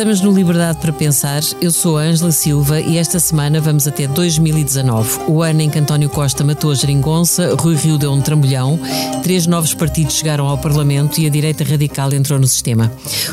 Estamos 0.00 0.22
no 0.22 0.32
Liberdade 0.32 0.78
para 0.78 0.94
Pensar. 0.94 1.42
Eu 1.60 1.70
sou 1.70 1.98
a 1.98 2.00
Ângela 2.00 2.32
Silva 2.32 2.80
e 2.80 2.96
esta 2.96 3.20
semana 3.20 3.60
vamos 3.60 3.86
até 3.86 4.06
2019, 4.08 5.24
o 5.28 5.42
ano 5.42 5.60
em 5.60 5.68
que 5.68 5.78
António 5.78 6.08
Costa 6.08 6.42
matou 6.42 6.70
a 6.70 6.74
geringonça, 6.74 7.54
Rui 7.54 7.76
Rio 7.76 7.98
deu 7.98 8.10
um 8.10 8.22
trambolhão, 8.22 8.80
três 9.22 9.46
novos 9.46 9.74
partidos 9.74 10.14
chegaram 10.14 10.48
ao 10.48 10.56
Parlamento 10.56 11.20
e 11.20 11.26
a 11.26 11.28
direita 11.28 11.64
radical 11.64 12.14
entrou 12.14 12.38
no 12.38 12.46
sistema. 12.46 12.90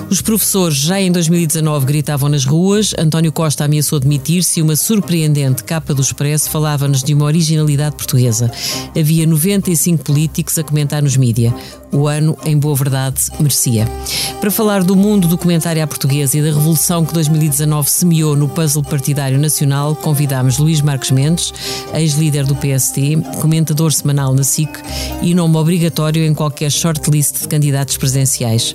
Os 0.09 0.21
professores 0.21 0.75
já 0.75 0.99
em 0.99 1.09
2019 1.09 1.85
gritavam 1.85 2.27
nas 2.27 2.43
ruas, 2.43 2.93
António 2.99 3.31
Costa 3.31 3.63
ameaçou 3.63 3.97
demitir-se 3.97 4.59
e 4.59 4.61
uma 4.61 4.75
surpreendente 4.75 5.63
capa 5.63 5.93
do 5.93 6.01
Expresso 6.01 6.49
falava-nos 6.49 7.01
de 7.01 7.13
uma 7.13 7.23
originalidade 7.23 7.95
portuguesa. 7.95 8.51
Havia 8.93 9.25
95 9.25 10.03
políticos 10.03 10.59
a 10.59 10.65
comentar 10.65 11.01
nos 11.01 11.15
mídia. 11.15 11.55
O 11.91 12.07
ano, 12.07 12.37
em 12.45 12.57
boa 12.57 12.75
verdade, 12.75 13.21
merecia. 13.39 13.87
Para 14.41 14.51
falar 14.51 14.83
do 14.83 14.95
mundo 14.95 15.27
do 15.27 15.37
comentário 15.37 15.81
à 15.81 15.87
portuguesa 15.87 16.37
e 16.37 16.41
da 16.41 16.47
revolução 16.47 17.05
que 17.05 17.13
2019 17.13 17.89
semeou 17.89 18.35
no 18.35 18.47
puzzle 18.49 18.83
partidário 18.83 19.39
nacional, 19.39 19.95
convidámos 19.95 20.57
Luís 20.57 20.81
Marques 20.81 21.11
Mendes, 21.11 21.53
ex-líder 21.93 22.45
do 22.45 22.55
PST, 22.55 23.17
comentador 23.39 23.91
semanal 23.93 24.33
na 24.33 24.43
SIC 24.43 24.69
e 25.21 25.33
nome 25.33 25.55
obrigatório 25.55 26.23
em 26.23 26.33
qualquer 26.33 26.71
shortlist 26.71 27.41
de 27.41 27.47
candidatos 27.47 27.97
presenciais. 27.97 28.73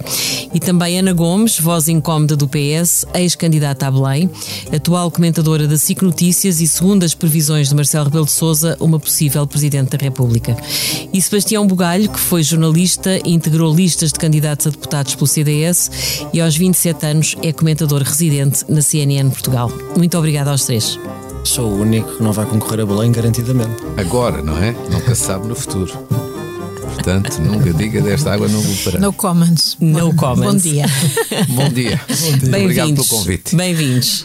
E 0.52 0.58
também 0.58 0.98
Ana 0.98 1.12
Gomes, 1.12 1.60
voz 1.60 1.88
incómoda 1.88 2.36
do 2.36 2.48
PS, 2.48 3.06
ex-candidata 3.14 3.86
a 3.86 3.91
Belém, 3.91 4.30
atual 4.74 5.10
comentadora 5.10 5.69
da 5.69 5.76
SIC 5.76 6.02
Notícias 6.02 6.60
e, 6.60 6.66
segundo 6.66 7.04
as 7.04 7.14
previsões 7.14 7.69
de 7.69 7.74
Marcelo 7.74 8.06
Rebelo 8.06 8.24
de 8.24 8.32
Sousa, 8.32 8.76
uma 8.80 8.98
possível 8.98 9.47
Presidente 9.47 9.97
da 9.97 10.02
República. 10.02 10.56
E 11.12 11.20
Sebastião 11.20 11.66
Bugalho, 11.66 12.08
que 12.08 12.19
foi 12.19 12.42
jornalista 12.42 13.02
e 13.11 13.33
integrou 13.33 13.75
listas 13.75 14.12
de 14.12 14.19
candidatos 14.19 14.67
a 14.67 14.70
deputados 14.70 15.14
pelo 15.14 15.27
CDS 15.27 15.91
e 16.33 16.41
aos 16.41 16.56
27 16.56 17.06
anos 17.06 17.36
é 17.42 17.53
comentador 17.53 18.03
residente 18.03 18.64
na 18.69 18.83
CNN 18.83 19.31
Portugal. 19.31 19.70
Muito 19.97 20.17
obrigada 20.17 20.50
aos 20.50 20.64
três. 20.64 20.98
Sou 21.44 21.70
o 21.70 21.81
único 21.81 22.17
que 22.17 22.22
não 22.22 22.33
vai 22.33 22.47
concorrer 22.47 22.81
a 22.81 22.86
Belém, 22.86 23.11
garantidamente. 23.11 23.83
Agora, 23.97 24.42
não 24.42 24.56
é? 24.56 24.72
Nunca 24.91 25.14
se 25.14 25.22
sabe 25.22 25.48
no 25.48 25.55
futuro. 25.55 25.92
Portanto, 26.94 27.41
nunca 27.41 27.72
diga 27.72 28.00
desta 28.00 28.33
água 28.33 28.48
não 28.48 28.61
vou 28.61 28.77
parar. 28.84 29.00
No 29.00 29.12
comments. 29.12 29.77
No 29.81 30.14
comments. 30.14 30.62
Bom 30.64 30.70
dia. 30.70 30.87
Bom 31.48 31.69
dia. 31.69 32.00
Bom 32.09 32.39
dia. 32.39 32.59
Obrigado 32.59 32.94
pelo 32.94 33.06
convite. 33.06 33.56
Bem-vindos. 33.56 34.25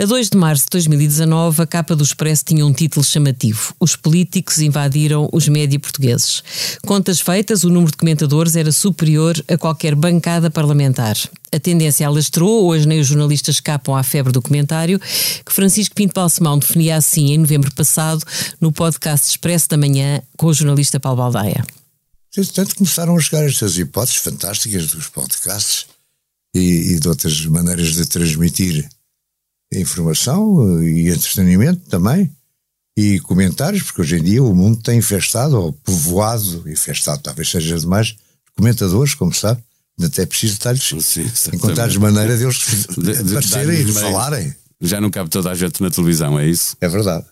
A 0.00 0.06
2 0.06 0.30
de 0.30 0.38
março 0.38 0.64
de 0.64 0.70
2019, 0.70 1.60
a 1.60 1.66
capa 1.66 1.94
do 1.94 2.02
Expresso 2.02 2.42
tinha 2.46 2.64
um 2.64 2.72
título 2.72 3.04
chamativo: 3.04 3.74
Os 3.78 3.96
políticos 3.96 4.58
invadiram 4.58 5.28
os 5.30 5.46
média 5.46 5.78
portugueses. 5.78 6.42
Contas 6.86 7.20
feitas, 7.20 7.64
o 7.64 7.68
número 7.68 7.90
de 7.90 7.98
comentadores 7.98 8.56
era 8.56 8.72
superior 8.72 9.36
a 9.46 9.58
qualquer 9.58 9.94
bancada 9.94 10.50
parlamentar. 10.50 11.18
A 11.52 11.60
tendência 11.60 12.06
alastrou, 12.06 12.64
hoje 12.64 12.88
nem 12.88 12.98
os 12.98 13.08
jornalistas 13.08 13.56
escapam 13.56 13.94
à 13.94 14.02
febre 14.02 14.32
do 14.32 14.40
comentário, 14.40 14.98
que 14.98 15.52
Francisco 15.52 15.94
Pinto 15.94 16.14
Balsemão 16.14 16.58
definia 16.58 16.96
assim 16.96 17.32
em 17.32 17.36
novembro 17.36 17.70
passado, 17.74 18.24
no 18.58 18.72
podcast 18.72 19.28
Expresso 19.28 19.68
da 19.68 19.76
Manhã, 19.76 20.22
com 20.34 20.46
o 20.46 20.54
jornalista 20.54 20.98
Paulo 20.98 21.18
Baldaia. 21.18 21.62
Entretanto, 22.34 22.74
começaram 22.74 23.14
a 23.14 23.20
chegar 23.20 23.44
estas 23.44 23.76
hipóteses 23.76 24.16
fantásticas 24.16 24.86
dos 24.86 25.08
podcasts 25.08 25.84
e, 26.56 26.94
e 26.94 26.98
de 26.98 27.06
outras 27.06 27.44
maneiras 27.44 27.92
de 27.92 28.06
transmitir 28.06 28.88
informação 29.72 30.82
e 30.82 31.08
entretenimento 31.08 31.88
também 31.88 32.30
e 32.96 33.20
comentários, 33.20 33.82
porque 33.82 34.02
hoje 34.02 34.18
em 34.18 34.22
dia 34.22 34.42
o 34.42 34.54
mundo 34.54 34.82
tem 34.82 34.98
infestado, 34.98 35.58
ou 35.58 35.72
povoado, 35.72 36.68
infestado 36.68 37.22
talvez 37.22 37.48
seja 37.48 37.78
demais, 37.78 38.16
comentadores, 38.56 39.14
como 39.14 39.32
sabe, 39.32 39.62
até 40.02 40.26
preciso 40.26 40.54
estar-lhes 40.54 40.92
encontrar 41.52 41.90
maneira 41.98 42.36
deles 42.36 42.86
de, 42.96 43.22
de, 43.22 43.36
aparecerem 43.36 43.80
e 43.80 43.84
de 43.84 43.92
falarem. 43.92 44.54
Já 44.80 45.00
não 45.00 45.10
cabe 45.10 45.30
toda 45.30 45.50
a 45.50 45.54
gente 45.54 45.80
na 45.82 45.90
televisão, 45.90 46.38
é 46.38 46.46
isso? 46.46 46.76
É 46.80 46.88
verdade. 46.88 47.24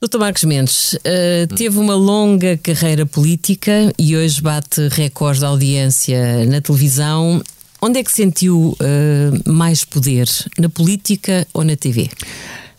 Doutor 0.00 0.18
Marcos 0.18 0.44
Mendes, 0.44 0.94
uh, 0.94 1.54
teve 1.56 1.78
uma 1.78 1.94
longa 1.94 2.56
carreira 2.56 3.04
política 3.04 3.92
e 3.98 4.16
hoje 4.16 4.40
bate 4.40 4.88
recorde 4.88 5.40
de 5.40 5.44
audiência 5.44 6.46
na 6.46 6.60
televisão 6.60 7.42
Onde 7.82 8.00
é 8.00 8.04
que 8.04 8.12
sentiu 8.12 8.76
uh, 8.78 9.50
mais 9.50 9.84
poder? 9.84 10.28
Na 10.58 10.68
política 10.68 11.46
ou 11.54 11.64
na 11.64 11.76
TV? 11.76 12.10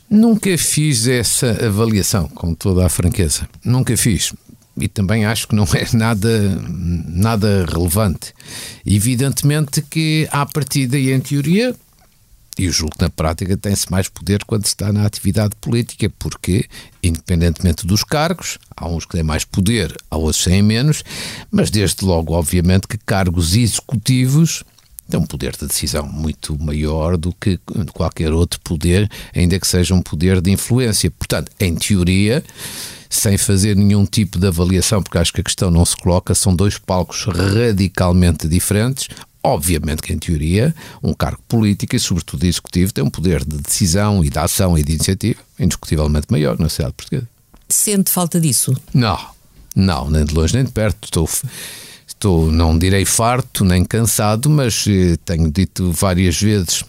Nunca 0.07 0.55
fiz 0.57 1.07
essa 1.07 1.65
avaliação, 1.65 2.27
com 2.27 2.53
toda 2.53 2.85
a 2.85 2.89
franqueza. 2.89 3.47
Nunca 3.65 3.97
fiz. 3.97 4.33
E 4.77 4.87
também 4.87 5.25
acho 5.25 5.47
que 5.47 5.55
não 5.55 5.63
é 5.73 5.85
nada, 5.97 6.61
nada 6.69 7.65
relevante. 7.65 8.33
Evidentemente 8.85 9.81
que, 9.81 10.27
à 10.31 10.45
partida 10.45 10.99
e 10.99 11.11
em 11.11 11.19
teoria, 11.19 11.75
e 12.59 12.65
eu 12.65 12.71
julgo 12.71 12.95
que 12.95 13.01
na 13.01 13.09
prática 13.09 13.57
tem-se 13.57 13.89
mais 13.89 14.07
poder 14.07 14.43
quando 14.45 14.65
se 14.65 14.73
está 14.73 14.91
na 14.93 15.05
atividade 15.05 15.55
política, 15.59 16.11
porque, 16.19 16.65
independentemente 17.01 17.87
dos 17.87 18.03
cargos, 18.03 18.59
há 18.75 18.87
uns 18.87 19.05
que 19.05 19.13
têm 19.13 19.23
mais 19.23 19.45
poder, 19.45 19.95
há 20.11 20.17
outros 20.17 20.43
têm 20.43 20.61
menos, 20.61 21.03
mas 21.49 21.71
desde 21.71 22.05
logo, 22.05 22.33
obviamente, 22.33 22.87
que 22.87 22.97
cargos 22.97 23.55
executivos 23.55 24.63
tem 25.11 25.19
um 25.19 25.25
poder 25.25 25.51
de 25.51 25.67
decisão 25.67 26.07
muito 26.07 26.57
maior 26.57 27.17
do 27.17 27.33
que 27.33 27.59
qualquer 27.93 28.31
outro 28.31 28.59
poder, 28.61 29.09
ainda 29.35 29.59
que 29.59 29.67
seja 29.67 29.93
um 29.93 30.01
poder 30.01 30.41
de 30.41 30.49
influência. 30.51 31.11
Portanto, 31.11 31.51
em 31.59 31.75
teoria, 31.75 32.43
sem 33.09 33.37
fazer 33.37 33.75
nenhum 33.75 34.05
tipo 34.05 34.39
de 34.39 34.47
avaliação, 34.47 35.03
porque 35.03 35.17
acho 35.17 35.33
que 35.33 35.41
a 35.41 35.43
questão 35.43 35.69
não 35.69 35.85
se 35.85 35.97
coloca, 35.97 36.33
são 36.33 36.55
dois 36.55 36.77
palcos 36.77 37.25
radicalmente 37.25 38.47
diferentes. 38.47 39.09
Obviamente 39.43 40.01
que, 40.01 40.13
em 40.13 40.19
teoria, 40.19 40.73
um 41.03 41.13
cargo 41.13 41.41
político 41.47 41.95
e, 41.95 41.99
sobretudo, 41.99 42.45
executivo 42.45 42.93
tem 42.93 43.03
um 43.03 43.09
poder 43.09 43.43
de 43.43 43.57
decisão 43.57 44.23
e 44.23 44.29
de 44.29 44.37
ação 44.39 44.77
e 44.77 44.83
de 44.83 44.93
iniciativa 44.93 45.39
indiscutivelmente 45.59 46.27
maior 46.29 46.57
na 46.57 46.69
sociedade 46.69 46.95
portuguesa. 46.95 47.27
Sente 47.67 48.11
falta 48.11 48.39
disso? 48.39 48.75
Não, 48.93 49.19
não, 49.75 50.09
nem 50.09 50.23
de 50.25 50.33
longe 50.33 50.53
nem 50.53 50.63
de 50.63 50.71
perto. 50.71 51.05
Estou 51.05 51.27
estou, 52.21 52.51
não 52.51 52.77
direi 52.77 53.03
farto 53.03 53.65
nem 53.65 53.83
cansado, 53.83 54.47
mas 54.47 54.85
eh, 54.87 55.17
tenho 55.25 55.49
dito 55.49 55.91
várias 55.91 56.39
vezes. 56.39 56.85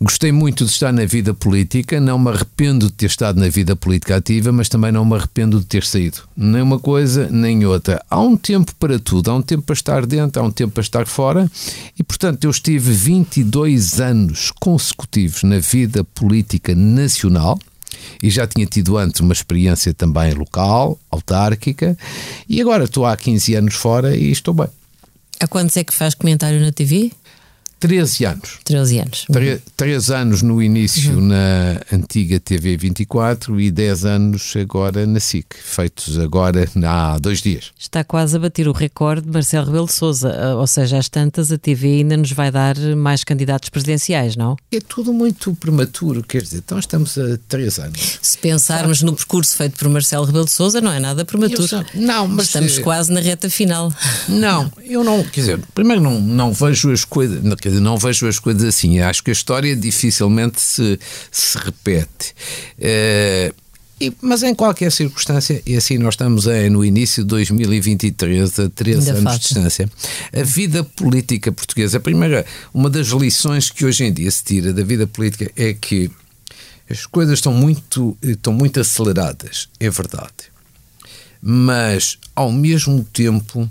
Gostei 0.00 0.32
muito 0.32 0.64
de 0.64 0.70
estar 0.70 0.92
na 0.92 1.04
vida 1.04 1.34
política, 1.34 2.00
não 2.00 2.18
me 2.18 2.30
arrependo 2.30 2.86
de 2.86 2.92
ter 2.92 3.06
estado 3.06 3.38
na 3.38 3.48
vida 3.48 3.76
política 3.76 4.16
ativa, 4.16 4.50
mas 4.50 4.68
também 4.68 4.90
não 4.90 5.04
me 5.04 5.14
arrependo 5.14 5.60
de 5.60 5.66
ter 5.66 5.84
saído. 5.84 6.22
Nem 6.34 6.62
uma 6.62 6.78
coisa, 6.78 7.28
nem 7.30 7.64
outra. 7.66 8.02
Há 8.10 8.18
um 8.18 8.34
tempo 8.34 8.74
para 8.76 8.98
tudo, 8.98 9.30
há 9.30 9.34
um 9.34 9.42
tempo 9.42 9.62
para 9.62 9.74
estar 9.74 10.06
dentro, 10.06 10.42
há 10.42 10.44
um 10.44 10.50
tempo 10.50 10.72
para 10.72 10.82
estar 10.82 11.06
fora, 11.06 11.50
e 11.98 12.02
portanto 12.02 12.44
eu 12.44 12.50
estive 12.50 12.92
22 12.92 14.00
anos 14.00 14.50
consecutivos 14.58 15.42
na 15.42 15.58
vida 15.58 16.02
política 16.02 16.74
nacional 16.74 17.58
e 18.22 18.30
já 18.30 18.46
tinha 18.46 18.66
tido 18.66 18.96
antes 18.96 19.20
uma 19.20 19.32
experiência 19.32 19.92
também 19.92 20.32
local, 20.34 20.98
autárquica, 21.10 21.96
e 22.48 22.60
agora 22.60 22.84
estou 22.84 23.06
há 23.06 23.16
15 23.16 23.54
anos 23.54 23.74
fora 23.74 24.16
e 24.16 24.30
estou 24.30 24.54
bem. 24.54 24.68
Há 25.40 25.46
quantos 25.46 25.76
é 25.76 25.84
que 25.84 25.92
faz 25.92 26.14
comentário 26.14 26.60
na 26.60 26.72
TV? 26.72 27.12
13 27.80 28.24
anos. 28.24 28.58
13 28.64 28.98
anos. 28.98 29.26
Uhum. 29.28 29.58
3 29.76 30.10
anos 30.10 30.42
no 30.42 30.62
início 30.62 31.14
uhum. 31.14 31.28
na 31.28 31.80
antiga 31.92 32.40
TV 32.40 32.76
24 32.76 33.60
e 33.60 33.70
10 33.70 34.04
anos 34.04 34.54
agora 34.56 35.06
na 35.06 35.20
SIC, 35.20 35.46
feitos 35.62 36.18
agora 36.18 36.68
há 36.84 37.18
dois 37.18 37.42
dias. 37.42 37.72
Está 37.78 38.02
quase 38.02 38.36
a 38.36 38.40
bater 38.40 38.68
o 38.68 38.72
recorde 38.72 39.26
de 39.26 39.32
Marcelo 39.32 39.66
Rebelo 39.66 39.86
de 39.86 39.92
Souza, 39.92 40.30
ah, 40.30 40.56
ou 40.56 40.66
seja, 40.66 40.98
às 40.98 41.08
tantas 41.08 41.52
a 41.52 41.58
TV 41.58 41.98
ainda 41.98 42.16
nos 42.16 42.32
vai 42.32 42.50
dar 42.50 42.76
mais 42.96 43.24
candidatos 43.24 43.68
presidenciais, 43.68 44.36
não? 44.36 44.56
É 44.72 44.80
tudo 44.80 45.12
muito 45.12 45.54
prematuro, 45.54 46.22
quer 46.22 46.42
dizer, 46.42 46.58
então 46.58 46.78
estamos 46.78 47.18
a 47.18 47.38
3 47.48 47.78
anos. 47.80 48.18
Se 48.22 48.38
pensarmos 48.38 49.02
no 49.02 49.12
percurso 49.14 49.56
feito 49.56 49.78
por 49.78 49.88
Marcelo 49.88 50.24
Rebelo 50.24 50.44
de 50.44 50.52
Souza, 50.52 50.80
não 50.80 50.92
é 50.92 51.00
nada 51.00 51.24
prematuro. 51.24 51.84
Não, 51.94 52.26
mas 52.26 52.46
estamos 52.46 52.78
quase 52.78 53.12
na 53.12 53.20
reta 53.20 53.50
final. 53.50 53.92
Não, 54.28 54.70
eu 54.84 55.04
não, 55.04 55.22
quer 55.22 55.40
dizer, 55.40 55.60
primeiro 55.74 56.00
não, 56.00 56.20
não 56.20 56.52
vejo 56.52 56.90
as 56.90 57.04
coisas, 57.04 57.42
quer 57.64 57.80
não 57.80 57.96
vejo 57.96 58.26
as 58.26 58.38
coisas 58.38 58.62
assim. 58.62 58.98
Acho 59.00 59.22
que 59.24 59.30
a 59.30 59.32
história 59.32 59.74
dificilmente 59.74 60.60
se, 60.60 60.98
se 61.30 61.56
repete. 61.58 62.34
Uh, 62.78 63.54
e, 64.00 64.12
mas 64.20 64.42
em 64.42 64.54
qualquer 64.54 64.90
circunstância, 64.92 65.62
e 65.64 65.76
assim 65.76 65.96
nós 65.96 66.14
estamos 66.14 66.46
a, 66.46 66.68
no 66.68 66.84
início 66.84 67.22
de 67.22 67.28
2023, 67.28 68.58
a 68.58 68.68
três 68.68 69.08
anos 69.08 69.22
falta. 69.22 69.38
de 69.38 69.44
distância, 69.44 69.90
a 70.32 70.42
vida 70.42 70.82
política 70.82 71.52
portuguesa, 71.52 71.96
a 71.96 72.00
primeira, 72.00 72.44
uma 72.72 72.90
das 72.90 73.08
lições 73.08 73.70
que 73.70 73.86
hoje 73.86 74.04
em 74.04 74.12
dia 74.12 74.30
se 74.30 74.44
tira 74.44 74.72
da 74.72 74.82
vida 74.82 75.06
política 75.06 75.50
é 75.56 75.72
que 75.72 76.10
as 76.90 77.06
coisas 77.06 77.38
estão 77.38 77.54
muito, 77.54 78.16
estão 78.20 78.52
muito 78.52 78.80
aceleradas, 78.80 79.68
é 79.80 79.88
verdade. 79.88 80.52
Mas, 81.40 82.18
ao 82.34 82.50
mesmo 82.50 83.04
tempo, 83.04 83.70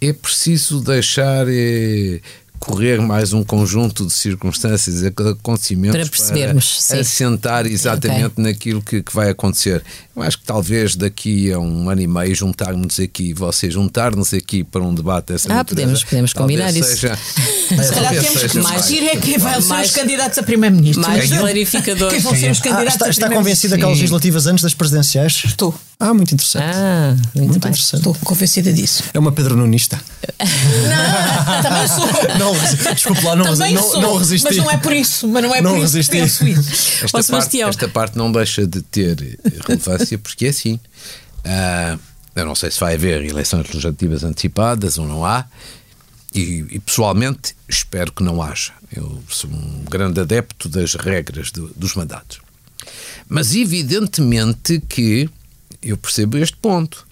é 0.00 0.12
preciso 0.12 0.80
deixar 0.80 1.46
eh, 1.48 2.20
correr 2.60 3.00
mais 3.00 3.32
um 3.32 3.42
conjunto 3.42 4.06
de 4.06 4.12
circunstâncias, 4.12 5.02
acontecimentos 5.02 5.98
para 5.98 6.08
percebermos, 6.08 6.86
para 6.86 7.00
assentar 7.00 7.66
exatamente 7.66 8.26
okay. 8.26 8.44
naquilo 8.44 8.82
que, 8.82 9.02
que, 9.02 9.14
vai 9.14 9.30
acontecer. 9.30 9.82
Eu 10.14 10.22
acho 10.22 10.38
que 10.38 10.44
talvez 10.44 10.94
daqui 10.94 11.50
a 11.50 11.58
um 11.58 11.88
ano 11.88 12.02
e 12.02 12.06
meio 12.06 12.34
juntarmos 12.34 13.00
aqui, 13.00 13.32
vocês 13.32 13.72
juntar-nos 13.72 14.34
aqui 14.34 14.62
para 14.62 14.82
um 14.82 14.94
debate 14.94 15.32
essa 15.32 15.50
Ah, 15.50 15.56
natureza, 15.56 15.86
podemos, 15.86 16.04
podemos 16.04 16.32
combinar 16.34 16.70
isso. 16.76 16.96
Seja, 16.96 17.16
Se 17.70 17.94
calhar 17.94 18.14
temos 18.14 18.42
que 18.42 18.58
mais 18.58 18.90
ir 18.90 19.04
é 19.04 19.16
quem 19.16 19.38
vai 19.38 19.60
ser 19.62 19.80
os 19.80 19.90
candidatos 19.92 20.38
a 20.38 20.42
primeiro-ministro. 20.42 21.02
Mais 21.02 21.30
clarificador. 21.30 22.10
Quem 22.10 22.20
vão 22.20 22.34
ser 22.36 22.50
os 22.50 22.60
candidatos 22.60 22.92
ah, 22.92 23.08
está, 23.08 23.08
está 23.08 23.30
convencida 23.30 23.78
que 23.78 23.84
há 23.84 23.88
legislativas 23.88 24.46
antes 24.46 24.62
das 24.62 24.74
presidenciais? 24.74 25.42
Estou. 25.46 25.74
Ah, 26.02 26.14
muito 26.14 26.32
interessante. 26.32 26.64
Ah, 26.74 27.14
muito, 27.34 27.50
muito 27.50 27.68
interessante. 27.68 27.98
Estou 27.98 28.14
convencida 28.24 28.72
disso. 28.72 29.04
É 29.12 29.18
uma 29.18 29.32
Pedro 29.32 29.54
Nunista. 29.54 30.00
não, 30.88 31.62
também 31.62 31.86
sou. 31.86 32.38
Não, 32.38 32.94
desculpe 32.94 33.22
lá, 33.22 33.36
não, 33.36 33.44
também 33.44 33.74
não, 33.74 33.82
sou, 33.82 34.00
não 34.00 34.16
resisti. 34.16 34.46
Mas 34.48 34.56
não 34.56 34.70
é 34.70 34.78
por 34.78 34.92
isso. 34.94 35.28
Mas 35.28 35.42
não 35.42 35.54
é 35.54 35.60
não 35.60 35.74
por 35.74 35.80
resisti. 35.80 36.16
isso 36.16 36.38
que 36.38 36.54
penso 36.54 36.60
isso. 36.70 37.04
Esta, 37.04 37.22
parte, 37.32 37.60
esta 37.60 37.88
parte 37.88 38.16
não 38.16 38.32
deixa 38.32 38.66
de 38.66 38.80
ter 38.80 39.38
relevância 39.66 40.16
porque 40.16 40.46
é 40.46 40.48
assim. 40.48 40.80
Uh, 41.44 42.00
eu 42.34 42.46
não 42.46 42.54
sei 42.54 42.70
se 42.70 42.80
vai 42.80 42.94
haver 42.94 43.22
eleições 43.22 43.66
legislativas 43.66 44.24
antecipadas 44.24 44.96
ou 44.96 45.06
não 45.06 45.22
há. 45.22 45.44
E, 46.34 46.64
e, 46.70 46.78
pessoalmente 46.78 47.54
espero 47.68 48.10
que 48.10 48.22
não 48.22 48.40
haja. 48.40 48.72
Eu 48.90 49.22
sou 49.28 49.50
um 49.50 49.84
grande 49.84 50.20
adepto 50.20 50.66
das 50.68 50.94
regras 50.94 51.50
do, 51.50 51.68
dos 51.76 51.94
mandatos. 51.94 52.40
Mas 53.28 53.54
evidentemente 53.54 54.80
que 54.88 55.28
eu 55.82 55.96
percebo 55.96 56.36
este 56.38 56.56
ponto. 56.56 57.08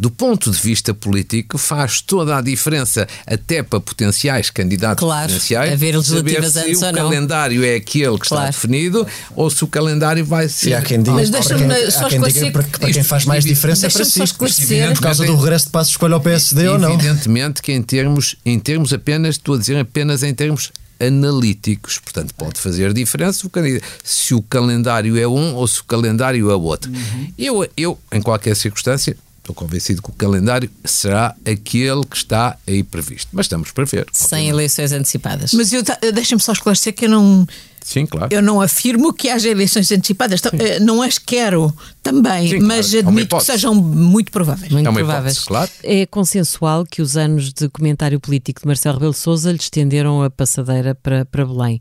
Do 0.00 0.12
ponto 0.12 0.48
de 0.52 0.56
vista 0.60 0.94
político, 0.94 1.58
faz 1.58 2.00
toda 2.00 2.36
a 2.36 2.40
diferença, 2.40 3.04
até 3.26 3.64
para 3.64 3.80
potenciais 3.80 4.48
candidatos 4.48 5.02
claro, 5.02 5.26
potenciais, 5.26 5.72
haver 5.72 5.96
legislativas 5.96 6.52
saber 6.52 6.66
antes 6.68 6.78
se 6.78 6.84
ou 6.84 6.90
o 6.90 6.92
não. 6.94 7.02
calendário 7.02 7.64
é 7.64 7.74
aquele 7.74 8.16
que 8.16 8.28
Claro. 8.28 8.48
está 8.48 8.60
definido 8.60 9.04
ou 9.34 9.50
se 9.50 9.64
o 9.64 9.66
calendário 9.66 10.24
vai 10.24 10.48
ser. 10.48 10.68
E 10.70 10.74
há 10.74 10.82
quem 10.82 10.98
diga, 11.02 11.16
Mas 11.16 11.30
para 11.30 11.40
deixa-me 11.40 11.74
quem, 11.74 11.90
só 11.90 12.06
há 12.06 12.08
quem 12.10 12.18
diga 12.20 12.28
esclarecer 12.28 12.52
para, 12.52 12.62
que 12.62 12.70
para 12.70 12.78
quem 12.78 12.90
isto- 12.90 13.04
faz 13.08 13.24
mais 13.24 13.44
diferença 13.44 13.86
é 13.88 13.90
para 13.90 14.04
si. 14.04 14.20
Por 14.94 15.00
causa 15.00 15.26
do 15.26 15.34
regresso 15.34 15.64
de 15.66 15.72
passo 15.72 15.90
escolha 15.90 16.14
ao 16.14 16.20
PSD 16.20 16.68
ou 16.68 16.78
não. 16.78 16.94
Evidentemente 16.94 17.60
que 17.60 17.72
em 17.72 17.82
termos, 17.82 18.36
em 18.46 18.56
termos 18.60 18.92
apenas, 18.92 19.34
estou 19.34 19.56
a 19.56 19.58
dizer 19.58 19.76
apenas 19.80 20.22
em 20.22 20.32
termos 20.32 20.70
analíticos, 21.00 21.98
portanto 21.98 22.34
pode 22.34 22.60
fazer 22.60 22.92
diferença 22.92 23.46
o 23.46 23.50
candidato, 23.50 23.84
se 24.02 24.34
o 24.34 24.42
calendário 24.42 25.18
é 25.18 25.26
um 25.26 25.54
ou 25.54 25.66
se 25.66 25.80
o 25.80 25.84
calendário 25.84 26.50
é 26.50 26.54
outro. 26.54 26.90
Eu, 27.38 27.68
eu, 27.76 27.98
em 28.12 28.20
qualquer 28.20 28.54
circunstância, 28.56 29.16
estou 29.48 29.54
convencido 29.54 30.02
que 30.02 30.10
o 30.10 30.12
calendário 30.12 30.70
será 30.84 31.34
aquele 31.44 32.04
que 32.04 32.16
está 32.16 32.56
aí 32.66 32.82
previsto. 32.82 33.28
Mas 33.32 33.46
estamos 33.46 33.70
para 33.72 33.84
ver. 33.84 34.06
Sem 34.12 34.48
eleições 34.48 34.92
antecipadas. 34.92 35.52
Mas 35.54 35.72
eu 35.72 35.82
ta- 35.82 35.98
deixa-me 36.12 36.40
só 36.40 36.52
esclarecer 36.52 36.94
que 36.94 37.06
eu 37.06 37.08
não, 37.10 37.46
Sim, 37.82 38.04
claro. 38.04 38.28
eu 38.30 38.42
não 38.42 38.60
afirmo 38.60 39.12
que 39.14 39.30
haja 39.30 39.48
eleições 39.48 39.90
antecipadas. 39.90 40.40
Então, 40.44 40.52
eh, 40.60 40.78
Não 40.80 41.00
as 41.02 41.18
quero 41.18 41.74
também, 42.02 42.48
Sim, 42.50 42.60
mas 42.60 42.90
claro. 42.90 42.96
É 42.96 43.00
admito 43.00 43.16
que 43.16 43.22
hipótese. 43.22 43.52
sejam 43.52 43.74
muito 43.74 44.30
prováveis. 44.30 44.70
Muito 44.70 44.86
É 44.86 44.90
uma 44.90 44.98
prováveis. 44.98 45.36
hipótese, 45.36 45.46
claro. 45.48 45.70
É 45.82 46.04
consensual 46.06 46.84
que 46.84 47.00
os 47.00 47.16
anos 47.16 47.52
de 47.52 47.68
comentário 47.70 48.20
político 48.20 48.60
de 48.60 48.66
Marcelo 48.66 48.94
Rebelo 48.96 49.12
de 49.12 49.18
Sousa 49.18 49.50
lhe 49.50 49.58
estenderam 49.58 50.22
a 50.22 50.28
passadeira 50.30 50.94
para, 50.94 51.24
para 51.24 51.46
Belém. 51.46 51.78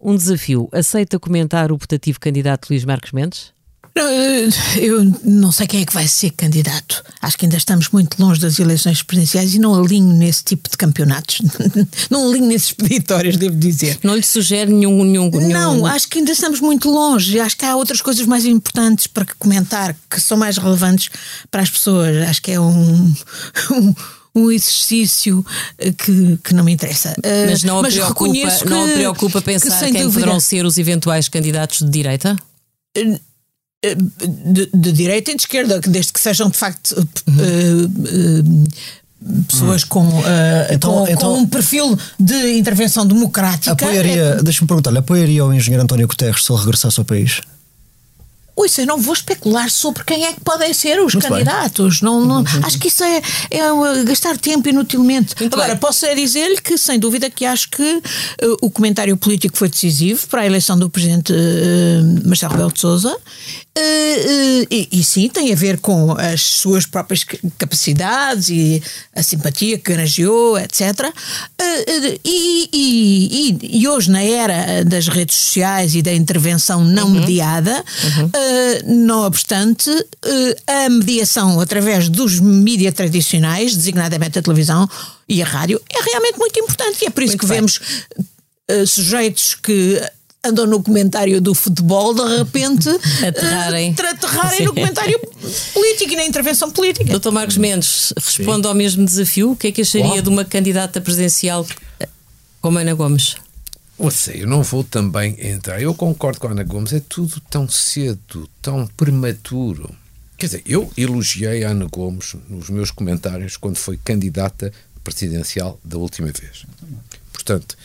Um 0.00 0.16
desafio. 0.16 0.68
Aceita 0.72 1.18
comentar 1.18 1.70
o 1.70 1.76
putativo 1.78 2.18
candidato 2.18 2.68
Luís 2.70 2.84
Marcos 2.84 3.12
Mendes? 3.12 3.52
Eh, 3.94 4.48
Eu 4.76 5.04
não 5.24 5.50
sei 5.52 5.66
quem 5.66 5.82
é 5.82 5.84
que 5.84 5.92
vai 5.92 6.06
ser 6.06 6.30
candidato. 6.30 7.02
Acho 7.20 7.36
que 7.36 7.44
ainda 7.44 7.56
estamos 7.56 7.88
muito 7.90 8.20
longe 8.22 8.40
das 8.40 8.58
eleições 8.58 9.02
presidenciais 9.02 9.54
e 9.54 9.58
não 9.58 9.74
alinho 9.74 10.14
nesse 10.16 10.44
tipo 10.44 10.68
de 10.70 10.76
campeonatos. 10.76 11.40
Não 12.10 12.28
alinho 12.28 12.46
nesses 12.46 12.72
peditórios, 12.72 13.36
devo 13.36 13.56
dizer. 13.56 13.98
Não 14.02 14.14
lhe 14.16 14.22
sugere 14.22 14.72
nenhum. 14.72 15.04
nenhum, 15.04 15.30
nenhum 15.30 15.48
Não, 15.48 15.86
acho 15.86 16.08
que 16.08 16.18
ainda 16.18 16.32
estamos 16.32 16.60
muito 16.60 16.88
longe. 16.90 17.38
Acho 17.38 17.56
que 17.56 17.64
há 17.64 17.76
outras 17.76 18.00
coisas 18.00 18.26
mais 18.26 18.44
importantes 18.44 19.06
para 19.06 19.26
comentar, 19.38 19.94
que 20.08 20.20
são 20.20 20.36
mais 20.36 20.56
relevantes 20.56 21.10
para 21.50 21.62
as 21.62 21.70
pessoas. 21.70 22.16
Acho 22.28 22.42
que 22.42 22.52
é 22.52 22.60
um. 22.60 23.14
um 23.72 23.94
um 24.32 24.48
exercício 24.48 25.44
eh, 25.76 25.90
que, 25.90 26.38
que 26.44 26.54
não 26.54 26.62
me 26.62 26.70
interessa. 26.72 27.12
Eh, 27.20 27.46
Mas 27.50 27.64
não 27.64 27.80
a, 27.80 27.82
preocupa, 27.82 28.26
reconheço 28.26 28.64
não 28.68 28.84
a 28.84 28.86
que- 28.86 28.94
preocupa 28.94 29.40
que, 29.40 29.44
pensar 29.46 29.76
sem 29.80 29.92
quem 29.92 30.02
dúvida, 30.04 30.20
poderão 30.20 30.38
ser 30.38 30.64
os 30.64 30.78
eventuais 30.78 31.28
candidatos 31.28 31.80
de 31.80 31.90
direita? 31.90 32.36
De, 33.82 34.66
de 34.74 34.92
direita 34.92 35.30
e 35.30 35.36
de 35.36 35.42
esquerda, 35.42 35.80
que 35.80 35.88
desde 35.88 36.12
que 36.12 36.20
sejam 36.20 36.50
de 36.50 36.56
facto 36.58 36.94
eh, 37.28 37.32
eh, 38.06 38.68
pessoas 39.48 39.84
com, 39.84 40.06
eh, 40.26 40.68
Então- 40.72 40.92
com, 40.92 41.06
com 41.06 41.12
então- 41.12 41.34
um 41.38 41.46
perfil 41.46 41.98
de 42.18 42.58
intervenção 42.58 43.06
democrática. 43.06 43.72
Apoiaria, 43.72 44.42
deixa-me 44.42 44.68
perguntar-lhe, 44.68 44.98
apoiaria 44.98 45.44
o 45.44 45.52
engenheiro 45.52 45.82
António 45.82 46.06
Guterres 46.06 46.44
se 46.44 46.52
ele 46.52 46.60
regressasse 46.60 46.98
ao 46.98 47.04
país? 47.04 47.40
Ui, 48.56 48.68
eu 48.78 48.86
não 48.86 48.98
vou 48.98 49.14
especular 49.14 49.70
sobre 49.70 50.04
quem 50.04 50.26
é 50.26 50.32
que 50.34 50.40
podem 50.40 50.72
ser 50.74 51.00
os 51.00 51.14
Muito 51.14 51.26
candidatos. 51.28 52.02
Não, 52.02 52.24
não- 52.24 52.44
acho 52.62 52.78
que 52.78 52.88
isso 52.88 53.02
é, 53.02 53.22
é 53.50 53.72
uh, 53.72 54.04
gastar 54.04 54.36
tempo 54.36 54.68
inutilmente. 54.68 55.34
Muito 55.40 55.54
Agora, 55.54 55.70
bem. 55.70 55.78
posso 55.78 56.04
é 56.04 56.14
dizer-lhe 56.14 56.60
que, 56.60 56.76
sem 56.76 56.98
dúvida, 56.98 57.30
que 57.30 57.46
acho 57.46 57.70
que 57.70 57.82
uh, 57.82 58.02
o 58.60 58.70
comentário 58.70 59.16
político 59.16 59.56
foi 59.56 59.68
decisivo 59.68 60.26
para 60.28 60.42
a 60.42 60.46
eleição 60.46 60.78
do 60.78 60.90
presidente 60.90 61.32
uh, 61.32 62.28
Marcelo 62.28 62.52
Rebelo 62.52 62.72
de 62.72 62.80
Sousa. 62.80 63.16
Uh, 63.78 63.80
uh, 63.80 64.66
e, 64.70 64.88
e 64.92 65.04
sim, 65.04 65.28
tem 65.28 65.52
a 65.52 65.56
ver 65.56 65.78
com 65.78 66.12
as 66.12 66.42
suas 66.42 66.84
próprias 66.84 67.24
ca- 67.24 67.38
capacidades 67.56 68.48
e 68.50 68.82
a 69.14 69.22
simpatia 69.22 69.78
que 69.78 69.92
granjeou, 69.92 70.58
etc. 70.58 71.06
E, 72.24 72.68
e- 72.72 73.58
e- 73.80 73.88
hoje, 73.88 74.10
na 74.10 74.22
era 74.22 74.84
das 74.84 75.08
redes 75.08 75.36
sociais 75.36 75.94
e 75.94 76.02
da 76.02 76.12
intervenção 76.12 76.84
não 76.84 77.08
mediada, 77.08 77.80
uh, 77.80 78.39
não 78.86 79.24
obstante, 79.24 79.90
uh, 79.90 80.56
a 80.66 80.88
mediação 80.88 81.60
através 81.60 82.08
dos 82.08 82.38
mídias 82.40 82.94
tradicionais, 82.94 83.76
designadamente 83.76 84.38
a 84.38 84.42
televisão 84.42 84.88
e 85.28 85.42
a 85.42 85.44
rádio, 85.44 85.80
é 85.90 86.02
realmente 86.02 86.38
muito 86.38 86.58
importante. 86.58 87.02
E 87.02 87.06
é 87.06 87.10
por 87.10 87.22
isso 87.22 87.32
Muito 87.32 87.40
que 87.40 87.46
bem. 87.46 87.56
vemos 87.56 87.80
uh, 88.70 88.86
sujeitos 88.86 89.54
que 89.54 90.00
andam 90.42 90.66
no 90.66 90.82
comentário 90.82 91.40
do 91.40 91.54
futebol, 91.54 92.14
de 92.14 92.38
repente 92.38 92.88
Aterrarem. 93.26 93.90
uh, 93.92 94.06
aterrarem 94.06 94.64
no 94.64 94.72
comentário 94.74 95.20
político 95.74 96.12
e 96.12 96.16
na 96.16 96.24
intervenção 96.24 96.70
política. 96.70 97.10
Doutor 97.10 97.30
Marcos 97.32 97.56
Mendes, 97.58 98.12
responde 98.16 98.66
ao 98.66 98.74
mesmo 98.74 99.04
desafio. 99.04 99.52
O 99.52 99.56
que 99.56 99.66
é 99.66 99.72
que 99.72 99.82
acharia 99.82 100.22
de 100.22 100.28
uma 100.28 100.44
candidata 100.44 101.00
presidencial 101.00 101.66
como 102.60 102.78
Ana 102.78 102.94
Gomes? 102.94 103.36
Ouça, 104.00 104.34
eu 104.34 104.46
não 104.46 104.62
vou 104.62 104.82
também 104.82 105.36
entrar. 105.38 105.82
Eu 105.82 105.94
concordo 105.94 106.40
com 106.40 106.48
a 106.48 106.52
Ana 106.52 106.64
Gomes, 106.64 106.94
é 106.94 107.02
tudo 107.06 107.38
tão 107.50 107.68
cedo, 107.68 108.48
tão 108.62 108.86
prematuro. 108.86 109.94
Quer 110.38 110.46
dizer, 110.46 110.62
eu 110.64 110.90
elogiei 110.96 111.64
a 111.64 111.68
Ana 111.68 111.84
Gomes 111.84 112.34
nos 112.48 112.70
meus 112.70 112.90
comentários 112.90 113.58
quando 113.58 113.76
foi 113.76 113.98
candidata 113.98 114.72
presidencial 115.04 115.78
da 115.84 115.98
última 115.98 116.28
vez. 116.28 116.64
Portanto, 117.30 117.76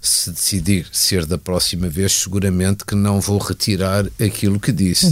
se 0.00 0.32
decidir 0.32 0.88
ser 0.90 1.24
da 1.24 1.38
próxima 1.38 1.88
vez, 1.88 2.12
seguramente 2.12 2.84
que 2.84 2.96
não 2.96 3.20
vou 3.20 3.38
retirar 3.38 4.04
aquilo 4.20 4.58
que 4.58 4.72
disse. 4.72 5.06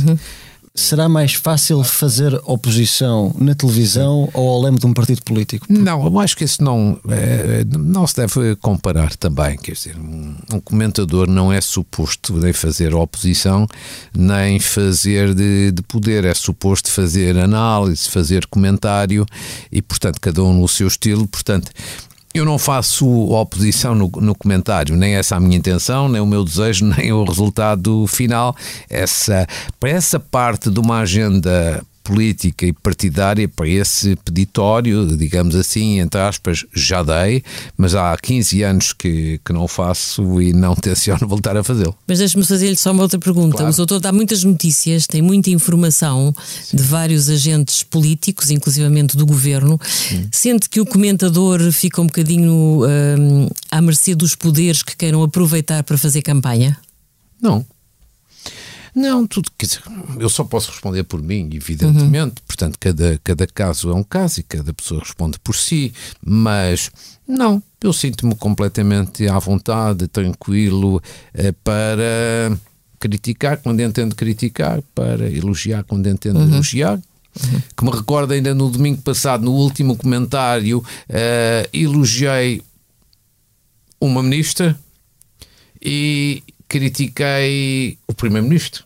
Será 0.75 1.07
mais 1.07 1.35
fácil 1.35 1.85
fazer 1.85 2.35
oposição 2.47 3.35
na 3.39 3.55
televisão 3.55 4.31
ou 4.33 4.49
ao 4.49 4.63
leme 4.63 4.79
de 4.79 4.87
um 4.87 4.95
partido 4.95 5.21
político? 5.23 5.67
Não, 5.69 6.07
eu 6.07 6.19
acho 6.19 6.35
que 6.35 6.45
isso 6.45 6.65
não, 6.65 6.99
é, 7.09 7.63
não 7.79 8.07
se 8.07 8.17
deve 8.17 8.57
comparar 8.57 9.15
também. 9.17 9.59
Quer 9.59 9.73
dizer, 9.73 9.99
um, 9.99 10.35
um 10.51 10.61
comentador 10.61 11.29
não 11.29 11.53
é 11.53 11.61
suposto 11.61 12.33
nem 12.39 12.55
fazer 12.55 12.95
oposição, 12.95 13.67
nem 14.17 14.59
fazer 14.59 15.35
de, 15.35 15.73
de 15.73 15.83
poder. 15.83 16.25
É 16.25 16.33
suposto 16.33 16.91
fazer 16.91 17.37
análise, 17.37 18.09
fazer 18.09 18.47
comentário 18.47 19.27
e, 19.71 19.83
portanto, 19.83 20.19
cada 20.23 20.43
um 20.43 20.55
no 20.55 20.67
seu 20.69 20.89
estilo. 20.89 21.29
Portanto, 21.29 21.71
eu 22.35 22.45
não 22.45 22.59
faço 22.59 23.07
oposição 23.31 23.95
no, 23.95 24.11
no 24.17 24.35
comentário, 24.35 24.97
nem 24.97 25.15
essa 25.15 25.35
é 25.35 25.39
a 25.39 25.41
minha 25.41 25.57
intenção, 25.57 26.09
nem 26.09 26.21
o 26.21 26.27
meu 26.27 26.45
desejo, 26.45 26.87
nem 26.97 27.13
o 27.13 27.25
resultado 27.25 28.07
final. 28.07 28.57
Essa, 28.89 29.47
para 29.79 29.91
essa 29.91 30.19
parte 30.19 30.71
de 30.71 30.81
uma 30.81 30.99
agenda 31.01 31.83
política 32.03 32.67
e 32.67 32.73
partidária, 32.73 33.49
para 33.49 33.69
esse 33.69 34.17
peditório, 34.17 35.17
digamos 35.17 35.55
assim, 35.55 36.01
entre 36.01 36.21
aspas, 36.21 36.65
já 36.75 37.03
dei, 37.03 37.43
mas 37.77 37.95
há 37.95 38.17
15 38.21 38.63
anos 38.63 38.93
que, 38.93 39.41
que 39.45 39.53
não 39.53 39.69
faço 39.69 40.41
e 40.41 40.53
não 40.53 40.75
tenciono 40.77 41.27
voltar 41.27 41.57
a 41.57 41.65
fazê-lo. 41.65 41.97
Mas 42.07 42.19
deixe-me 42.19 42.45
fazer-lhe 42.45 42.77
só 42.77 42.93
uma 42.93 43.03
outra 43.03 43.19
pergunta. 43.19 43.59
Claro. 43.59 43.73
O 43.73 43.77
doutor 43.77 44.01
dá 44.01 44.13
muitas 44.13 44.45
notícias, 44.45 45.07
tem 45.07 45.23
muita 45.23 45.51
informação 45.51 46.35
de 46.73 46.83
vários 46.83 47.29
agentes 47.29 47.83
políticos, 47.83 48.51
inclusivamente 48.51 49.17
do 49.17 49.25
governo. 49.25 49.81
Sente 50.31 50.69
que 50.69 50.81
o 50.81 50.87
comentador 50.87 51.61
fica 51.73 52.01
um 52.01 52.07
bocadinho 52.07 52.85
hum, 52.85 53.49
à 53.71 53.81
mercê 53.81 54.15
dos 54.15 54.35
poderes 54.35 54.83
que 54.83 54.97
queiram 54.97 55.23
aproveitar 55.23 55.83
para 55.83 55.97
fazer 55.97 56.23
campanha? 56.23 56.77
Não. 57.41 57.65
Não, 58.95 59.27
tudo, 59.27 59.51
quer 59.57 59.67
dizer, 59.67 59.83
eu 60.19 60.29
só 60.29 60.45
posso 60.45 60.71
responder 60.71 61.05
por 61.05 61.23
mim, 61.23 61.49
evidentemente, 61.53 62.41
uhum. 62.41 62.47
portanto, 62.47 62.79
cada, 62.79 63.19
cada 63.25 63.47
caso 63.47 63.91
é 63.91 63.95
um 63.95 64.03
caso 64.03 64.41
e 64.41 64.43
cada 64.43 64.73
pessoa 64.75 65.01
responde 65.01 65.39
por 65.39 65.57
si, 65.57 65.95
mas 66.23 66.91
não, 67.27 67.63
eu 67.83 67.93
sinto-me 67.93 68.35
completamente 68.35 69.27
à 69.27 69.39
vontade, 69.39 70.07
tranquilo, 70.09 71.03
eh, 71.33 71.53
para 71.65 72.55
criticar 73.01 73.57
quando 73.57 73.81
entendo 73.81 74.15
criticar, 74.15 74.81
para 74.95 75.29
elogiar 75.31 75.83
quando 75.85 76.09
entendo 76.09 76.39
uhum. 76.39 76.53
elogiar. 76.53 76.97
Uhum. 76.97 77.63
Que 77.75 77.85
me 77.85 77.91
recordo 77.91 78.33
ainda 78.33 78.55
no 78.55 78.71
domingo 78.71 79.01
passado, 79.01 79.43
no 79.43 79.53
último 79.53 79.97
comentário, 79.97 80.79
uh, 80.79 81.69
elogiei 81.73 82.63
uma 83.99 84.23
ministra 84.23 84.79
e 85.81 86.43
critiquei 86.73 87.99
o 88.09 88.15
primeiro-ministro. 88.15 88.85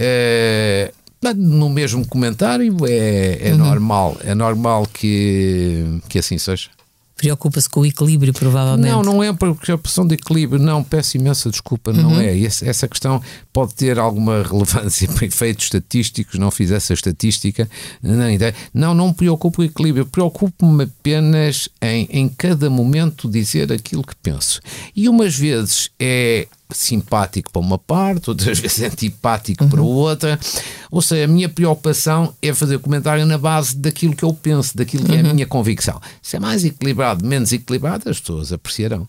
Uh, 0.00 0.90
no 1.36 1.68
mesmo 1.68 2.06
comentário 2.08 2.74
é, 2.86 3.48
é 3.48 3.52
uhum. 3.52 3.58
normal, 3.58 4.16
é 4.24 4.34
normal 4.34 4.86
que, 4.92 6.00
que 6.08 6.18
assim 6.18 6.38
seja. 6.38 6.70
Preocupa-se 7.14 7.70
com 7.70 7.80
o 7.80 7.86
equilíbrio, 7.86 8.32
provavelmente. 8.32 8.90
Não, 8.90 9.02
não 9.02 9.22
é 9.22 9.32
preocupação 9.32 10.04
de 10.04 10.14
equilíbrio, 10.14 10.60
não, 10.60 10.82
peço 10.82 11.16
imensa 11.16 11.50
desculpa, 11.50 11.92
não 11.92 12.14
uhum. 12.14 12.20
é. 12.20 12.36
Essa 12.40 12.88
questão 12.88 13.22
pode 13.52 13.74
ter 13.74 13.96
alguma 13.96 14.42
relevância 14.42 15.06
para 15.06 15.26
efeitos 15.26 15.66
estatísticos, 15.66 16.40
não 16.40 16.50
fiz 16.50 16.72
essa 16.72 16.92
estatística, 16.92 17.70
não, 18.02 18.16
não, 18.74 18.94
não 18.94 19.08
me 19.08 19.14
preocupa 19.14 19.62
o 19.62 19.64
equilíbrio, 19.64 20.06
preocupo-me 20.06 20.84
apenas 20.84 21.68
em, 21.80 22.08
em 22.10 22.28
cada 22.28 22.68
momento 22.68 23.30
dizer 23.30 23.72
aquilo 23.72 24.02
que 24.02 24.16
penso. 24.16 24.60
E 24.96 25.08
umas 25.08 25.36
vezes 25.36 25.90
é 26.00 26.48
simpático 26.74 27.50
para 27.50 27.60
uma 27.60 27.78
parte, 27.78 28.30
outras 28.30 28.58
vezes 28.60 28.82
antipático 28.82 29.64
uhum. 29.64 29.70
para 29.70 29.82
outra. 29.82 30.40
Ou 30.90 31.00
seja, 31.00 31.24
a 31.24 31.28
minha 31.28 31.48
preocupação 31.48 32.34
é 32.40 32.52
fazer 32.52 32.78
comentário 32.78 33.24
na 33.26 33.38
base 33.38 33.76
daquilo 33.76 34.14
que 34.14 34.24
eu 34.24 34.32
penso, 34.32 34.76
daquilo 34.76 35.04
que 35.04 35.12
uhum. 35.12 35.18
é 35.18 35.20
a 35.20 35.24
uhum. 35.24 35.34
minha 35.34 35.46
convicção. 35.46 36.00
Se 36.20 36.36
é 36.36 36.40
mais 36.40 36.64
equilibrado, 36.64 37.24
menos 37.24 37.52
equilibrado, 37.52 38.08
as 38.08 38.20
pessoas 38.20 38.52
apreciarão. 38.52 39.08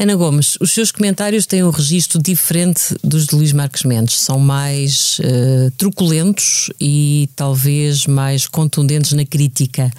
Ana 0.00 0.14
Gomes, 0.14 0.56
os 0.60 0.70
seus 0.70 0.92
comentários 0.92 1.44
têm 1.44 1.64
um 1.64 1.70
registro 1.70 2.22
diferente 2.22 2.94
dos 3.02 3.26
de 3.26 3.34
Luís 3.34 3.52
Marques 3.52 3.82
Mendes. 3.82 4.20
São 4.20 4.38
mais 4.38 5.18
uh, 5.18 5.72
truculentos 5.72 6.70
e 6.80 7.28
talvez 7.34 8.06
mais 8.06 8.46
contundentes 8.46 9.12
na 9.12 9.26
crítica. 9.26 9.90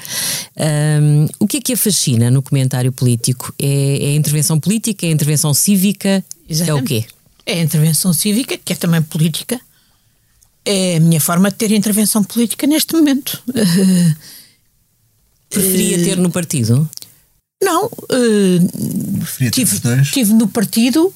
Um, 0.55 1.27
o 1.37 1.45
que 1.45 1.57
é 1.57 1.61
que 1.61 1.73
a 1.73 1.77
fascina 1.77 2.31
no 2.31 2.41
comentário 2.41 2.93
político? 2.93 3.53
É, 3.59 4.05
é 4.05 4.07
a 4.11 4.15
intervenção 4.15 4.57
política? 4.57 5.05
É 5.05 5.09
a 5.09 5.11
intervenção 5.11 5.53
cívica? 5.53 6.23
Exatamente. 6.47 6.93
É 6.93 6.97
o 6.97 7.01
quê? 7.01 7.07
É 7.45 7.53
a 7.55 7.61
intervenção 7.61 8.13
cívica, 8.13 8.57
que 8.57 8.71
é 8.71 8.77
também 8.77 9.01
política. 9.01 9.59
É 10.63 10.95
a 10.95 10.99
minha 11.01 11.19
forma 11.19 11.49
de 11.49 11.57
ter 11.57 11.73
intervenção 11.73 12.23
política 12.23 12.65
neste 12.65 12.95
momento. 12.95 13.43
Preferia 15.49 16.01
ter 16.01 16.17
no 16.17 16.31
partido? 16.31 16.89
Não. 17.61 17.85
Uh, 17.85 19.49
tive, 19.51 19.79
tive 20.11 20.33
no 20.33 20.47
partido 20.47 21.13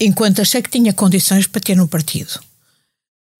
enquanto 0.00 0.40
achei 0.40 0.62
que 0.62 0.70
tinha 0.70 0.92
condições 0.92 1.46
para 1.46 1.60
ter 1.60 1.76
no 1.76 1.88
partido. 1.88 2.40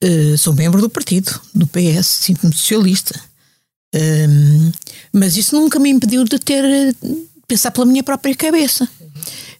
Uh, 0.02 0.36
sou 0.36 0.54
membro 0.54 0.80
do 0.80 0.90
partido, 0.90 1.40
do 1.54 1.66
PS, 1.66 2.06
sinto-me 2.06 2.52
socialista. 2.52 3.18
Uh, 3.94 4.72
mas 5.12 5.36
isso 5.36 5.54
nunca 5.54 5.78
me 5.78 5.90
impediu 5.90 6.24
de 6.24 6.38
ter 6.38 6.94
pensar 7.46 7.70
pela 7.70 7.86
minha 7.86 8.02
própria 8.02 8.34
cabeça. 8.34 8.88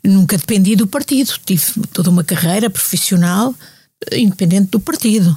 Nunca 0.02 0.37
dependi 0.37 0.76
do 0.76 0.87
partido. 0.87 1.32
Tive 1.44 1.87
toda 1.92 2.11
uma 2.11 2.25
carreira 2.25 2.68
profissional 2.68 3.54
independente 4.12 4.70
do 4.70 4.80
partido. 4.80 5.37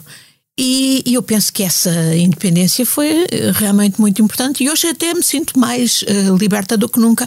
E, 0.61 1.01
e, 1.05 1.13
eu 1.13 1.23
penso 1.23 1.53
que 1.53 1.63
essa 1.63 1.89
independência 2.17 2.85
foi 2.85 3.07
eh, 3.31 3.51
realmente 3.53 3.97
muito 3.97 4.21
importante. 4.21 4.61
E 4.61 4.69
hoje 4.69 4.87
até 4.87 5.13
me 5.13 5.23
sinto 5.23 5.57
mais 5.57 6.01
uh, 6.01 6.35
liberta 6.37 6.75
do 6.75 6.89
que 6.89 6.99
nunca. 6.99 7.25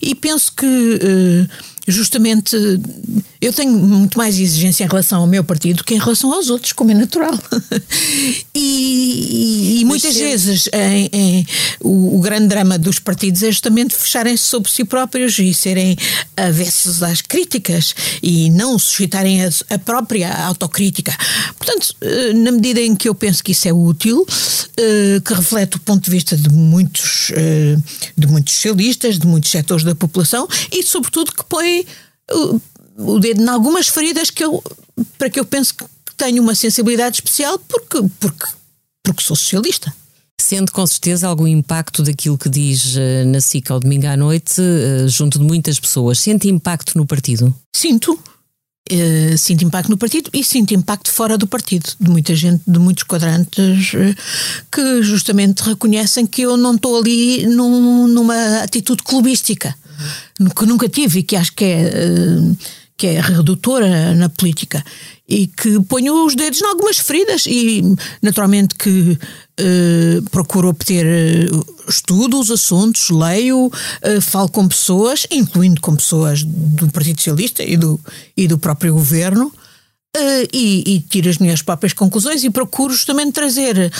E 0.00 0.14
penso 0.14 0.50
que 0.56 0.64
uh, 0.64 1.48
justamente 1.90 2.56
eu 3.40 3.54
tenho 3.54 3.72
muito 3.72 4.18
mais 4.18 4.38
exigência 4.38 4.84
em 4.84 4.86
relação 4.86 5.22
ao 5.22 5.26
meu 5.26 5.42
partido 5.42 5.82
que 5.82 5.94
em 5.94 5.98
relação 5.98 6.30
aos 6.32 6.50
outros, 6.50 6.72
como 6.72 6.90
é 6.90 6.94
natural. 6.94 7.32
e, 8.54 9.78
e, 9.78 9.80
e 9.80 9.84
muitas 9.86 10.14
vezes 10.14 10.68
em, 10.70 11.08
em, 11.10 11.46
o, 11.80 12.18
o, 12.18 12.20
grande 12.20 12.48
drama 12.48 12.78
dos 12.78 12.98
partidos 12.98 13.42
é 13.42 13.50
justamente 13.50 13.94
fecharem-se 13.94 14.44
sobre 14.44 14.70
si 14.70 14.84
próprios 14.84 15.38
e 15.38 15.54
serem 15.54 15.96
avessos 16.36 17.02
às 17.02 17.22
críticas 17.22 17.94
e 18.22 18.50
não 18.50 18.78
suscitarem 18.78 19.42
a, 19.42 19.48
a, 19.70 19.78
própria 19.78 20.30
autocrítica. 20.44 21.16
Portanto, 21.56 21.94
eh, 22.02 22.34
na 22.34 22.52
medida 22.52 22.80
em 22.80 22.94
que 22.94 23.08
eu 23.08 23.14
penso 23.14 23.42
que 23.42 23.52
isso 23.52 23.66
é 23.66 23.72
útil, 23.72 24.26
eh, 24.76 25.20
que 25.24 25.32
reflete 25.32 25.76
o 25.76 25.80
ponto 25.80 26.04
de 26.04 26.10
vista 26.10 26.36
de 26.36 26.50
muitos, 26.50 27.32
eh, 27.34 27.76
de 28.18 28.26
muitos 28.26 28.54
socialistas, 28.54 29.18
de 29.18 29.26
muitos 29.26 29.50
setores 29.50 29.82
da 29.82 29.94
população 29.94 30.46
e, 30.70 30.82
sobretudo, 30.82 31.32
que 31.32 31.44
põe 31.44 31.79
o 32.96 33.18
dedo 33.18 33.42
em 33.42 33.48
algumas 33.48 33.88
feridas 33.88 34.30
que 34.30 34.44
eu, 34.44 34.62
para 35.18 35.30
que 35.30 35.40
eu 35.40 35.44
penso 35.44 35.74
que 35.74 35.84
tenho 36.16 36.42
uma 36.42 36.54
sensibilidade 36.54 37.16
especial 37.16 37.58
porque, 37.58 38.08
porque, 38.18 38.46
porque 39.02 39.22
sou 39.22 39.36
socialista. 39.36 39.92
Sendo 40.40 40.72
com 40.72 40.86
certeza 40.86 41.28
algum 41.28 41.46
impacto 41.46 42.02
daquilo 42.02 42.36
que 42.36 42.48
diz 42.48 42.96
uh, 42.96 43.26
na 43.26 43.40
SIC 43.40 43.70
ao 43.70 43.80
domingo 43.80 44.06
à 44.06 44.16
noite, 44.16 44.60
uh, 44.60 45.08
junto 45.08 45.38
de 45.38 45.44
muitas 45.44 45.78
pessoas. 45.78 46.18
Sente 46.18 46.48
impacto 46.48 46.96
no 46.96 47.06
partido? 47.06 47.54
Sinto. 47.74 48.18
Uh, 48.90 49.38
sinto 49.38 49.64
impacto 49.64 49.90
no 49.90 49.96
partido 49.96 50.30
e 50.32 50.42
sinto 50.42 50.74
impacto 50.74 51.12
fora 51.12 51.38
do 51.38 51.46
partido, 51.46 51.90
de 52.00 52.10
muita 52.10 52.34
gente, 52.34 52.62
de 52.66 52.78
muitos 52.78 53.04
quadrantes 53.04 53.92
que 54.72 55.02
justamente 55.02 55.60
reconhecem 55.60 56.26
que 56.26 56.42
eu 56.42 56.56
não 56.56 56.74
estou 56.74 56.98
ali 56.98 57.46
num, 57.46 58.08
numa 58.08 58.62
atitude 58.62 59.02
clubística, 59.04 59.76
que 60.56 60.66
nunca 60.66 60.88
tive 60.88 61.20
e 61.20 61.22
que 61.22 61.36
acho 61.36 61.52
que 61.52 61.64
é 61.64 61.90
que 63.00 63.06
é 63.06 63.20
redutora 63.20 64.14
na 64.14 64.28
política. 64.28 64.84
E 65.26 65.46
que 65.46 65.80
ponho 65.84 66.26
os 66.26 66.34
dedos 66.34 66.60
em 66.60 66.66
algumas 66.66 66.98
feridas 66.98 67.46
e 67.46 67.82
naturalmente 68.20 68.74
que 68.74 68.90
uh, 68.90 70.22
procuro 70.30 70.68
obter 70.68 71.06
eh, 71.06 71.46
estudos, 71.88 72.50
assuntos, 72.50 73.08
leio, 73.08 73.72
falo 74.20 74.50
com 74.50 74.68
pessoas, 74.68 75.26
incluindo 75.30 75.80
com 75.80 75.96
pessoas 75.96 76.42
do 76.44 76.90
Partido 76.90 77.18
Socialista 77.18 77.62
e 77.62 77.76
do, 77.76 77.98
e 78.36 78.46
do 78.46 78.58
próprio 78.58 78.92
governo, 78.92 79.50
e, 80.52 80.82
e 80.86 81.00
tiro 81.00 81.30
as 81.30 81.38
minhas 81.38 81.62
próprias 81.62 81.92
conclusões 81.92 82.44
e 82.44 82.50
procuro 82.50 82.92
justamente 82.92 83.32
trazer 83.32 83.90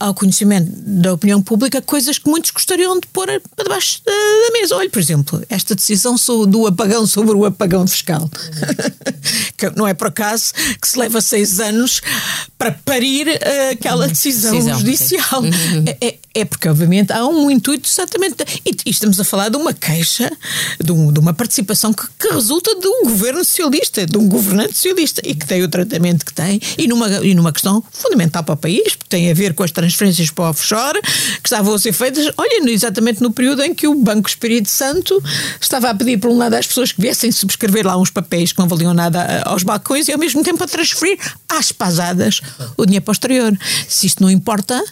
ao 0.00 0.14
conhecimento 0.14 0.70
da 0.76 1.12
opinião 1.12 1.42
pública 1.42 1.82
coisas 1.82 2.18
que 2.18 2.30
muitos 2.30 2.52
gostariam 2.52 3.00
de 3.00 3.06
pôr 3.08 3.26
para 3.26 3.64
debaixo 3.64 4.00
da, 4.04 4.12
mesa. 4.52 4.76
Olha, 4.76 4.88
por 4.88 5.00
exemplo, 5.00 5.42
esta 5.48 5.74
decisão 5.74 6.14
do 6.46 6.68
apagão 6.68 7.04
sobre 7.04 7.34
o 7.34 7.44
apagão 7.44 7.86
fiscal. 7.86 8.30
que 9.58 9.68
não 9.70 9.88
é 9.88 9.94
por 9.94 10.06
acaso 10.06 10.52
que 10.80 10.86
se 10.86 10.96
leva 10.96 11.20
seis 11.20 11.58
anos 11.58 12.00
para 12.58 12.72
parir 12.72 13.28
uh, 13.28 13.72
aquela 13.72 14.04
uhum. 14.06 14.10
decisão, 14.10 14.50
decisão 14.50 14.78
judicial. 14.80 15.42
Uhum. 15.42 15.84
É, 15.86 16.08
é, 16.08 16.18
é, 16.34 16.44
porque, 16.44 16.68
obviamente, 16.68 17.12
há 17.12 17.24
um 17.24 17.48
intuito 17.50 17.88
exatamente. 17.88 18.36
E, 18.66 18.70
e, 18.84 18.90
estamos 18.90 19.20
a 19.20 19.24
falar 19.24 19.48
de 19.48 19.56
uma 19.56 19.72
queixa, 19.72 20.30
de, 20.82 20.90
um, 20.90 21.12
de 21.12 21.20
uma 21.20 21.32
participação 21.32 21.92
que, 21.92 22.04
que, 22.18 22.28
resulta 22.28 22.74
de 22.74 22.86
um 22.86 23.04
governo 23.04 23.44
socialista, 23.44 24.04
de 24.04 24.18
um 24.18 24.28
governante 24.28 24.74
socialista 24.74 25.22
e 25.24 25.34
que 25.34 25.46
tem 25.46 25.62
o 25.62 25.68
tratamento 25.68 26.24
que 26.24 26.32
tem 26.32 26.60
e 26.76 26.88
numa, 26.88 27.08
e 27.24 27.32
numa 27.32 27.52
questão 27.52 27.82
fundamental 27.92 28.42
para 28.42 28.54
o 28.54 28.56
país, 28.56 28.96
porque 28.96 29.08
tem 29.08 29.30
a 29.30 29.34
ver 29.34 29.54
com 29.54 29.62
as 29.62 29.70
transferências 29.70 30.30
para 30.30 30.46
o 30.46 30.50
offshore 30.50 31.00
que 31.00 31.48
estavam 31.48 31.74
a 31.74 31.78
ser 31.78 31.92
feitas, 31.92 32.28
olha, 32.36 32.70
exatamente 32.70 33.22
no 33.22 33.32
período 33.32 33.62
em 33.62 33.72
que 33.72 33.86
o 33.86 33.94
Banco 33.94 34.28
Espírito 34.28 34.68
Santo 34.68 35.22
estava 35.60 35.90
a 35.90 35.94
pedir, 35.94 36.18
por 36.18 36.30
um 36.30 36.36
lado, 36.36 36.54
às 36.54 36.66
pessoas 36.66 36.90
que 36.90 37.00
viessem 37.00 37.30
subscrever 37.30 37.86
lá 37.86 37.96
uns 37.96 38.10
papéis 38.10 38.52
que 38.52 38.58
não 38.58 38.66
valiam 38.66 38.92
nada 38.92 39.22
eh, 39.22 39.42
aos 39.44 39.62
balcões 39.62 40.08
e, 40.08 40.12
ao 40.12 40.18
mesmo 40.18 40.42
tempo, 40.42 40.62
a 40.62 40.66
transferir 40.66 41.18
às 41.48 41.70
pasadas 41.70 42.40
o 42.76 42.84
dinheiro 42.84 43.04
para 43.04 43.12
o 43.12 43.14
exterior. 43.14 43.58
Se 43.88 44.06
isto 44.06 44.22
não 44.22 44.30
importa 44.30 44.82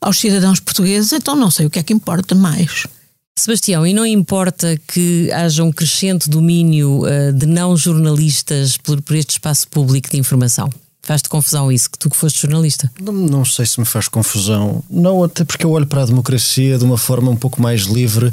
aos 0.00 0.18
cidadãos 0.18 0.60
portugueses, 0.60 1.12
então 1.12 1.36
não 1.36 1.50
sei 1.50 1.66
o 1.66 1.70
que 1.70 1.78
é 1.78 1.82
que 1.82 1.92
importa 1.92 2.34
mais. 2.34 2.86
Sebastião, 3.34 3.86
e 3.86 3.94
não 3.94 4.04
importa 4.04 4.78
que 4.86 5.30
haja 5.32 5.64
um 5.64 5.72
crescente 5.72 6.28
domínio 6.28 7.02
uh, 7.04 7.32
de 7.32 7.46
não 7.46 7.76
jornalistas 7.76 8.76
por, 8.76 9.00
por 9.00 9.16
este 9.16 9.30
espaço 9.30 9.66
público 9.68 10.10
de 10.10 10.18
informação? 10.18 10.70
Faz-te 11.04 11.28
confusão 11.28 11.72
isso, 11.72 11.90
que 11.90 11.98
tu 11.98 12.08
que 12.08 12.16
foste 12.16 12.40
jornalista? 12.40 12.90
Não, 13.00 13.12
não, 13.12 13.44
sei 13.44 13.66
se 13.66 13.80
me 13.80 13.86
faz 13.86 14.06
confusão. 14.06 14.84
Não, 14.88 15.24
até 15.24 15.44
porque 15.44 15.66
eu 15.66 15.70
olho 15.70 15.86
para 15.86 16.02
a 16.02 16.06
democracia 16.06 16.78
de 16.78 16.84
uma 16.84 16.96
forma 16.96 17.30
um 17.30 17.36
pouco 17.36 17.60
mais 17.60 17.82
livre 17.82 18.30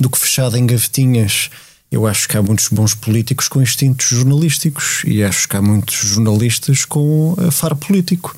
do 0.00 0.10
que 0.10 0.18
fechada 0.18 0.58
em 0.58 0.66
gavetinhas. 0.66 1.50
Eu 1.90 2.06
acho 2.06 2.28
que 2.28 2.36
há 2.36 2.42
muitos 2.42 2.68
bons 2.68 2.94
políticos 2.94 3.48
com 3.48 3.62
instintos 3.62 4.08
jornalísticos 4.08 5.02
e 5.06 5.22
acho 5.22 5.48
que 5.48 5.56
há 5.56 5.62
muitos 5.62 5.94
jornalistas 5.94 6.84
com 6.84 7.34
faro 7.50 7.76
político. 7.76 8.36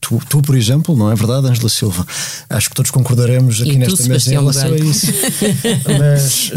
Tu, 0.00 0.18
tu, 0.28 0.40
por 0.40 0.56
exemplo, 0.56 0.96
não 0.96 1.10
é 1.10 1.14
verdade, 1.14 1.48
Angela 1.48 1.68
Silva? 1.68 2.06
Acho 2.48 2.70
que 2.70 2.74
todos 2.74 2.90
concordaremos 2.90 3.60
aqui 3.60 3.72
e 3.72 3.76
nesta 3.76 4.02
tu, 4.02 4.08
mesa 4.08 4.30
em 4.30 4.38
relação 4.38 4.72
a 4.72 4.76
isso. 4.78 5.06
mas, 5.98 6.52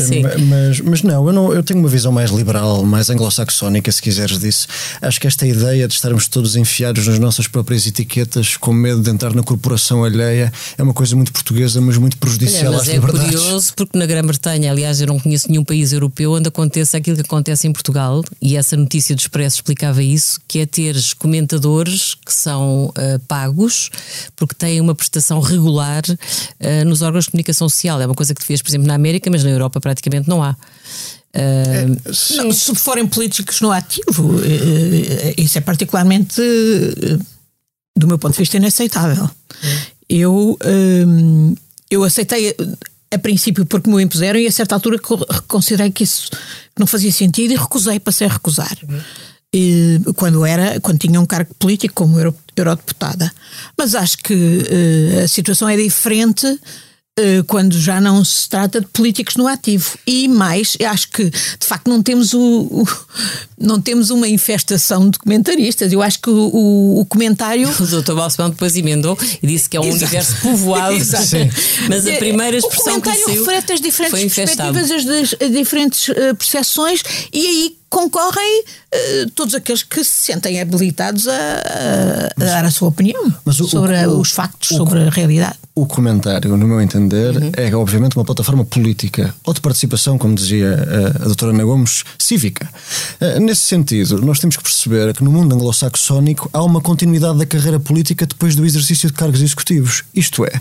mas, 0.47 0.79
mas, 0.81 1.03
não, 1.03 1.27
eu 1.27 1.33
não, 1.33 1.53
eu 1.53 1.63
tenho 1.63 1.79
uma 1.79 1.89
visão 1.89 2.11
mais 2.11 2.31
liberal, 2.31 2.83
mais 2.85 3.09
anglo-saxónica, 3.09 3.91
se 3.91 4.01
quiseres 4.01 4.39
disso. 4.39 4.67
Acho 5.01 5.19
que 5.19 5.27
esta 5.27 5.45
ideia 5.45 5.87
de 5.87 5.93
estarmos 5.93 6.27
todos 6.27 6.55
enfiados 6.55 7.05
nas 7.07 7.19
nossas 7.19 7.47
próprias 7.47 7.85
etiquetas, 7.87 8.55
com 8.57 8.71
medo 8.71 9.01
de 9.01 9.09
entrar 9.09 9.33
na 9.33 9.43
corporação 9.43 10.03
alheia, 10.03 10.53
é 10.77 10.83
uma 10.83 10.93
coisa 10.93 11.15
muito 11.15 11.33
portuguesa, 11.33 11.81
mas 11.81 11.97
muito 11.97 12.17
prejudicial 12.17 12.73
Olha, 12.73 12.81
às 12.81 12.87
é 12.87 12.93
liberdades. 12.93 13.33
É 13.33 13.37
curioso 13.37 13.73
porque 13.75 13.97
na 13.97 14.05
Grã-Bretanha, 14.05 14.71
aliás, 14.71 15.01
eu 15.01 15.07
não 15.07 15.19
conheço 15.19 15.49
nenhum 15.49 15.63
país 15.63 15.91
europeu 15.91 16.33
onde 16.33 16.47
aconteça 16.47 16.97
aquilo 16.97 17.17
que 17.17 17.23
acontece 17.23 17.67
em 17.67 17.73
Portugal, 17.73 18.23
e 18.41 18.55
essa 18.55 18.77
notícia 18.77 19.15
do 19.15 19.19
Expresso 19.19 19.57
explicava 19.57 20.01
isso, 20.01 20.39
que 20.47 20.59
é 20.59 20.65
teres 20.65 21.13
comentadores 21.13 22.15
que 22.25 22.33
são 22.33 22.85
uh, 22.85 23.19
pagos 23.31 23.89
porque 24.35 24.53
têm 24.53 24.81
uma 24.81 24.93
prestação 24.93 25.39
regular 25.39 26.03
uh, 26.03 26.85
nos 26.85 27.01
órgãos 27.01 27.23
de 27.23 27.31
comunicação 27.31 27.69
social. 27.69 28.01
É 28.01 28.05
uma 28.05 28.13
coisa 28.13 28.35
que 28.35 28.41
tu 28.41 28.45
vês, 28.45 28.61
por 28.61 28.69
exemplo, 28.69 28.85
na 28.85 28.95
América, 28.95 29.31
mas 29.31 29.41
na 29.41 29.49
Europa 29.49 29.79
praticamente 29.79 30.27
não 30.27 30.43
há. 30.43 30.51
Uh, 31.33 32.35
não, 32.35 32.51
se 32.51 32.75
forem 32.75 33.07
políticos 33.07 33.61
no 33.61 33.71
ativo, 33.71 34.35
isso 35.37 35.57
é 35.57 35.61
particularmente, 35.61 36.41
do 37.97 38.05
meu 38.05 38.19
ponto 38.19 38.33
de 38.33 38.39
vista, 38.39 38.57
inaceitável. 38.57 39.29
Eu, 40.09 40.59
eu 41.89 42.03
aceitei 42.03 42.53
a 43.09 43.17
princípio 43.17 43.65
porque 43.65 43.89
me 43.89 43.95
o 43.95 43.99
impuseram 44.01 44.37
e 44.41 44.45
a 44.45 44.51
certa 44.51 44.75
altura 44.75 44.99
considerei 45.47 45.89
que 45.89 46.03
isso 46.03 46.29
não 46.77 46.85
fazia 46.85 47.13
sentido 47.13 47.53
e 47.53 47.55
recusei, 47.55 47.97
passei 47.97 48.27
a 48.27 48.29
recusar. 48.29 48.77
E, 49.53 49.99
quando 50.15 50.45
era, 50.45 50.79
quando 50.79 50.99
tinha 50.99 51.19
um 51.19 51.25
cargo 51.25 51.53
político 51.55 51.93
como 51.93 52.17
eurodeputada. 52.55 53.31
Mas 53.77 53.95
acho 53.95 54.17
que 54.19 54.33
uh, 54.33 55.23
a 55.23 55.27
situação 55.27 55.67
é 55.67 55.75
diferente 55.75 56.59
quando 57.47 57.79
já 57.79 57.99
não 57.99 58.23
se 58.23 58.47
trata 58.49 58.81
de 58.81 58.87
políticos 58.87 59.35
no 59.35 59.47
ativo. 59.47 59.97
E 60.05 60.27
mais, 60.27 60.77
acho 60.89 61.09
que 61.09 61.29
de 61.29 61.65
facto 61.65 61.89
não 61.89 62.01
temos 62.01 62.33
o, 62.33 62.39
o 62.39 62.87
não 63.61 63.79
temos 63.79 64.09
uma 64.09 64.27
infestação 64.27 65.09
de 65.09 65.19
comentaristas. 65.19 65.93
Eu 65.93 66.01
acho 66.01 66.19
que 66.19 66.29
o, 66.29 66.49
o, 66.53 66.99
o 67.01 67.05
comentário. 67.05 67.69
O 67.79 67.87
doutor 67.87 68.15
Balsemão 68.15 68.49
depois 68.49 68.75
emendou 68.75 69.17
e 69.41 69.47
disse 69.47 69.69
que 69.69 69.77
é 69.77 69.79
um 69.79 69.85
Exato. 69.85 70.03
universo 70.03 70.41
povoado. 70.41 70.95
Mas 71.87 72.07
a 72.07 72.13
primeira 72.13 72.57
expressão 72.57 72.97
o 72.97 73.01
comentário 73.01 73.19
que 73.19 73.31
saiu 73.31 73.45
reflete 73.45 73.73
as 73.73 73.81
diferentes 73.81 74.33
perspectivas, 74.33 74.91
as, 74.91 75.35
as 75.41 75.51
diferentes 75.51 76.07
uh, 76.09 76.35
percepções 76.37 77.03
e 77.31 77.45
aí 77.45 77.77
concorrem 77.89 78.63
uh, 78.63 79.31
todos 79.35 79.53
aqueles 79.53 79.83
que 79.83 80.03
se 80.03 80.25
sentem 80.25 80.61
habilitados 80.61 81.27
a, 81.27 81.33
a, 81.33 82.43
a 82.43 82.45
dar 82.45 82.65
a 82.65 82.71
sua 82.71 82.87
opinião 82.87 83.33
o, 83.45 83.51
sobre 83.51 83.93
o, 84.05 84.19
os 84.19 84.31
factos, 84.31 84.69
sobre 84.69 85.07
a 85.07 85.09
realidade. 85.09 85.57
O 85.73 85.85
comentário, 85.85 86.57
no 86.57 86.67
meu 86.67 86.81
entender, 86.81 87.37
uhum. 87.37 87.51
é 87.55 87.73
obviamente 87.73 88.17
uma 88.17 88.25
plataforma 88.25 88.65
política 88.65 89.33
ou 89.45 89.53
de 89.53 89.61
participação, 89.61 90.17
como 90.17 90.35
dizia 90.35 90.75
a, 91.19 91.23
a 91.23 91.25
doutora 91.25 91.53
Ana 91.53 91.63
Gomes, 91.63 92.03
cívica. 92.19 92.67
Uh, 93.21 93.39
nesse 93.39 93.61
sentido, 93.61 94.19
nós 94.21 94.39
temos 94.39 94.57
que 94.57 94.63
perceber 94.63 95.13
que 95.13 95.23
no 95.23 95.31
mundo 95.31 95.55
anglo-saxónico 95.55 96.49
há 96.51 96.61
uma 96.61 96.81
continuidade 96.81 97.37
da 97.37 97.45
carreira 97.45 97.79
política 97.79 98.25
depois 98.25 98.53
do 98.53 98.65
exercício 98.65 99.07
de 99.07 99.13
cargos 99.13 99.41
executivos. 99.41 100.03
Isto 100.13 100.45
é, 100.45 100.51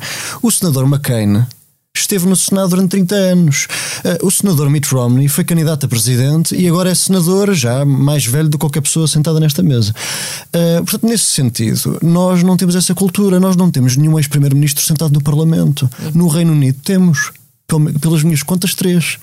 o 0.40 0.50
senador 0.50 0.84
McCain 0.84 1.44
esteve 2.00 2.26
no 2.26 2.36
Senado 2.36 2.70
durante 2.70 2.90
30 2.90 3.14
anos. 3.14 3.66
Uh, 4.04 4.26
o 4.26 4.30
senador 4.30 4.68
Mitt 4.70 4.92
Romney 4.92 5.28
foi 5.28 5.44
candidato 5.44 5.86
a 5.86 5.88
presidente 5.88 6.54
e 6.54 6.68
agora 6.68 6.90
é 6.90 6.94
senador, 6.94 7.54
já 7.54 7.84
mais 7.84 8.26
velho 8.26 8.48
do 8.48 8.58
que 8.58 8.60
qualquer 8.60 8.80
pessoa 8.80 9.06
sentada 9.06 9.40
nesta 9.40 9.62
mesa. 9.62 9.94
Uh, 10.48 10.84
portanto, 10.84 11.06
nesse 11.06 11.24
sentido, 11.24 11.98
nós 12.02 12.42
não 12.42 12.56
temos 12.56 12.74
essa 12.74 12.94
cultura, 12.94 13.40
nós 13.40 13.56
não 13.56 13.70
temos 13.70 13.96
nenhum 13.96 14.18
ex-primeiro-ministro 14.18 14.84
sentado 14.84 15.12
no 15.12 15.22
Parlamento. 15.22 15.88
No 16.14 16.28
Reino 16.28 16.52
Unido 16.52 16.78
temos, 16.84 17.32
pelas 18.00 18.22
minhas 18.22 18.42
contas, 18.42 18.74
três. 18.74 19.18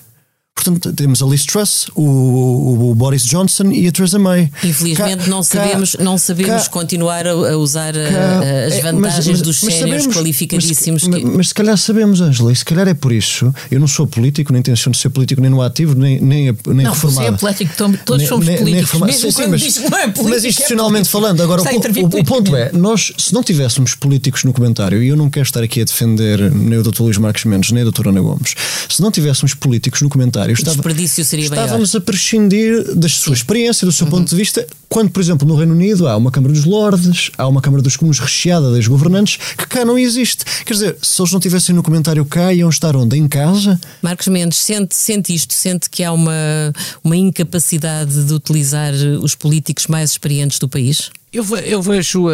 Portanto, 0.58 0.92
temos 0.92 1.22
a 1.22 1.26
Liz 1.26 1.44
Truss, 1.44 1.86
o, 1.94 2.90
o, 2.90 2.94
Boris 2.96 3.24
Johnson 3.24 3.70
e 3.70 3.86
a 3.86 3.92
Theresa 3.92 4.18
May. 4.18 4.50
Infelizmente 4.64 5.24
cá, 5.24 5.30
não 5.30 5.40
sabemos, 5.40 5.94
cá, 5.94 6.02
não 6.02 6.18
sabemos 6.18 6.64
cá, 6.64 6.70
continuar 6.70 7.28
a, 7.28 7.56
usar 7.56 7.94
a, 7.96 8.66
as 8.66 8.82
vantagens 8.82 9.28
é, 9.28 9.30
mas, 9.30 9.42
dos 9.42 9.56
séniores 9.56 10.08
qualificadíssimos. 10.08 11.06
Mas, 11.06 11.22
que... 11.22 11.24
mas, 11.24 11.48
se 11.48 11.54
calhar 11.54 11.78
sabemos, 11.78 12.20
Angela, 12.20 12.52
e 12.52 12.56
se 12.56 12.64
calhar 12.64 12.88
é 12.88 12.94
por 12.94 13.12
isso. 13.12 13.54
Eu 13.70 13.78
não 13.78 13.86
sou 13.86 14.04
político, 14.04 14.52
nem 14.52 14.60
tenho 14.60 14.76
de 14.76 14.98
ser 14.98 15.10
político, 15.10 15.40
nem 15.40 15.48
no 15.48 15.62
ativo, 15.62 15.94
nem, 15.94 16.20
nem, 16.20 16.46
nem 16.66 16.84
não, 16.84 16.92
reformado. 16.92 17.28
Não, 17.28 17.34
é 17.34 17.38
político, 17.38 17.72
todos 18.04 18.26
somos 18.26 18.44
nem, 18.44 18.58
políticos. 18.58 18.94
Nem 18.94 19.02
mesmo 19.04 19.20
sim, 19.20 19.30
sim, 19.30 19.46
mas, 19.46 19.62
é 19.62 20.08
político, 20.08 20.28
mas 20.28 20.44
institucionalmente 20.44 21.06
é 21.06 21.10
falando, 21.10 21.40
agora 21.40 21.62
o, 21.62 21.64
o, 21.64 22.20
o, 22.20 22.24
ponto 22.24 22.56
é, 22.56 22.72
nós, 22.72 23.12
se 23.16 23.32
não 23.32 23.44
tivéssemos 23.44 23.94
políticos 23.94 24.42
no 24.42 24.52
comentário, 24.52 25.00
e 25.00 25.06
eu 25.06 25.16
não 25.16 25.30
quero 25.30 25.44
estar 25.44 25.62
aqui 25.62 25.82
a 25.82 25.84
defender 25.84 26.50
nem 26.52 26.78
o 26.80 26.82
Dr. 26.82 27.02
Luís 27.02 27.16
Marques 27.16 27.44
Mendes, 27.44 27.70
nem 27.70 27.86
a 27.86 27.90
Dra. 27.90 28.08
Ana 28.08 28.20
Gomes, 28.20 28.54
se 28.88 29.00
não 29.00 29.10
tivéssemos 29.10 29.54
políticos 29.54 30.00
no 30.02 30.08
comentário, 30.08 30.47
estava, 30.52 30.76
desperdício 30.76 31.24
seria 31.24 31.44
estávamos 31.44 31.92
maior. 31.92 32.02
a 32.02 32.04
prescindir 32.04 32.94
da 32.94 33.08
sua 33.08 33.34
experiência, 33.34 33.86
do 33.86 33.92
seu 33.92 34.06
uhum. 34.06 34.10
ponto 34.10 34.30
de 34.30 34.36
vista, 34.36 34.66
quando, 34.88 35.10
por 35.10 35.20
exemplo, 35.20 35.46
no 35.46 35.54
Reino 35.54 35.74
Unido 35.74 36.08
há 36.08 36.16
uma 36.16 36.30
Câmara 36.30 36.52
dos 36.52 36.64
Lordes, 36.64 37.30
há 37.36 37.46
uma 37.46 37.60
Câmara 37.60 37.82
dos 37.82 37.96
Comuns 37.96 38.18
recheada 38.18 38.72
das 38.72 38.86
governantes, 38.86 39.38
que 39.56 39.66
cá 39.66 39.84
não 39.84 39.98
existe. 39.98 40.44
Quer 40.64 40.72
dizer, 40.72 40.96
se 41.02 41.20
eles 41.20 41.32
não 41.32 41.40
tivessem 41.40 41.74
no 41.74 41.82
comentário 41.82 42.24
cá, 42.24 42.52
iam 42.52 42.68
estar 42.68 42.96
onde? 42.96 43.16
Em 43.16 43.28
casa? 43.28 43.78
Marcos 44.02 44.28
Mendes, 44.28 44.58
sente, 44.58 44.94
sente 44.94 45.34
isto? 45.34 45.52
Sente 45.52 45.90
que 45.90 46.02
há 46.02 46.12
uma, 46.12 46.72
uma 47.04 47.16
incapacidade 47.16 48.24
de 48.24 48.32
utilizar 48.32 48.92
os 49.22 49.34
políticos 49.34 49.86
mais 49.86 50.12
experientes 50.12 50.58
do 50.58 50.68
país? 50.68 51.10
Eu, 51.32 51.44
eu 51.58 51.82
vejo, 51.82 52.26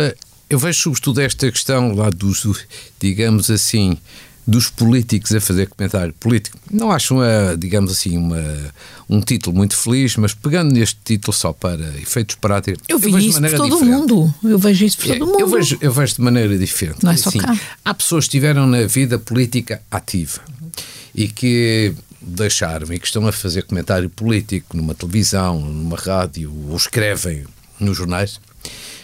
eu 0.49 0.59
vejo 0.59 0.79
sobretudo 0.79 1.21
esta 1.21 1.51
questão 1.51 1.95
lá 1.95 2.11
dos, 2.11 2.47
digamos 3.01 3.51
assim, 3.51 3.97
dos 4.47 4.69
políticos 4.69 5.35
a 5.35 5.41
fazer 5.41 5.69
comentário 5.69 6.13
político. 6.15 6.59
Não 6.71 6.91
acho, 6.91 7.15
uma, 7.15 7.57
digamos 7.57 7.91
assim, 7.93 8.19
uma, 8.19 8.43
um 9.09 9.21
título 9.21 9.57
muito 9.57 9.77
feliz, 9.77 10.17
mas 10.17 10.35
pegando 10.35 10.73
neste 10.73 10.99
título 11.03 11.33
só 11.33 11.53
para 11.53 11.83
efeitos 11.99 12.37
práticos. 12.37 12.83
Eu, 12.87 12.97
eu 12.97 13.01
vejo 13.01 13.19
isso 13.19 13.41
por 13.41 13.51
todo 13.57 13.79
o 13.79 13.85
mundo. 13.85 14.35
Eu 14.43 14.59
vejo 14.59 14.85
isso 14.85 14.99
por 14.99 15.07
todo 15.07 15.23
o 15.23 15.27
mundo. 15.27 15.41
Eu 15.41 15.49
vejo, 15.49 15.79
eu 15.81 15.93
vejo 15.93 16.15
de 16.15 16.21
maneira 16.21 16.59
diferente. 16.59 16.99
Não 17.03 17.11
é 17.11 17.17
só 17.17 17.31
assim, 17.31 17.39
cá. 17.39 17.59
Há 17.85 17.95
pessoas 17.95 18.25
que 18.25 18.29
estiveram 18.29 18.67
na 18.67 18.87
vida 18.87 19.19
política 19.19 19.81
ativa 19.91 20.41
e 21.15 21.29
que 21.29 21.95
deixaram 22.21 22.93
e 22.93 22.99
que 22.99 23.07
estão 23.07 23.27
a 23.27 23.33
fazer 23.33 23.63
comentário 23.63 24.11
político 24.11 24.77
numa 24.77 24.95
televisão, 24.95 25.61
numa 25.61 25.97
rádio 25.97 26.53
ou 26.69 26.77
escrevem 26.77 27.45
nos 27.81 27.97
jornais. 27.97 28.41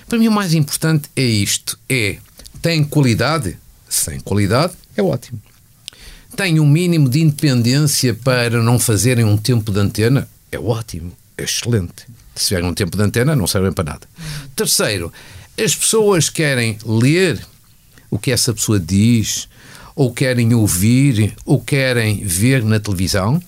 Para 0.09 0.19
mim 0.19 0.29
o 0.29 0.33
mais 0.33 0.53
importante 0.53 1.09
é 1.17 1.23
isto: 1.23 1.79
é 1.89 2.19
tem 2.61 2.85
qualidade? 2.85 3.57
Sem 3.89 4.21
qualidade, 4.21 4.75
é 4.97 5.03
ótimo. 5.03 5.41
Tem 6.37 6.61
um 6.61 6.67
mínimo 6.67 7.09
de 7.09 7.21
independência 7.21 8.15
para 8.15 8.63
não 8.63 8.79
fazerem 8.79 9.25
um 9.25 9.37
tempo 9.37 9.73
de 9.73 9.81
antena? 9.81 10.29
É 10.51 10.59
ótimo, 10.59 11.13
é 11.37 11.45
excelente. 11.45 12.07
Se 12.35 12.49
tiverem 12.49 12.69
um 12.69 12.75
tempo 12.75 12.97
de 12.97 13.03
antena, 13.03 13.35
não 13.35 13.47
servem 13.47 13.73
para 13.73 13.93
nada. 13.93 14.07
Terceiro, 14.55 15.13
as 15.59 15.75
pessoas 15.75 16.31
querem 16.31 16.79
ler 16.85 17.45
o 18.11 18.19
que 18.19 18.31
essa 18.31 18.53
pessoa 18.55 18.79
diz, 18.79 19.49
ou 19.95 20.13
querem 20.13 20.55
ouvir, 20.55 21.35
ou 21.45 21.61
querem 21.61 22.25
ver 22.25 22.65
na 22.65 22.81
televisão, 22.81 23.41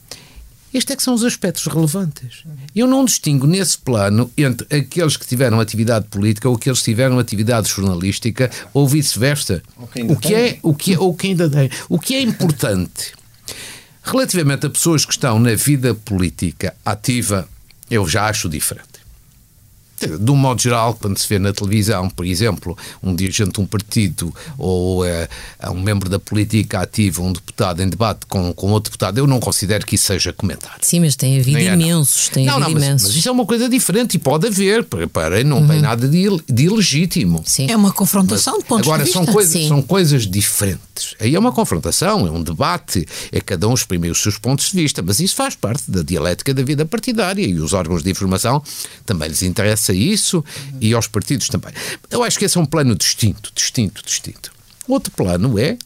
estes 0.73 0.93
é 0.93 0.97
que 0.97 1.03
são 1.03 1.15
os 1.15 1.25
aspectos 1.25 1.67
relevantes. 1.67 2.45
Eu 2.75 2.87
não 2.87 3.05
distingo 3.05 3.47
nesse 3.47 3.77
plano 3.79 4.31
entre 4.37 4.67
aqueles 4.75 5.17
que 5.17 5.27
tiveram 5.27 5.61
atividade 5.61 6.07
política 6.09 6.49
ou 6.49 6.57
aqueles 6.57 6.79
que 6.79 6.87
tiveram 6.87 7.19
atividade 7.19 7.69
jornalística 7.69 8.51
ou 8.73 8.89
vice-versa. 8.89 9.63
O 10.09 10.17
que 10.17 10.35
é, 10.35 10.59
o 10.63 10.75
que 10.75 10.95
é, 10.95 10.99
ou 10.99 11.15
quem 11.15 11.33
ainda 11.33 11.51
tem. 11.51 11.71
O 11.89 11.99
que 11.99 12.15
é 12.15 12.23
importante 12.23 13.13
relativamente 14.03 14.67
a 14.67 14.71
pessoas 14.71 15.05
que 15.05 15.13
estão 15.13 15.39
na 15.39 15.55
vida 15.55 15.95
política 15.95 16.75
ativa, 16.85 17.49
eu 17.91 18.07
já 18.09 18.27
acho 18.27 18.49
diferente 18.49 18.92
de 20.07 20.31
um 20.31 20.37
modo 20.37 20.61
geral, 20.61 20.95
quando 20.95 21.19
se 21.19 21.29
vê 21.29 21.39
na 21.39 21.53
televisão, 21.53 22.09
por 22.09 22.25
exemplo, 22.25 22.77
um 23.03 23.15
dirigente 23.15 23.53
de 23.53 23.61
um 23.61 23.67
partido 23.67 24.35
ou 24.59 25.05
é, 25.05 25.29
um 25.71 25.81
membro 25.81 26.09
da 26.09 26.19
política 26.19 26.81
ativa, 26.81 27.23
um 27.23 27.33
deputado 27.33 27.83
em 27.83 27.89
debate 27.89 28.27
com, 28.27 28.53
com 28.53 28.71
outro 28.71 28.91
deputado, 28.91 29.19
eu 29.19 29.27
não 29.27 29.41
considero 29.41 29.85
que 29.87 29.95
isso 29.95 30.07
seja 30.07 30.33
comentário. 30.33 30.79
Sim, 30.81 31.01
mas 31.01 31.17
tem 31.17 31.39
havido 31.39 31.59
é, 31.59 31.75
imensos. 31.75 32.29
Tem 32.29 32.47
não, 32.47 32.55
havido 32.55 32.71
não, 32.71 32.77
imensos. 32.79 33.03
Mas, 33.03 33.11
mas, 33.13 33.17
isso 33.17 33.29
é 33.29 33.33
uma 33.33 33.47
coisa 33.47 33.69
diferente 33.69 34.15
e 34.15 34.19
pode 34.19 34.47
haver, 34.47 34.85
para, 34.85 35.43
não 35.45 35.59
uhum. 35.59 35.69
tem 35.69 35.81
nada 35.81 36.09
de, 36.09 36.25
de 36.49 36.63
ilegítimo. 36.65 37.43
Sim. 37.47 37.71
É 37.71 37.77
uma 37.77 37.93
confrontação 37.93 38.55
mas, 38.55 38.63
de 38.63 38.69
pontos 38.69 38.87
agora, 38.87 39.03
de 39.03 39.05
vista. 39.05 39.19
Agora, 39.19 39.33
são, 39.33 39.35
coisas, 39.35 39.69
são 39.69 39.83
coisas 39.83 40.27
diferentes. 40.27 41.15
Aí 41.21 41.35
é 41.35 41.39
uma 41.39 41.53
confrontação, 41.53 42.27
é 42.27 42.31
um 42.31 42.43
debate, 42.43 43.07
é 43.31 43.41
cada 43.41 43.69
um 43.69 43.75
exprimir 43.75 44.11
os 44.11 44.23
seus 44.23 44.39
pontos 44.39 44.71
de 44.71 44.77
vista, 44.77 45.03
mas 45.03 45.21
isso 45.21 45.35
faz 45.35 45.55
parte 45.55 45.91
da 45.91 46.03
dialética 46.03 46.53
da 46.53 46.63
vida 46.63 46.85
partidária 46.85 47.45
e 47.45 47.55
os 47.59 47.73
órgãos 47.73 48.03
de 48.03 48.11
informação 48.11 48.63
também 49.05 49.29
lhes 49.29 49.43
interessa 49.43 49.92
isso 49.95 50.39
uhum. 50.39 50.79
e 50.81 50.93
aos 50.95 51.07
partidos 51.07 51.49
também. 51.49 51.73
Eu 52.11 52.23
acho 52.23 52.39
que 52.39 52.45
esse 52.45 52.59
é 52.59 52.61
um 52.61 52.67
plano 52.67 52.95
distinto, 52.95 53.53
distinto, 53.55 54.03
distinto. 54.05 54.53
Outro 54.89 55.13
plano 55.13 55.59
é 55.59 55.77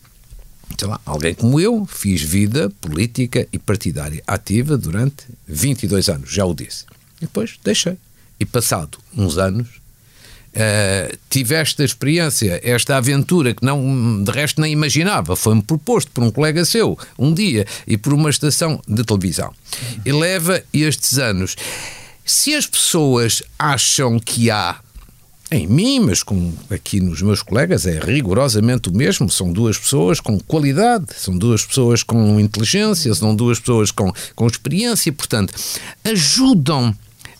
sei 0.79 0.89
lá, 0.89 1.01
alguém 1.05 1.35
como 1.35 1.61
eu, 1.61 1.87
fiz 1.87 2.23
vida 2.23 2.71
política 2.81 3.47
e 3.53 3.59
partidária 3.59 4.23
ativa 4.27 4.77
durante 4.77 5.25
22 5.47 6.09
anos, 6.09 6.31
já 6.31 6.45
o 6.45 6.55
disse. 6.55 6.85
E 7.19 7.21
depois 7.21 7.59
deixei. 7.63 7.97
E 8.39 8.45
passado 8.45 8.99
uns 9.17 9.39
anos, 9.39 9.69
uh, 9.69 11.17
tive 11.31 11.55
esta 11.55 11.83
experiência, 11.83 12.61
esta 12.63 12.97
aventura 12.97 13.55
que 13.55 13.65
não 13.65 14.23
de 14.23 14.31
resto 14.31 14.61
nem 14.61 14.73
imaginava, 14.73 15.35
foi-me 15.35 15.63
proposto 15.63 16.11
por 16.11 16.23
um 16.23 16.31
colega 16.31 16.65
seu 16.65 16.99
um 17.19 17.33
dia 17.33 17.67
e 17.87 17.97
por 17.97 18.13
uma 18.13 18.29
estação 18.29 18.83
de 18.87 19.03
televisão. 19.05 19.53
E 20.05 20.13
leva 20.13 20.63
estes 20.73 21.19
anos. 21.19 21.57
Se 22.27 22.57
as 22.57 22.67
pessoas 22.67 23.41
acham 23.57 24.19
que 24.19 24.51
há 24.51 24.81
em 25.49 25.65
mim, 25.65 26.01
mas 26.01 26.25
com 26.25 26.53
aqui 26.69 27.01
nos 27.01 27.23
meus 27.23 27.41
colegas 27.41 27.87
é 27.87 28.01
rigorosamente 28.01 28.89
o 28.89 28.93
mesmo. 28.93 29.31
São 29.31 29.53
duas 29.53 29.79
pessoas 29.79 30.19
com 30.19 30.37
qualidade, 30.41 31.07
são 31.17 31.39
duas 31.39 31.65
pessoas 31.65 32.03
com 32.03 32.41
inteligência, 32.41 33.15
são 33.15 33.35
duas 33.35 33.61
pessoas 33.61 33.93
com, 33.93 34.13
com 34.35 34.47
experiência, 34.49 35.13
portanto, 35.13 35.55
ajudam 36.03 36.93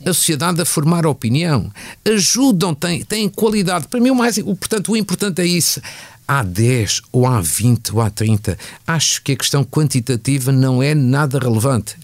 a 0.05 0.13
sociedade 0.13 0.61
a 0.61 0.65
formar 0.65 1.05
opinião, 1.05 1.69
ajudam, 2.05 2.73
têm, 2.73 3.05
têm 3.05 3.29
qualidade. 3.29 3.89
Para 3.89 3.99
mim, 3.99 4.11
o 4.11 4.15
mais, 4.15 4.39
o, 4.39 4.55
portanto, 4.55 4.93
o 4.93 4.97
importante 4.97 5.43
é 5.43 5.47
isso. 5.47 5.81
Há 6.29 6.43
10, 6.43 7.03
ou 7.13 7.27
há 7.27 7.41
20, 7.41 7.95
ou 7.95 8.01
há 8.01 8.11
30. 8.11 8.59
Acho 8.87 9.23
que 9.23 9.33
a 9.33 9.37
questão 9.37 9.65
quantitativa 9.65 10.51
não 10.51 10.83
é 10.83 10.95
nada 10.95 11.39
relevante. 11.39 11.97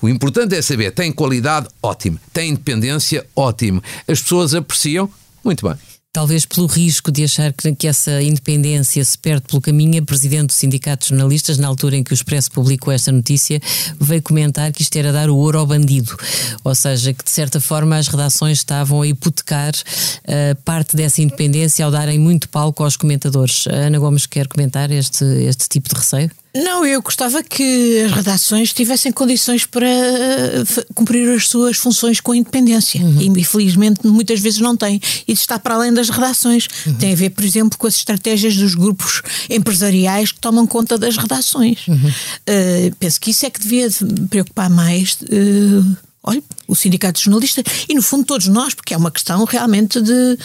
O 0.00 0.08
importante 0.08 0.54
é 0.54 0.62
saber: 0.62 0.92
tem 0.92 1.10
qualidade? 1.10 1.66
Ótimo. 1.82 2.20
Tem 2.32 2.50
independência? 2.50 3.26
Ótimo. 3.34 3.82
As 4.06 4.22
pessoas 4.22 4.54
apreciam? 4.54 5.10
Muito 5.44 5.66
bem. 5.68 5.87
Talvez 6.10 6.46
pelo 6.46 6.66
risco 6.66 7.12
de 7.12 7.24
achar 7.24 7.52
que, 7.52 7.86
essa 7.86 8.22
independência 8.22 9.04
se 9.04 9.16
perde 9.16 9.42
pelo 9.42 9.60
caminho, 9.60 10.00
a 10.00 10.04
Presidente 10.04 10.46
do 10.46 10.52
Sindicato 10.52 11.04
de 11.04 11.10
Jornalistas, 11.10 11.58
na 11.58 11.68
altura 11.68 11.96
em 11.96 12.02
que 12.02 12.12
o 12.12 12.14
Expresso 12.14 12.50
publicou 12.50 12.92
esta 12.92 13.12
notícia, 13.12 13.60
veio 14.00 14.22
comentar 14.22 14.72
que 14.72 14.82
isto 14.82 14.96
era 14.96 15.12
dar 15.12 15.28
o 15.28 15.36
ouro 15.36 15.58
ao 15.58 15.66
bandido. 15.66 16.16
Ou 16.64 16.74
seja, 16.74 17.12
que 17.12 17.22
de 17.22 17.30
certa 17.30 17.60
forma 17.60 17.96
as 17.96 18.08
redações 18.08 18.58
estavam 18.58 19.02
a 19.02 19.06
hipotecar 19.06 19.72
uh, 19.74 20.62
parte 20.64 20.96
dessa 20.96 21.20
independência 21.20 21.84
ao 21.84 21.90
darem 21.90 22.18
muito 22.18 22.48
palco 22.48 22.82
aos 22.82 22.96
comentadores. 22.96 23.66
A 23.68 23.86
Ana 23.86 23.98
Gomes 23.98 24.24
quer 24.24 24.48
comentar 24.48 24.90
este, 24.90 25.24
este 25.24 25.68
tipo 25.68 25.90
de 25.90 25.94
receio? 25.94 26.30
Não, 26.64 26.84
eu 26.84 27.00
gostava 27.00 27.42
que 27.42 28.02
as 28.02 28.12
redações 28.12 28.72
tivessem 28.72 29.12
condições 29.12 29.64
para 29.64 29.86
eh, 29.86 30.64
cumprir 30.94 31.28
as 31.34 31.48
suas 31.48 31.76
funções 31.76 32.20
com 32.20 32.34
independência. 32.34 33.00
Uhum. 33.00 33.20
E 33.20 33.40
infelizmente 33.40 34.06
muitas 34.06 34.40
vezes 34.40 34.58
não 34.58 34.76
têm. 34.76 35.00
Isso 35.26 35.42
está 35.42 35.58
para 35.58 35.74
além 35.74 35.92
das 35.92 36.08
redações. 36.08 36.66
Uhum. 36.86 36.94
Tem 36.94 37.12
a 37.12 37.16
ver, 37.16 37.30
por 37.30 37.44
exemplo, 37.44 37.78
com 37.78 37.86
as 37.86 37.96
estratégias 37.96 38.56
dos 38.56 38.74
grupos 38.74 39.22
empresariais 39.48 40.32
que 40.32 40.40
tomam 40.40 40.66
conta 40.66 40.98
das 40.98 41.16
redações. 41.16 41.86
Uhum. 41.86 42.08
Uh, 42.08 42.96
penso 42.98 43.20
que 43.20 43.30
isso 43.30 43.46
é 43.46 43.50
que 43.50 43.60
devia 43.60 43.88
preocupar 44.28 44.68
mais. 44.68 45.18
Uh, 45.22 45.96
olha, 46.22 46.42
o 46.66 46.74
Sindicato 46.74 47.18
de 47.18 47.24
Jornalistas 47.24 47.64
e, 47.88 47.94
no 47.94 48.02
fundo, 48.02 48.24
todos 48.24 48.48
nós, 48.48 48.74
porque 48.74 48.94
é 48.94 48.96
uma 48.96 49.10
questão 49.10 49.44
realmente 49.44 50.00
de 50.00 50.38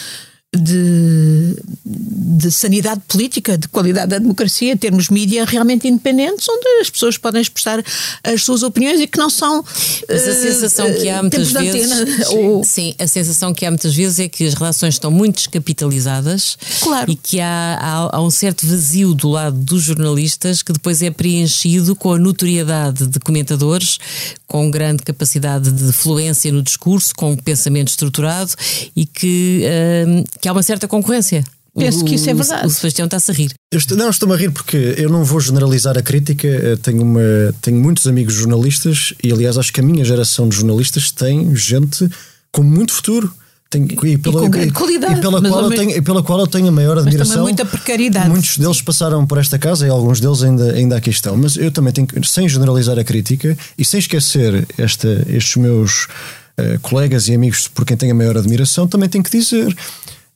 de, 0.56 1.56
de, 1.84 2.50
sanidade 2.50 3.02
política, 3.08 3.58
de 3.58 3.68
qualidade 3.68 4.08
da 4.08 4.18
democracia, 4.18 4.76
termos 4.76 5.08
mídia 5.08 5.44
realmente 5.44 5.88
independentes, 5.88 6.48
onde 6.48 6.66
as 6.80 6.90
pessoas 6.90 7.18
podem 7.18 7.42
expressar 7.42 7.82
as 8.22 8.42
suas 8.42 8.62
opiniões 8.62 9.00
e 9.00 9.06
que 9.06 9.18
não 9.18 9.28
são. 9.28 9.64
Mas 10.08 10.28
a 10.28 10.30
eh, 10.30 10.34
sensação 10.34 10.88
uh, 10.88 10.94
que 10.94 11.08
há 11.08 11.22
muitas 11.22 11.52
vezes. 11.52 11.90
Antena, 11.90 12.24
sim, 12.24 12.36
ou... 12.36 12.64
sim, 12.64 12.94
a 12.98 13.06
sensação 13.06 13.52
que 13.52 13.66
há 13.66 13.70
muitas 13.70 13.94
vezes 13.94 14.18
é 14.18 14.28
que 14.28 14.46
as 14.46 14.54
relações 14.54 14.94
estão 14.94 15.10
muito 15.10 15.36
descapitalizadas 15.36 16.56
claro. 16.80 17.10
e 17.10 17.16
que 17.16 17.40
há, 17.40 17.78
há, 17.80 18.16
há 18.16 18.22
um 18.22 18.30
certo 18.30 18.66
vazio 18.66 19.14
do 19.14 19.28
lado 19.28 19.56
dos 19.56 19.82
jornalistas 19.82 20.62
que 20.62 20.72
depois 20.72 21.02
é 21.02 21.10
preenchido 21.10 21.96
com 21.96 22.12
a 22.12 22.18
notoriedade 22.18 23.06
de 23.06 23.18
comentadores, 23.20 23.98
com 24.46 24.70
grande 24.70 25.02
capacidade 25.02 25.70
de 25.72 25.92
fluência 25.92 26.52
no 26.52 26.62
discurso, 26.62 27.14
com 27.14 27.36
pensamento 27.36 27.88
estruturado 27.88 28.52
e 28.94 29.04
que. 29.04 29.64
Uh, 29.64 30.43
que 30.44 30.48
há 30.48 30.52
uma 30.52 30.62
certa 30.62 30.86
concorrência. 30.86 31.42
Penso 31.74 32.04
que 32.04 32.16
isso 32.16 32.28
é 32.28 32.34
verdade. 32.34 32.66
O, 32.66 32.70
Sebastião 32.70 33.06
está-se 33.06 33.30
a 33.30 33.34
rir. 33.34 33.54
Eu 33.72 33.78
estou, 33.78 33.96
não, 33.96 34.10
estou-me 34.10 34.34
a 34.34 34.36
rir 34.36 34.50
porque 34.50 34.94
eu 34.98 35.08
não 35.08 35.24
vou 35.24 35.40
generalizar 35.40 35.96
a 35.96 36.02
crítica. 36.02 36.46
Eh, 36.46 36.76
tenho, 36.76 37.00
uma, 37.00 37.20
tenho 37.62 37.78
muitos 37.78 38.06
amigos 38.06 38.34
jornalistas 38.34 39.14
e, 39.24 39.32
aliás, 39.32 39.56
acho 39.56 39.72
que 39.72 39.80
a 39.80 39.82
minha 39.82 40.04
geração 40.04 40.46
de 40.46 40.54
jornalistas 40.54 41.10
tem 41.10 41.56
gente 41.56 42.06
com 42.52 42.62
muito 42.62 42.92
futuro. 42.92 43.32
Tem, 43.70 43.84
e, 43.84 44.18
pela, 44.18 44.40
e 44.40 44.44
com 44.44 44.50
grande 44.50 44.72
qualidade. 44.72 45.18
E 45.18 45.22
pela, 45.22 45.40
qual 45.40 45.62
eu 45.62 45.70
tenho, 45.70 45.90
e 45.96 46.02
pela 46.02 46.22
qual 46.22 46.40
eu 46.40 46.46
tenho 46.46 46.68
a 46.68 46.72
maior 46.72 46.98
admiração. 46.98 47.36
Mas 47.36 47.42
muita 47.42 47.64
precariedade. 47.64 48.28
Muitos 48.28 48.58
deles 48.58 48.82
passaram 48.82 49.26
por 49.26 49.38
esta 49.38 49.58
casa 49.58 49.86
e 49.86 49.90
alguns 49.90 50.20
deles 50.20 50.42
ainda, 50.42 50.72
ainda 50.74 50.96
aqui 50.96 51.08
estão. 51.08 51.38
Mas 51.38 51.56
eu 51.56 51.72
também 51.72 51.92
tenho, 51.94 52.06
sem 52.22 52.46
generalizar 52.46 52.98
a 52.98 53.02
crítica 53.02 53.56
e 53.78 53.84
sem 53.84 53.98
esquecer 53.98 54.68
esta, 54.76 55.08
estes 55.26 55.56
meus 55.56 56.04
uh, 56.04 56.78
colegas 56.82 57.28
e 57.28 57.34
amigos 57.34 57.66
por 57.66 57.86
quem 57.86 57.96
tenho 57.96 58.12
a 58.12 58.14
maior 58.14 58.36
admiração, 58.36 58.86
também 58.86 59.08
tenho 59.08 59.24
que 59.24 59.30
dizer 59.30 59.74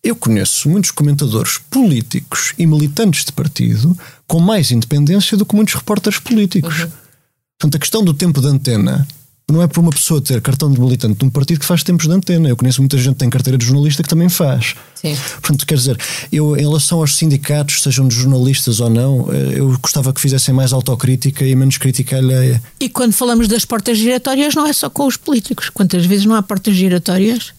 eu 0.03 0.15
conheço 0.15 0.69
muitos 0.69 0.91
comentadores 0.91 1.59
políticos 1.71 2.55
e 2.59 2.67
militantes 2.67 3.25
de 3.25 3.33
partido 3.33 3.97
com 4.27 4.41
mais 4.41 4.71
independência 4.71 5.37
do 5.37 5.45
que 5.45 5.55
muitos 5.55 5.75
repórteres 5.75 6.19
políticos. 6.19 6.81
Uhum. 6.81 6.91
Portanto, 7.59 7.75
a 7.77 7.79
questão 7.79 8.05
do 8.05 8.15
tempo 8.15 8.41
de 8.41 8.47
antena 8.47 9.07
não 9.51 9.63
é 9.63 9.67
por 9.67 9.81
uma 9.81 9.91
pessoa 9.91 10.21
ter 10.21 10.43
cartão 10.43 10.71
de 10.71 10.79
militante 10.79 11.19
de 11.19 11.25
um 11.25 11.31
partido 11.31 11.61
que 11.61 11.65
faz 11.65 11.83
tempos 11.83 12.07
de 12.07 12.13
antena. 12.13 12.51
Eu 12.51 12.57
conheço 12.57 12.83
muita 12.83 12.99
gente 12.99 13.15
que 13.15 13.21
tem 13.21 13.31
carteira 13.31 13.57
de 13.57 13.65
jornalista 13.65 14.03
que 14.03 14.09
também 14.09 14.29
faz. 14.29 14.75
Sim. 14.95 15.17
Portanto, 15.41 15.65
quer 15.65 15.75
dizer, 15.75 15.99
eu, 16.31 16.55
em 16.55 16.61
relação 16.61 16.99
aos 16.99 17.17
sindicatos, 17.17 17.83
sejam 17.83 18.07
de 18.07 18.15
jornalistas 18.15 18.79
ou 18.79 18.91
não, 18.91 19.33
eh, 19.33 19.55
eu 19.59 19.77
gostava 19.81 20.13
que 20.13 20.21
fizessem 20.21 20.55
mais 20.55 20.73
autocrítica 20.73 21.47
e 21.47 21.57
menos 21.57 21.79
crítica 21.79 22.19
alheia. 22.19 22.63
E 22.79 22.91
quando 22.91 23.15
falamos 23.15 23.49
das 23.49 23.65
portas 23.65 23.97
giratórias, 23.97 24.55
não 24.55 24.67
é 24.67 24.73
só 24.75 24.91
com 24.91 25.07
os 25.07 25.17
políticos. 25.17 25.71
Quantas 25.71 26.05
vezes 26.05 26.27
não 26.27 26.35
há 26.35 26.43
portas 26.43 26.77
giratórias 26.77 27.55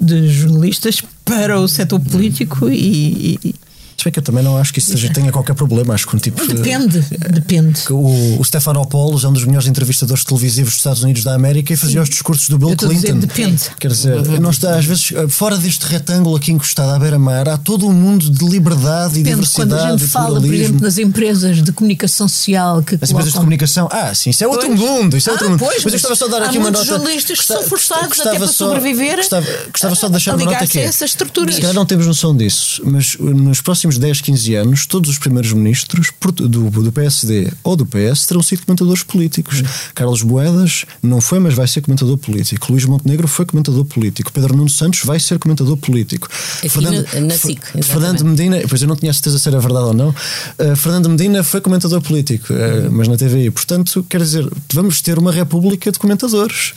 de 0.00 0.28
jornalistas 0.28 1.02
para 1.30 1.60
o 1.60 1.68
setor 1.68 2.00
político 2.00 2.68
e, 2.68 3.38
e 3.44 3.54
se 4.00 4.04
bem 4.04 4.12
que 4.12 4.18
eu 4.18 4.22
também 4.22 4.42
não 4.42 4.56
acho 4.56 4.72
que 4.72 4.78
isso 4.78 4.90
seja, 4.90 5.12
tenha 5.12 5.30
qualquer 5.30 5.54
problema, 5.54 5.92
acho 5.94 6.06
que 6.06 6.16
um 6.16 6.18
tipo. 6.18 6.44
Depende, 6.46 7.00
depende. 7.30 7.80
O, 7.90 8.40
o 8.40 8.44
Stephanopoulos 8.44 9.24
é 9.24 9.28
um 9.28 9.32
dos 9.32 9.44
melhores 9.44 9.68
entrevistadores 9.68 10.24
televisivos 10.24 10.72
dos 10.72 10.78
Estados 10.78 11.02
Unidos 11.02 11.22
da 11.22 11.34
América 11.34 11.72
e 11.72 11.76
fazia 11.76 11.96
Sim. 11.96 12.02
os 12.02 12.08
discursos 12.08 12.48
do 12.48 12.58
Bill 12.58 12.76
Clinton. 12.76 12.94
Dizer, 12.94 13.14
depende. 13.14 13.62
Quer 13.78 13.88
dizer, 13.88 14.40
não 14.40 14.50
está, 14.50 14.76
às 14.76 14.86
vezes, 14.86 15.12
fora 15.28 15.58
deste 15.58 15.84
retângulo 15.84 16.36
aqui 16.36 16.50
encostado 16.50 16.90
à 16.90 16.98
beira-mar, 16.98 17.48
há 17.48 17.58
todo 17.58 17.86
um 17.86 17.92
mundo 17.92 18.30
de 18.30 18.44
liberdade 18.44 19.14
depende. 19.14 19.28
e 19.28 19.34
diversidade. 19.34 19.70
Quando 19.70 19.80
a 19.80 19.96
gente 19.96 20.10
fala, 20.10 20.40
por 20.40 20.54
exemplo, 20.54 20.80
nas 20.80 20.98
empresas 20.98 21.62
de 21.62 21.72
comunicação 21.72 22.26
social 22.26 22.82
que. 22.82 22.94
As 22.94 23.00
colocam... 23.00 23.10
empresas 23.10 23.32
de 23.32 23.38
comunicação, 23.38 23.88
ah, 23.92 24.14
sim, 24.14 24.30
isso 24.30 24.42
é 24.42 24.46
outro 24.46 24.66
pois. 24.68 24.80
mundo. 24.80 25.16
Isso 25.16 25.28
é 25.28 25.32
outro 25.32 25.46
ah, 25.46 25.50
mundo. 25.50 25.58
Pois, 25.58 25.84
mas, 25.84 25.92
eu 25.92 25.96
estava 25.96 26.16
só 26.16 26.24
a 26.24 26.28
dar 26.28 26.42
aqui 26.44 26.56
uma 26.56 26.70
nota. 26.70 26.84
jornalistas 26.84 27.38
que 27.38 27.46
são 27.46 27.62
forçados 27.64 28.18
até 28.20 28.38
para 28.38 28.46
só, 28.46 28.66
sobreviver. 28.66 29.16
Gostava, 29.16 29.46
gostava 29.70 29.94
só 29.94 30.06
de 30.06 30.12
deixar 30.12 30.36
uma 30.36 30.44
nota 30.46 30.64
aqui. 30.64 30.90
Se 30.90 31.60
calhar 31.60 31.74
não 31.74 31.84
temos 31.84 32.06
noção 32.06 32.34
disso, 32.34 32.80
mas 32.84 33.16
nos 33.18 33.60
próximos 33.60 33.89
10, 33.98 34.20
15 34.20 34.54
anos 34.54 34.70
anos, 34.70 34.86
todos 34.86 35.10
os 35.10 35.18
primeiros 35.18 35.52
ministros 35.52 36.12
do, 36.20 36.70
do 36.70 36.92
PSD 36.92 37.50
ou 37.62 37.76
do 37.76 37.84
PS 37.84 38.26
terão 38.26 38.42
sido 38.42 38.64
comentadores 38.64 39.02
políticos. 39.02 39.60
Uhum. 39.60 39.66
Carlos 39.94 40.22
Boedas 40.22 40.84
não 41.02 41.20
foi, 41.20 41.38
mas 41.38 41.54
vai 41.54 41.66
ser 41.66 41.80
comentador 41.80 42.16
político. 42.16 42.72
Luís 42.72 42.84
Montenegro 42.84 43.26
foi 43.26 43.44
comentador 43.44 43.84
político. 43.84 44.32
Pedro 44.32 44.56
Nuno 44.56 44.68
Santos 44.68 45.02
vai 45.04 45.18
ser 45.18 45.38
comentador 45.38 45.76
político. 45.76 46.28
Aqui 46.58 46.68
Fernando, 46.68 47.06
na, 47.14 47.20
na 47.20 47.34
SIC, 47.34 47.60
Fernando 47.82 48.24
Medina, 48.24 48.62
pois 48.68 48.82
eu 48.82 48.88
não 48.88 48.96
tinha 48.96 49.12
certeza 49.12 49.38
se 49.38 49.48
era 49.48 49.58
verdade 49.58 49.86
ou 49.86 49.94
não. 49.94 50.10
Uh, 50.10 50.76
Fernando 50.76 51.08
Medina 51.08 51.42
foi 51.42 51.60
comentador 51.60 52.00
político, 52.00 52.52
uh, 52.52 52.90
mas 52.90 53.08
na 53.08 53.16
TVI. 53.16 53.50
Portanto, 53.50 54.04
quer 54.08 54.20
dizer, 54.20 54.48
vamos 54.72 55.00
ter 55.00 55.18
uma 55.18 55.32
república 55.32 55.90
de 55.90 55.98
comentadores. 55.98 56.72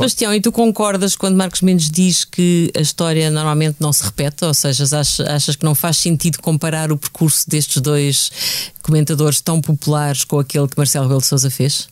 Bastião, 0.00 0.34
e 0.34 0.40
tu 0.40 0.50
concordas 0.50 1.14
quando 1.14 1.36
Marcos 1.36 1.60
Mendes 1.60 1.90
diz 1.90 2.24
que 2.24 2.70
a 2.76 2.80
história 2.80 3.30
normalmente 3.30 3.76
não 3.78 3.92
se 3.92 4.02
repete? 4.02 4.44
Ou 4.44 4.54
seja, 4.54 4.84
achas, 4.84 5.20
achas 5.20 5.56
que 5.56 5.64
não 5.64 5.74
faz 5.74 5.98
sentido 5.98 6.38
comparar 6.40 6.90
o 6.90 6.96
percurso 6.96 7.48
destes 7.48 7.82
dois 7.82 8.30
comentadores 8.82 9.40
tão 9.40 9.60
populares 9.60 10.24
com 10.24 10.38
aquele 10.38 10.66
que 10.66 10.76
Marcelo 10.76 11.04
Rebelo 11.04 11.20
de 11.20 11.26
Sousa 11.26 11.50
fez? 11.50 11.88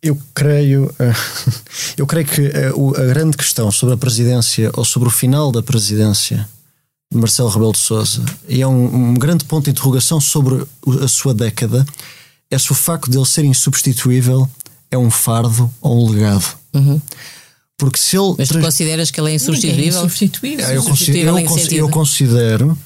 Eu 0.00 0.16
creio, 0.32 0.94
eh, 0.98 1.12
eu 1.98 2.06
creio 2.06 2.26
que 2.26 2.42
eh, 2.46 2.68
a 2.68 3.06
grande 3.06 3.36
questão 3.36 3.70
sobre 3.70 3.94
a 3.96 3.98
presidência 3.98 4.70
ou 4.74 4.84
sobre 4.84 5.08
o 5.08 5.10
final 5.10 5.50
da 5.50 5.62
presidência 5.62 6.48
de 7.10 7.18
Marcelo 7.18 7.48
Rebelo 7.48 7.72
de 7.72 7.78
Sousa 7.78 8.24
e 8.48 8.62
é 8.62 8.66
um, 8.66 9.10
um 9.10 9.14
grande 9.14 9.44
ponto 9.44 9.64
de 9.64 9.70
interrogação 9.70 10.20
sobre 10.20 10.64
a 11.02 11.08
sua 11.08 11.34
década 11.34 11.84
é 12.50 12.58
se 12.58 12.70
o 12.70 12.74
facto 12.74 13.10
de 13.10 13.16
ele 13.16 13.26
ser 13.26 13.44
insubstituível 13.44 14.48
é 14.90 14.98
um 14.98 15.10
fardo 15.10 15.72
ou 15.80 16.06
um 16.06 16.10
legado. 16.10 16.56
Uhum. 16.74 17.00
Porque 17.76 17.98
se 17.98 18.16
ele. 18.16 18.34
Mas 18.36 18.48
tu 18.48 18.60
consideras 18.60 19.10
que 19.10 19.20
ele 19.20 19.30
é 19.30 19.34
insubstituível? 19.34 20.00
É 20.00 20.04
insubstituível. 20.04 20.68
eu, 20.68 20.82
considero, 20.82 21.70
eu, 21.70 21.78
eu 21.78 21.88
considero 21.88 22.78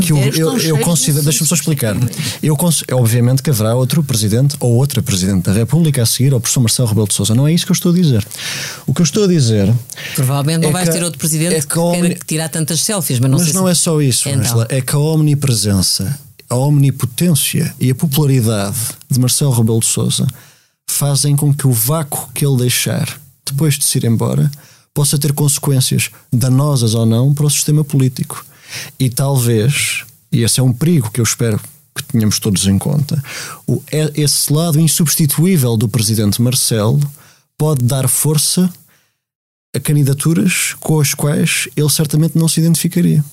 que 0.00 0.12
eu, 0.12 0.18
eu, 0.18 0.58
eu 0.58 0.78
considero, 0.78 1.24
deixa-me 1.24 1.48
só 1.48 1.54
explicar. 1.54 1.96
Eu 2.42 2.56
é 2.86 2.94
obviamente 2.94 3.42
que 3.42 3.48
haverá 3.48 3.74
outro 3.74 4.02
presidente 4.02 4.54
ou 4.60 4.74
outra 4.74 5.02
presidente 5.02 5.44
da 5.44 5.52
República 5.52 6.02
a 6.02 6.06
seguir 6.06 6.34
ao 6.34 6.40
professor 6.40 6.60
Marcelo 6.60 6.88
Rebelo 6.88 7.08
de 7.08 7.14
Sousa. 7.14 7.34
Não 7.34 7.46
é 7.46 7.52
isso 7.52 7.64
que 7.64 7.72
eu 7.72 7.74
estou 7.74 7.92
a 7.92 7.94
dizer. 7.94 8.26
O 8.86 8.92
que 8.92 9.00
eu 9.00 9.04
estou 9.04 9.24
a 9.24 9.26
dizer. 9.26 9.72
Provavelmente 10.14 10.62
não 10.62 10.68
é 10.68 10.72
vais 10.72 10.88
ter 10.90 11.02
outro 11.02 11.18
presidente 11.18 11.54
é 11.54 11.60
que, 11.60 11.66
que 11.66 11.78
omni... 11.78 12.00
queira 12.00 12.20
tirar 12.26 12.48
tantas 12.50 12.82
selfies, 12.82 13.18
mas 13.18 13.30
não 13.30 13.38
Mas 13.38 13.52
não 13.54 13.64
se... 13.64 13.70
é 13.70 13.74
só 13.74 14.02
isso, 14.02 14.28
então. 14.28 14.40
Angela. 14.40 14.66
É 14.68 14.80
que 14.82 14.94
a 14.94 14.98
omnipresença, 14.98 16.18
a 16.48 16.56
omnipotência 16.56 17.74
e 17.80 17.90
a 17.90 17.94
popularidade 17.94 18.76
de 19.10 19.18
Marcelo 19.18 19.52
Rebelo 19.52 19.80
de 19.80 19.86
Sousa 19.86 20.26
fazem 20.90 21.36
com 21.36 21.52
que 21.52 21.66
o 21.66 21.72
vácuo 21.72 22.28
que 22.34 22.44
ele 22.44 22.56
deixar 22.56 23.20
depois 23.46 23.78
de 23.78 23.84
se 23.84 23.98
ir 23.98 24.04
embora 24.04 24.50
possa 24.94 25.18
ter 25.18 25.32
consequências 25.32 26.10
danosas 26.32 26.94
ou 26.94 27.06
não 27.06 27.32
para 27.34 27.46
o 27.46 27.50
sistema 27.50 27.84
político. 27.84 28.44
E 28.98 29.08
talvez, 29.10 30.04
e 30.30 30.42
esse 30.42 30.60
é 30.60 30.62
um 30.62 30.72
perigo 30.72 31.10
que 31.10 31.20
eu 31.20 31.24
espero 31.24 31.60
que 31.94 32.04
tenhamos 32.04 32.38
todos 32.38 32.66
em 32.66 32.78
conta, 32.78 33.22
o, 33.66 33.82
é, 33.90 34.10
esse 34.14 34.52
lado 34.52 34.80
insubstituível 34.80 35.76
do 35.76 35.88
presidente 35.88 36.40
Marcelo 36.40 37.00
pode 37.58 37.84
dar 37.84 38.08
força 38.08 38.72
a 39.74 39.80
candidaturas 39.80 40.74
com 40.80 41.00
as 41.00 41.14
quais 41.14 41.68
ele 41.76 41.90
certamente 41.90 42.36
não 42.36 42.48
se 42.48 42.60
identificaria. 42.60 43.24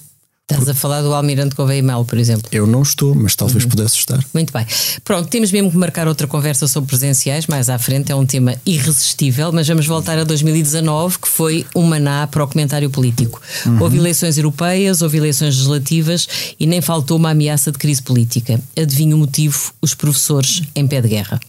Estás 0.49 0.69
a 0.69 0.73
falar 0.73 1.01
do 1.01 1.13
Almirante 1.13 1.57
Gouveia 1.57 1.83
Mel, 1.83 2.05
por 2.05 2.17
exemplo. 2.17 2.47
Eu 2.53 2.65
não 2.65 2.81
estou, 2.81 3.13
mas 3.13 3.35
talvez 3.35 3.65
uhum. 3.65 3.69
pudesse 3.69 3.97
estar. 3.97 4.17
Muito 4.33 4.53
bem. 4.53 4.65
Pronto, 5.03 5.27
temos 5.27 5.51
mesmo 5.51 5.69
que 5.69 5.75
marcar 5.75 6.07
outra 6.07 6.25
conversa 6.25 6.69
sobre 6.69 6.87
presenciais 6.87 7.47
mais 7.47 7.69
à 7.69 7.77
frente. 7.77 8.13
É 8.13 8.15
um 8.15 8.25
tema 8.25 8.55
irresistível, 8.65 9.51
mas 9.51 9.67
vamos 9.67 9.85
voltar 9.85 10.17
a 10.17 10.23
2019, 10.23 11.19
que 11.19 11.27
foi 11.27 11.65
um 11.75 11.83
maná 11.83 12.25
para 12.27 12.45
o 12.45 12.47
comentário 12.47 12.89
político. 12.89 13.41
Uhum. 13.65 13.81
Houve 13.81 13.97
eleições 13.97 14.37
europeias, 14.37 15.01
houve 15.01 15.17
eleições 15.17 15.53
legislativas 15.53 16.29
e 16.57 16.65
nem 16.65 16.79
faltou 16.79 17.17
uma 17.17 17.31
ameaça 17.31 17.69
de 17.69 17.77
crise 17.77 18.01
política. 18.01 18.57
Adivinha 18.81 19.17
o 19.17 19.19
motivo? 19.19 19.73
Os 19.81 19.93
professores 19.93 20.61
em 20.73 20.87
pé 20.87 21.01
de 21.01 21.09
guerra. 21.09 21.41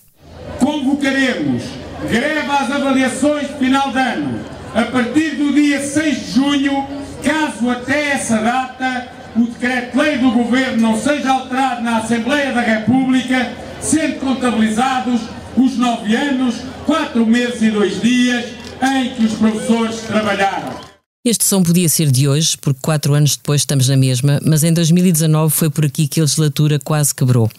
Convocaremos 0.58 1.62
greve 2.10 2.50
às 2.50 2.68
avaliações 2.68 3.46
de 3.46 3.54
final 3.60 3.92
de 3.92 3.98
ano 3.98 4.40
a 4.74 4.82
partir 4.82 5.36
do 5.36 5.52
dia 5.54 5.86
6 5.86 6.26
de 6.26 6.32
junho 6.32 6.97
caso 7.22 7.70
até 7.70 8.12
essa 8.12 8.38
data 8.38 9.18
o 9.36 9.46
decreto-lei 9.46 10.18
do 10.18 10.30
Governo 10.32 10.80
não 10.80 11.00
seja 11.00 11.30
alterado 11.30 11.82
na 11.82 11.98
Assembleia 11.98 12.52
da 12.52 12.60
República, 12.60 13.52
sendo 13.80 14.18
contabilizados 14.18 15.20
os 15.56 15.76
nove 15.76 16.14
anos, 16.14 16.56
quatro 16.84 17.24
meses 17.26 17.62
e 17.62 17.70
dois 17.70 18.00
dias 18.00 18.46
em 18.82 19.14
que 19.14 19.24
os 19.24 19.32
professores 19.34 20.00
trabalharam. 20.02 20.88
Este 21.24 21.44
som 21.44 21.62
podia 21.62 21.88
ser 21.88 22.10
de 22.10 22.28
hoje, 22.28 22.56
porque 22.56 22.80
quatro 22.80 23.12
anos 23.12 23.36
depois 23.36 23.60
estamos 23.60 23.88
na 23.88 23.96
mesma, 23.96 24.40
mas 24.44 24.64
em 24.64 24.72
2019 24.72 25.52
foi 25.52 25.68
por 25.68 25.84
aqui 25.84 26.08
que 26.08 26.20
a 26.20 26.22
legislatura 26.22 26.78
quase 26.78 27.14
quebrou. 27.14 27.50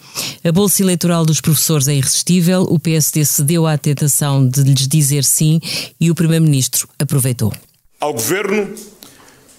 A 0.42 0.50
bolsa 0.50 0.82
eleitoral 0.82 1.24
dos 1.24 1.40
professores 1.40 1.86
é 1.86 1.94
irresistível, 1.94 2.62
o 2.62 2.78
PSD 2.78 3.24
cedeu 3.24 3.66
à 3.66 3.78
tentação 3.78 4.46
de 4.46 4.62
lhes 4.62 4.88
dizer 4.88 5.24
sim 5.24 5.60
e 6.00 6.10
o 6.10 6.14
Primeiro-Ministro 6.14 6.88
aproveitou. 6.98 7.52
Ao 8.00 8.12
Governo 8.12 8.74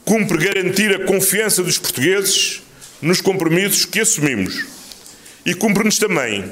cumpre 0.06 0.38
garantir 0.38 0.94
a 0.94 1.06
confiança 1.06 1.64
dos 1.64 1.78
portugueses 1.78 2.62
nos 3.02 3.22
compromissos 3.22 3.86
que 3.86 4.00
assumimos 4.00 4.66
e 5.46 5.54
cumpre-nos 5.54 5.98
também 5.98 6.52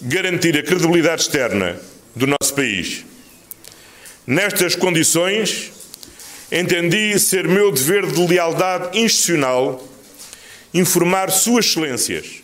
garantir 0.00 0.56
a 0.56 0.62
credibilidade 0.62 1.22
externa 1.22 1.80
do 2.14 2.26
nosso 2.26 2.54
país. 2.54 3.04
Nestas 4.26 4.74
condições, 4.74 5.72
entendi 6.52 7.18
ser 7.18 7.48
meu 7.48 7.72
dever 7.72 8.06
de 8.06 8.26
lealdade 8.26 8.98
institucional 8.98 9.86
informar 10.72 11.30
Suas 11.30 11.66
Excelências, 11.66 12.42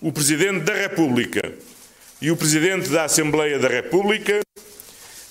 o 0.00 0.12
Presidente 0.12 0.60
da 0.60 0.74
República 0.74 1.54
e 2.20 2.30
o 2.30 2.36
Presidente 2.36 2.88
da 2.90 3.04
Assembleia 3.04 3.58
da 3.58 3.68
República, 3.68 4.40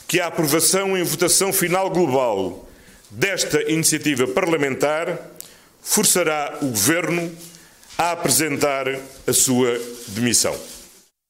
que 0.08 0.20
a 0.20 0.28
aprovação 0.28 0.98
em 0.98 1.04
votação 1.04 1.54
final 1.54 1.90
global 1.90 2.68
desta 3.12 3.62
iniciativa 3.70 4.26
parlamentar 4.28 5.20
forçará 5.82 6.58
o 6.62 6.68
Governo 6.68 7.32
a 7.98 8.12
apresentar 8.12 8.88
a 9.28 9.34
sua 9.34 9.80
demissão. 10.08 10.58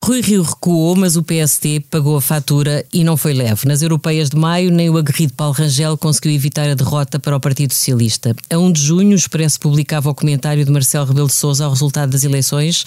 Rui 0.04 0.20
Rio 0.20 0.42
recuou, 0.42 0.96
mas 0.96 1.16
o 1.16 1.22
PST 1.22 1.86
pagou 1.92 2.18
a 2.18 2.22
fatura 2.22 2.84
e 2.92 3.04
não 3.04 3.16
foi 3.16 3.34
leve. 3.34 3.68
Nas 3.68 3.84
europeias 3.84 4.32
de 4.32 4.36
maio, 4.36 4.72
nem 4.72 4.90
o 4.90 4.98
aguerrido 4.98 5.34
Paulo 5.34 5.54
Rangel 5.54 5.96
conseguiu 5.96 6.32
evitar 6.32 6.68
a 6.68 6.74
derrota 6.74 7.20
para 7.20 7.36
o 7.36 7.40
Partido 7.40 7.72
Socialista. 7.72 8.36
A 8.50 8.58
1 8.58 8.72
de 8.72 8.82
junho, 8.82 9.12
o 9.12 9.16
Expresso 9.16 9.60
publicava 9.60 10.10
o 10.10 10.16
comentário 10.16 10.66
de 10.66 10.72
Marcelo 10.72 11.06
Rebelo 11.06 11.28
de 11.28 11.36
Sousa 11.36 11.66
ao 11.66 11.72
resultado 11.72 12.10
das 12.10 12.24
eleições. 12.24 12.84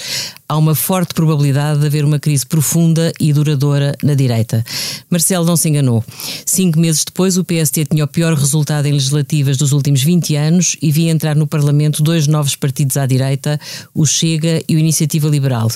Há 0.49 0.57
uma 0.57 0.75
forte 0.75 1.15
probabilidade 1.15 1.79
de 1.79 1.87
haver 1.87 2.05
uma 2.05 2.19
crise 2.19 2.45
profunda 2.45 3.13
e 3.21 3.33
duradoura 3.33 3.97
na 4.03 4.15
direita. 4.15 4.65
Marcelo 5.09 5.47
não 5.47 5.57
se 5.57 5.69
enganou. 5.69 6.05
Cinco 6.45 6.81
meses 6.81 7.05
depois, 7.05 7.39
o 7.39 7.45
PST 7.45 7.85
tinha 7.93 8.05
o 8.05 8.09
pior 8.09 8.35
resultado 8.35 8.87
em 8.87 8.93
legislativas 8.93 9.57
dos 9.57 9.71
últimos 9.71 10.03
20 10.03 10.35
anos 10.35 10.77
e 10.83 10.91
via 10.91 11.13
entrar 11.13 11.37
no 11.37 11.47
Parlamento 11.47 12.03
dois 12.03 12.27
novos 12.27 12.57
partidos 12.57 12.97
à 12.97 13.07
direita, 13.07 13.61
o 13.95 14.05
Chega 14.05 14.61
e 14.69 14.75
o 14.75 14.81
Iniciativa 14.81 15.29
Liberal. 15.29 15.69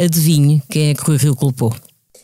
Adivinhe 0.00 0.60
quem 0.68 0.90
é 0.90 0.94
que 0.94 1.02
Rui 1.02 1.16
Rio 1.16 1.36
culpou. 1.36 1.74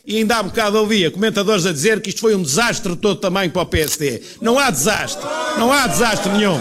E 0.05 0.17
ainda 0.17 0.35
há 0.35 0.43
bocado 0.43 0.77
ouvia 0.77 1.09
comentadores 1.09 1.65
a 1.65 1.71
dizer 1.71 2.01
que 2.01 2.09
isto 2.09 2.19
foi 2.19 2.35
um 2.35 2.41
desastre 2.41 2.97
todo 2.97 3.19
também 3.19 3.49
para 3.49 3.61
o 3.61 3.65
PSD. 3.65 4.21
Não 4.41 4.59
há 4.59 4.69
desastre. 4.69 5.25
Não 5.57 5.71
há 5.71 5.87
desastre 5.87 6.33
nenhum. 6.33 6.59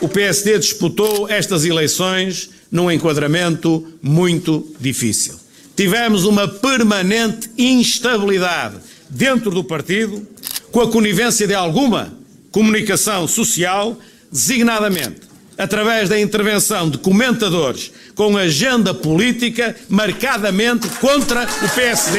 O 0.00 0.08
PSD 0.08 0.56
disputou 0.58 1.28
estas 1.28 1.64
eleições 1.64 2.50
num 2.70 2.92
enquadramento 2.92 3.84
muito 4.00 4.72
difícil. 4.78 5.34
Tivemos 5.74 6.24
uma 6.24 6.46
permanente 6.46 7.50
instabilidade 7.58 8.76
dentro 9.10 9.50
do 9.50 9.64
partido, 9.64 10.24
com 10.70 10.80
a 10.80 10.90
conivência 10.90 11.46
de 11.46 11.54
alguma 11.54 12.16
comunicação 12.52 13.26
social, 13.26 13.98
designadamente 14.30 15.27
através 15.58 16.08
da 16.08 16.18
intervenção 16.18 16.88
de 16.88 16.96
comentadores 16.96 17.90
com 18.14 18.36
agenda 18.36 18.94
política 18.94 19.74
marcadamente 19.88 20.88
contra 21.00 21.42
o 21.44 21.68
PSD. 21.74 22.18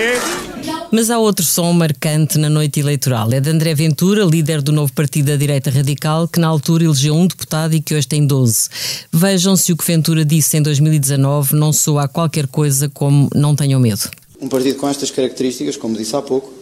Mas 0.91 1.10
há 1.10 1.17
outro 1.17 1.45
som 1.45 1.71
marcante 1.71 2.38
na 2.38 2.49
noite 2.49 2.80
eleitoral. 2.80 3.32
É 3.32 3.39
de 3.39 3.49
André 3.49 3.73
Ventura, 3.73 4.23
líder 4.25 4.62
do 4.62 4.71
novo 4.71 4.91
partido 4.91 5.28
da 5.28 5.36
direita 5.36 5.69
radical, 5.69 6.28
que 6.28 6.39
na 6.39 6.47
altura 6.47 6.84
elegeu 6.84 7.15
um 7.15 7.25
deputado 7.25 7.73
e 7.73 7.82
que 7.82 7.95
hoje 7.95 8.08
tem 8.08 8.25
12. 8.25 8.69
Vejam 9.12 9.56
se 9.56 9.71
o 9.71 9.78
que 9.78 9.86
Ventura 9.86 10.25
disse 10.25 10.58
em 10.58 10.62
2019 10.62 11.56
não 11.56 11.71
soa 11.71 12.04
a 12.04 12.08
qualquer 12.08 12.47
coisa 12.47 12.89
como 12.89 13.30
não 13.34 13.56
tenham 13.56 13.80
medo. 13.80 14.10
Um 14.41 14.47
partido 14.47 14.78
com 14.78 14.88
estas 14.88 15.12
características, 15.12 15.78
como 15.78 15.97
disse 15.97 16.15
há 16.15 16.21
pouco, 16.21 16.59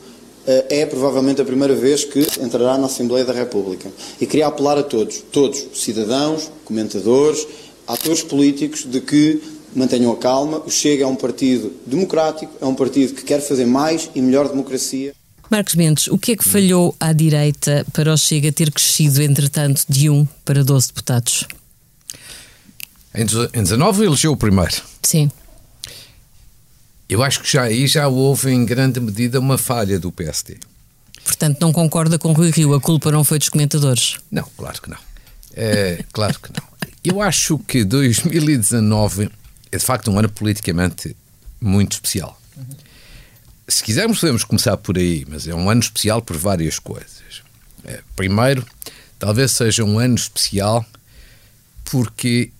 é 0.48 0.86
provavelmente 0.86 1.42
a 1.42 1.46
primeira 1.46 1.76
vez 1.76 2.06
que 2.06 2.26
entrará 2.42 2.78
na 2.78 2.86
Assembleia 2.86 3.26
da 3.26 3.34
República. 3.34 3.92
E 4.20 4.26
queria 4.26 4.48
apelar 4.48 4.78
a 4.78 4.84
todos, 4.84 5.24
todos, 5.32 5.68
cidadãos, 5.76 6.50
comentadores, 6.64 7.46
atores 7.86 8.24
políticos, 8.24 8.86
de 8.86 9.02
que 9.02 9.42
mantenham 9.76 10.12
a 10.12 10.18
calma. 10.18 10.60
O 10.66 10.72
Chega 10.72 11.04
é 11.04 11.08
um 11.08 11.16
partido 11.16 11.74
democrático, 11.86 12.52
é 12.62 12.66
um 12.66 12.76
partido 12.76 13.14
que 13.14 13.24
quer 13.24 13.42
fazer 13.42 13.66
mais 13.66 14.10
e 14.16 14.22
melhor 14.22 14.48
democracia. 14.48 15.14
Marcos 15.50 15.76
Mendes, 15.76 16.08
o 16.08 16.18
que 16.18 16.34
é 16.34 16.36
que 16.36 16.44
falhou 16.44 16.96
à 17.00 17.14
direita 17.14 17.86
para 17.94 18.14
o 18.14 18.18
Chega 18.18 18.52
ter 18.52 18.72
crescido, 18.72 19.22
entretanto, 19.22 19.84
de 19.88 20.10
1 20.10 20.28
para 20.44 20.64
12 20.64 20.88
deputados? 20.88 21.46
Em 23.14 23.26
19 23.64 24.06
elegeu 24.06 24.32
o 24.32 24.38
primeiro. 24.38 24.76
Sim. 25.02 25.32
Eu 27.10 27.24
acho 27.24 27.41
que 27.41 27.50
já 27.50 27.63
aí 27.63 27.88
já 27.88 28.08
houve 28.08 28.52
em 28.52 28.65
grande 28.65 29.00
medida 29.00 29.39
uma 29.39 29.58
falha 29.58 29.98
do 29.98 30.12
PSD. 30.12 30.58
Portanto, 31.24 31.60
não 31.62 31.72
concorda 31.72 32.20
com 32.20 32.34
Rui 32.34 32.52
Rio, 32.52 32.74
a 32.74 32.82
culpa 32.82 33.12
não 33.12 33.24
foi 33.24 33.39
dos 33.39 33.50
comentadores? 33.50 34.17
Não, 34.30 34.43
claro 34.58 34.82
que 34.82 34.89
não. 34.89 34.98
É, 35.54 36.04
claro 36.12 36.38
que 36.39 36.50
não. 36.50 36.67
Eu 37.04 37.22
acho 37.22 37.58
que 37.60 37.86
2019 37.86 39.30
é 39.72 39.78
de 39.78 39.84
facto 39.84 40.12
um 40.12 40.20
ano 40.20 40.30
politicamente 40.30 41.15
muito 41.62 41.93
especial. 41.93 42.39
Se 43.67 43.84
quisermos, 43.84 44.20
podemos 44.20 44.43
começar 44.43 44.76
por 44.78 44.98
aí, 44.98 45.26
mas 45.28 45.48
é 45.48 45.56
um 45.56 45.70
ano 45.70 45.82
especial 45.82 46.22
por 46.22 46.36
várias 46.38 46.80
coisas. 46.80 47.41
É, 47.86 48.02
primeiro, 48.15 48.65
talvez 49.17 49.52
seja 49.52 49.84
um 49.84 50.00
ano 50.00 50.15
especial 50.15 50.86
porque 51.86 52.52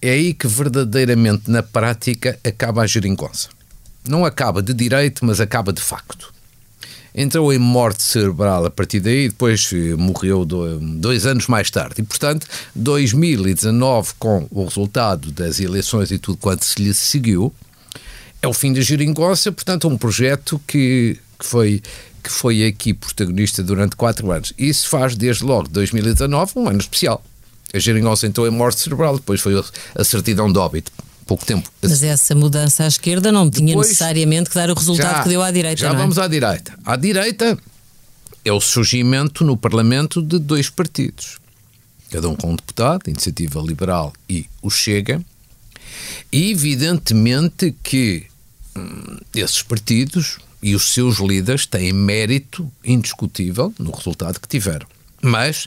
é 0.00 0.10
aí 0.10 0.34
que 0.34 0.48
verdadeiramente 0.48 1.48
na 1.48 1.62
prática 1.62 2.38
acaba 2.44 2.82
a 2.82 2.86
geringonça 2.86 3.48
não 4.06 4.24
acaba 4.24 4.62
de 4.62 4.74
direito, 4.74 5.24
mas 5.24 5.40
acaba 5.40 5.72
de 5.72 5.80
facto. 5.80 6.32
Entrou 7.14 7.52
em 7.52 7.58
morte 7.58 8.02
cerebral 8.02 8.64
a 8.64 8.70
partir 8.70 8.98
daí, 8.98 9.28
depois 9.28 9.70
eh, 9.72 9.94
morreu 9.96 10.46
dois 10.46 11.26
anos 11.26 11.46
mais 11.46 11.70
tarde. 11.70 11.96
E, 11.98 12.02
portanto, 12.02 12.46
2019, 12.74 14.14
com 14.18 14.48
o 14.50 14.64
resultado 14.64 15.30
das 15.30 15.60
eleições 15.60 16.10
e 16.10 16.18
tudo 16.18 16.38
quanto 16.38 16.64
se 16.64 16.82
lhe 16.82 16.94
seguiu, 16.94 17.52
é 18.40 18.48
o 18.48 18.54
fim 18.54 18.72
da 18.72 18.80
geringonça, 18.80 19.52
portanto, 19.52 19.88
um 19.88 19.98
projeto 19.98 20.60
que, 20.66 21.18
que 21.38 21.44
foi 21.44 21.82
que 22.22 22.30
foi 22.30 22.64
aqui 22.64 22.94
protagonista 22.94 23.64
durante 23.64 23.96
quatro 23.96 24.30
anos. 24.30 24.52
Isso 24.56 24.88
faz, 24.88 25.16
desde 25.16 25.42
logo, 25.42 25.68
2019, 25.68 26.52
um 26.56 26.68
ano 26.68 26.78
especial. 26.78 27.22
A 27.74 27.80
geringonça 27.80 28.28
entrou 28.28 28.46
em 28.46 28.50
morte 28.50 28.78
cerebral, 28.80 29.16
depois 29.16 29.40
foi 29.40 29.60
a 29.94 30.04
certidão 30.04 30.50
de 30.52 30.56
óbito 30.56 30.92
pouco 31.32 31.46
tempo. 31.46 31.70
Mas 31.80 32.02
essa 32.02 32.34
mudança 32.34 32.84
à 32.84 32.86
esquerda 32.86 33.32
não 33.32 33.48
tinha 33.48 33.68
Depois, 33.68 33.88
necessariamente 33.88 34.50
que 34.50 34.54
dar 34.54 34.70
o 34.70 34.74
resultado 34.74 35.16
já, 35.16 35.22
que 35.22 35.30
deu 35.30 35.42
à 35.42 35.50
direita. 35.50 35.80
Já 35.80 35.90
é? 35.90 35.96
vamos 35.96 36.18
à 36.18 36.28
direita. 36.28 36.78
À 36.84 36.94
direita 36.94 37.58
é 38.44 38.52
o 38.52 38.60
surgimento 38.60 39.42
no 39.42 39.56
Parlamento 39.56 40.20
de 40.20 40.38
dois 40.38 40.68
partidos, 40.68 41.38
cada 42.10 42.28
um 42.28 42.36
com 42.36 42.52
um 42.52 42.56
deputado, 42.56 43.08
Iniciativa 43.08 43.60
Liberal 43.60 44.12
e 44.28 44.46
o 44.60 44.68
Chega, 44.68 45.22
e 46.30 46.50
evidentemente 46.50 47.74
que 47.82 48.26
hum, 48.76 49.18
esses 49.34 49.62
partidos 49.62 50.38
e 50.62 50.74
os 50.74 50.92
seus 50.92 51.18
líderes 51.18 51.64
têm 51.64 51.94
mérito 51.94 52.70
indiscutível 52.84 53.72
no 53.78 53.90
resultado 53.90 54.38
que 54.38 54.48
tiveram. 54.48 54.86
Mas 55.22 55.66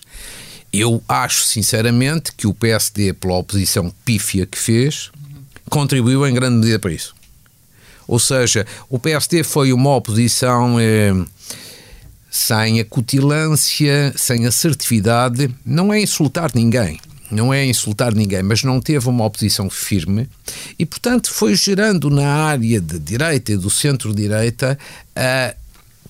eu 0.72 1.02
acho 1.08 1.44
sinceramente 1.44 2.34
que 2.34 2.46
o 2.46 2.54
PSD, 2.54 3.14
pela 3.14 3.36
oposição 3.36 3.92
pífia 4.04 4.46
que 4.46 4.60
fez, 4.60 5.10
contribuiu 5.70 6.28
em 6.28 6.34
grande 6.34 6.58
medida 6.58 6.80
para 6.80 6.92
isso. 6.92 7.16
Ou 8.08 8.20
seja, 8.20 8.66
o 8.90 9.00
PSD 9.00 9.44
foi 9.44 9.74
uma 9.74 9.96
oposição 9.96 10.80
eh, 10.80 11.14
sem 12.30 12.80
acutilância, 12.80 14.14
sem 14.16 14.46
assertividade. 14.46 15.50
Não 15.66 15.94
é 15.94 16.00
insultar 16.00 16.52
ninguém, 16.54 17.00
não 17.32 17.54
é 17.54 17.66
insultar 17.66 18.14
ninguém, 18.14 18.44
mas 18.44 18.64
não 18.64 18.80
teve 18.80 19.08
uma 19.10 19.26
oposição 19.26 19.70
firme 19.70 20.30
e, 20.78 20.86
portanto, 20.86 21.32
foi 21.32 21.56
gerando 21.56 22.10
na 22.10 22.28
área 22.28 22.80
de 22.80 23.00
direita 23.00 23.54
e 23.54 23.58
do 23.58 23.70
centro-direita 23.70 24.78
a 25.16 25.56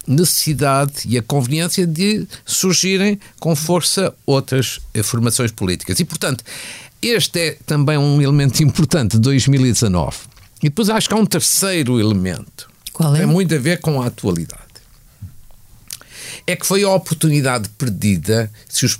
necessidade 0.07 0.93
e 1.05 1.17
a 1.17 1.23
conveniência 1.23 1.87
de 1.87 2.27
surgirem 2.45 3.19
com 3.39 3.55
força 3.55 4.13
outras 4.25 4.79
formações 5.03 5.51
políticas. 5.51 5.99
E, 5.99 6.05
portanto, 6.05 6.43
este 7.01 7.39
é 7.39 7.57
também 7.65 7.97
um 7.97 8.21
elemento 8.21 8.61
importante 8.63 9.13
de 9.13 9.19
2019. 9.19 10.17
E 10.63 10.69
depois 10.69 10.89
acho 10.89 11.07
que 11.07 11.13
há 11.13 11.17
um 11.17 11.25
terceiro 11.25 11.99
elemento. 11.99 12.67
Qual 12.93 13.15
é? 13.15 13.19
Tem 13.19 13.27
muito 13.27 13.53
a 13.53 13.57
ver 13.57 13.79
com 13.81 14.01
a 14.01 14.07
atualidade. 14.07 14.61
É 16.47 16.55
que 16.55 16.65
foi 16.65 16.83
a 16.83 16.89
oportunidade 16.89 17.69
perdida 17.77 18.51
se 18.69 18.85
os, 18.85 18.99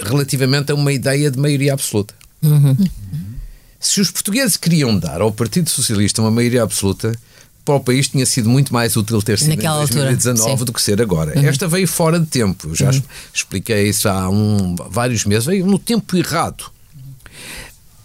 relativamente 0.00 0.72
a 0.72 0.74
uma 0.74 0.92
ideia 0.92 1.30
de 1.30 1.38
maioria 1.38 1.72
absoluta. 1.72 2.14
Uhum. 2.42 2.76
Se 3.78 4.00
os 4.00 4.10
portugueses 4.10 4.56
queriam 4.56 4.98
dar 4.98 5.20
ao 5.20 5.32
Partido 5.32 5.68
Socialista 5.68 6.22
uma 6.22 6.30
maioria 6.30 6.62
absoluta, 6.62 7.12
para 7.64 7.74
o 7.74 7.80
país 7.80 8.08
tinha 8.08 8.24
sido 8.24 8.48
muito 8.48 8.72
mais 8.72 8.96
útil 8.96 9.20
ter 9.20 9.38
sido 9.38 9.48
Naquela 9.50 9.82
em 9.82 9.86
2019 9.88 10.50
altura, 10.50 10.64
do 10.64 10.72
que 10.72 10.80
ser 10.80 11.02
agora. 11.02 11.36
Uhum. 11.36 11.44
Esta 11.46 11.66
veio 11.66 11.88
fora 11.88 12.18
de 12.20 12.26
tempo. 12.26 12.68
Eu 12.68 12.74
já 12.74 12.90
Uhum. 12.90 13.02
expliquei 13.34 13.88
isso 13.88 14.08
há 14.08 14.28
um, 14.30 14.76
vários 14.88 15.24
meses. 15.24 15.44
Veio 15.46 15.66
no 15.66 15.78
tempo 15.78 16.16
errado. 16.16 16.70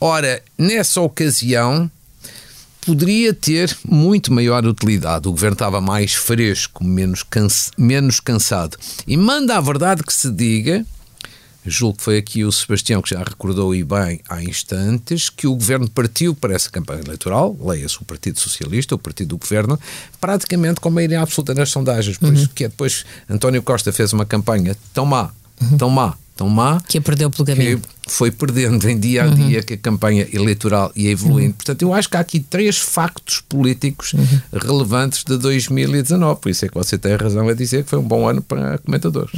Ora, 0.04 0.42
nessa 0.58 1.00
ocasião, 1.00 1.90
poderia 2.84 3.34
ter 3.36 3.78
muito 3.88 4.34
maior 4.34 4.66
utilidade. 4.66 5.28
O 5.28 5.32
governo 5.32 5.54
estava 5.54 5.80
mais 5.80 6.14
fresco, 6.16 6.84
menos, 6.84 7.22
canse, 7.22 7.70
menos 7.78 8.20
cansado. 8.20 8.78
E 9.06 9.16
manda 9.16 9.56
a 9.56 9.62
verdade 9.62 10.02
que 10.02 10.12
se 10.12 10.32
diga, 10.32 10.84
julgo 11.64 12.00
que 12.00 12.04
foi 12.04 12.18
aqui 12.18 12.44
o 12.44 12.52
Sebastião 12.52 13.00
que 13.00 13.12
já 13.12 13.20
recordou 13.20 13.76
e 13.76 13.84
bem 13.84 14.20
há 14.28 14.42
instantes, 14.42 15.30
que 15.30 15.46
o 15.46 15.54
governo 15.54 15.88
partiu 15.88 16.34
para 16.34 16.56
essa 16.56 16.72
campanha 16.72 17.02
eleitoral, 17.06 17.56
leia-se 17.64 18.02
o 18.02 18.06
Partido 18.06 18.40
Socialista, 18.40 18.96
o 18.96 18.98
partido 18.98 19.30
do 19.30 19.38
governo, 19.38 19.80
praticamente 20.20 20.80
com 20.82 20.90
maioria 20.90 21.22
absoluta 21.22 21.54
nas 21.54 21.70
sondagens, 21.70 22.18
pois 22.18 22.48
que 22.48 22.64
é 22.64 22.68
depois 22.70 23.06
António 23.30 23.62
Costa 23.62 23.94
fez 23.94 24.12
uma 24.14 24.26
campanha 24.26 24.76
tão 24.92 25.06
má, 25.06 25.30
tão 25.78 25.92
má, 25.92 26.16
tão 26.36 26.50
má, 26.50 26.82
Que 26.88 26.98
a 26.98 27.02
perdeu 27.02 27.30
pelo 27.30 27.46
caminho. 27.46 27.80
que 27.80 28.01
foi 28.12 28.30
perdendo 28.30 28.90
em 28.90 29.00
dia 29.00 29.24
a 29.24 29.28
dia 29.28 29.64
que 29.64 29.74
a 29.74 29.78
campanha 29.78 30.28
eleitoral 30.34 30.92
ia 30.96 31.10
evoluindo. 31.12 31.54
Portanto, 31.54 31.82
eu 31.82 31.94
acho 31.94 32.10
que 32.10 32.18
há 32.18 32.20
aqui 32.20 32.42
três 32.42 32.78
factos 32.78 33.42
políticos 33.48 34.14
relevantes 34.52 35.24
de 35.24 35.38
2019. 35.38 36.42
Por 36.42 36.50
isso 36.50 36.66
é 36.66 36.68
que 36.68 36.74
você 36.74 36.98
tem 36.98 37.16
razão 37.16 37.48
a 37.48 37.54
dizer 37.54 37.84
que 37.86 37.90
foi 37.90 38.00
um 38.00 38.08
bom 38.08 38.28
ano 38.28 38.42
para 38.42 38.78
comentadores. 38.80 39.32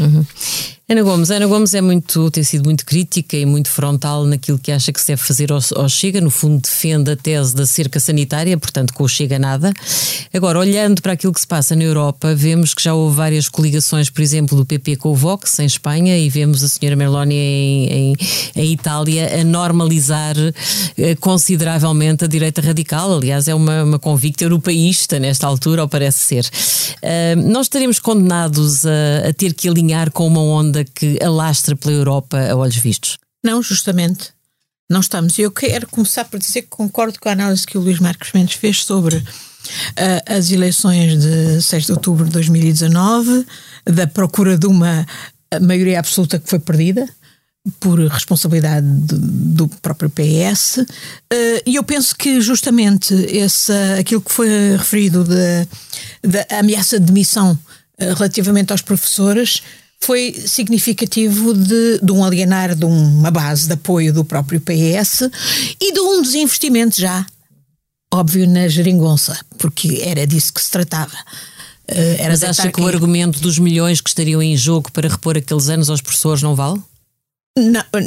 Ana 0.89 1.01
Gomes, 1.01 1.31
Ana 1.31 1.47
Gomes 1.47 1.73
é 1.73 1.81
muito, 1.81 2.29
tem 2.29 2.43
sido 2.43 2.65
muito 2.65 2.85
crítica 2.85 3.37
e 3.37 3.45
muito 3.45 3.69
frontal 3.69 4.25
naquilo 4.25 4.59
que 4.59 4.69
acha 4.69 4.91
que 4.91 4.99
se 4.99 5.07
deve 5.07 5.21
fazer 5.21 5.49
ao, 5.49 5.59
ao 5.75 5.87
Chega. 5.87 6.19
No 6.19 6.29
fundo, 6.29 6.61
defende 6.61 7.09
a 7.09 7.15
tese 7.15 7.55
da 7.55 7.65
cerca 7.65 8.01
sanitária, 8.01 8.57
portanto, 8.57 8.93
com 8.93 9.03
o 9.03 9.07
Chega 9.07 9.39
nada. 9.39 9.71
Agora, 10.33 10.59
olhando 10.59 11.01
para 11.01 11.13
aquilo 11.13 11.31
que 11.31 11.39
se 11.39 11.47
passa 11.47 11.73
na 11.73 11.83
Europa, 11.83 12.35
vemos 12.35 12.73
que 12.73 12.83
já 12.83 12.93
houve 12.93 13.15
várias 13.15 13.47
coligações, 13.47 14.09
por 14.09 14.21
exemplo, 14.21 14.57
do 14.57 14.65
PP 14.65 14.97
com 14.97 15.09
o 15.09 15.15
Vox 15.15 15.57
em 15.59 15.65
Espanha 15.65 16.17
e 16.17 16.29
vemos 16.29 16.61
a 16.63 16.67
senhora 16.67 16.97
Meloni 16.97 17.33
em, 17.33 17.89
em, 17.89 18.15
em 18.55 18.62
Itália 18.63 19.41
a 19.41 19.43
normalizar 19.43 20.35
eh, 20.97 21.15
consideravelmente 21.15 22.23
a 22.23 22.27
direita 22.27 22.61
radical. 22.61 23.15
Aliás, 23.15 23.47
é 23.47 23.55
uma, 23.55 23.83
uma 23.83 23.99
convicta 23.99 24.43
europeísta 24.43 25.19
nesta 25.19 25.47
altura, 25.47 25.83
ou 25.83 25.89
parece 25.89 26.19
ser. 26.19 26.49
Ah, 27.01 27.35
nós 27.35 27.65
estaremos 27.65 27.99
condenados 27.99 28.85
a, 28.85 29.29
a 29.29 29.33
ter 29.33 29.53
que 29.53 29.67
alinhar 29.67 30.11
com 30.11 30.25
uma 30.27 30.41
onda 30.41 30.83
que 30.83 31.19
alastra 31.23 31.75
pela 31.75 31.93
Europa 31.93 32.39
a 32.39 32.55
olhos 32.55 32.77
vistos. 32.77 33.17
Não, 33.43 33.61
justamente. 33.61 34.31
Não 34.89 34.99
estamos. 34.99 35.37
Eu 35.39 35.51
quero 35.51 35.87
começar 35.87 36.25
por 36.25 36.39
dizer 36.39 36.63
que 36.63 36.69
concordo 36.69 37.19
com 37.19 37.29
a 37.29 37.31
análise 37.31 37.65
que 37.65 37.77
o 37.77 37.81
Luís 37.81 37.99
Marcos 37.99 38.31
Mendes 38.33 38.55
fez 38.55 38.83
sobre 38.83 39.23
ah, 39.97 40.35
as 40.37 40.51
eleições 40.51 41.19
de 41.19 41.61
6 41.61 41.85
de 41.85 41.91
outubro 41.91 42.25
de 42.25 42.31
2019, 42.31 43.45
da 43.85 44.07
procura 44.07 44.57
de 44.57 44.67
uma 44.67 45.05
maioria 45.61 45.99
absoluta 45.99 46.39
que 46.39 46.49
foi 46.49 46.59
perdida 46.59 47.07
por 47.79 47.99
responsabilidade 47.99 48.85
do, 48.85 49.67
próprio 49.81 50.09
PS. 50.09 50.79
Ah, 51.31 51.61
e 51.65 51.75
eu 51.75 51.83
penso 51.83 52.15
que 52.15 52.41
justamente 52.41 53.13
essa, 53.37 53.95
aquilo 53.99 54.21
que 54.21 54.31
foi 54.31 54.75
referido 54.77 55.23
da 55.23 56.59
ameaça 56.59 56.99
de 56.99 57.05
demissão 57.05 57.57
ah, 57.99 58.13
relativamente 58.13 58.71
aos 58.71 58.81
professores 58.81 59.61
foi 60.03 60.33
significativo 60.45 61.53
de, 61.53 61.99
de 62.03 62.11
um 62.11 62.25
alienar 62.25 62.75
de 62.75 62.83
uma 62.83 63.31
base 63.31 63.67
de 63.67 63.73
apoio 63.73 64.11
do 64.11 64.25
próprio 64.25 64.59
PS 64.59 65.29
e 65.79 65.93
de 65.93 65.99
um 66.01 66.21
desinvestimento 66.21 66.99
já, 66.99 67.25
óbvio, 68.13 68.45
na 68.45 68.67
geringonça, 68.67 69.39
porque 69.57 70.01
era 70.03 70.27
disso 70.27 70.53
que 70.53 70.61
se 70.61 70.69
tratava. 70.69 71.15
Eh, 71.87 72.17
era 72.19 72.29
Mas 72.29 72.43
acha 72.43 72.69
que 72.69 72.81
o 72.81 72.87
argumento 72.87 73.39
dos 73.39 73.57
milhões 73.57 74.01
que 74.01 74.09
estariam 74.09 74.43
em 74.43 74.57
jogo 74.57 74.91
para 74.91 75.07
repor 75.07 75.37
aqueles 75.37 75.69
anos 75.69 75.89
aos 75.89 76.01
professores 76.01 76.43
não 76.43 76.53
vale? 76.53 76.81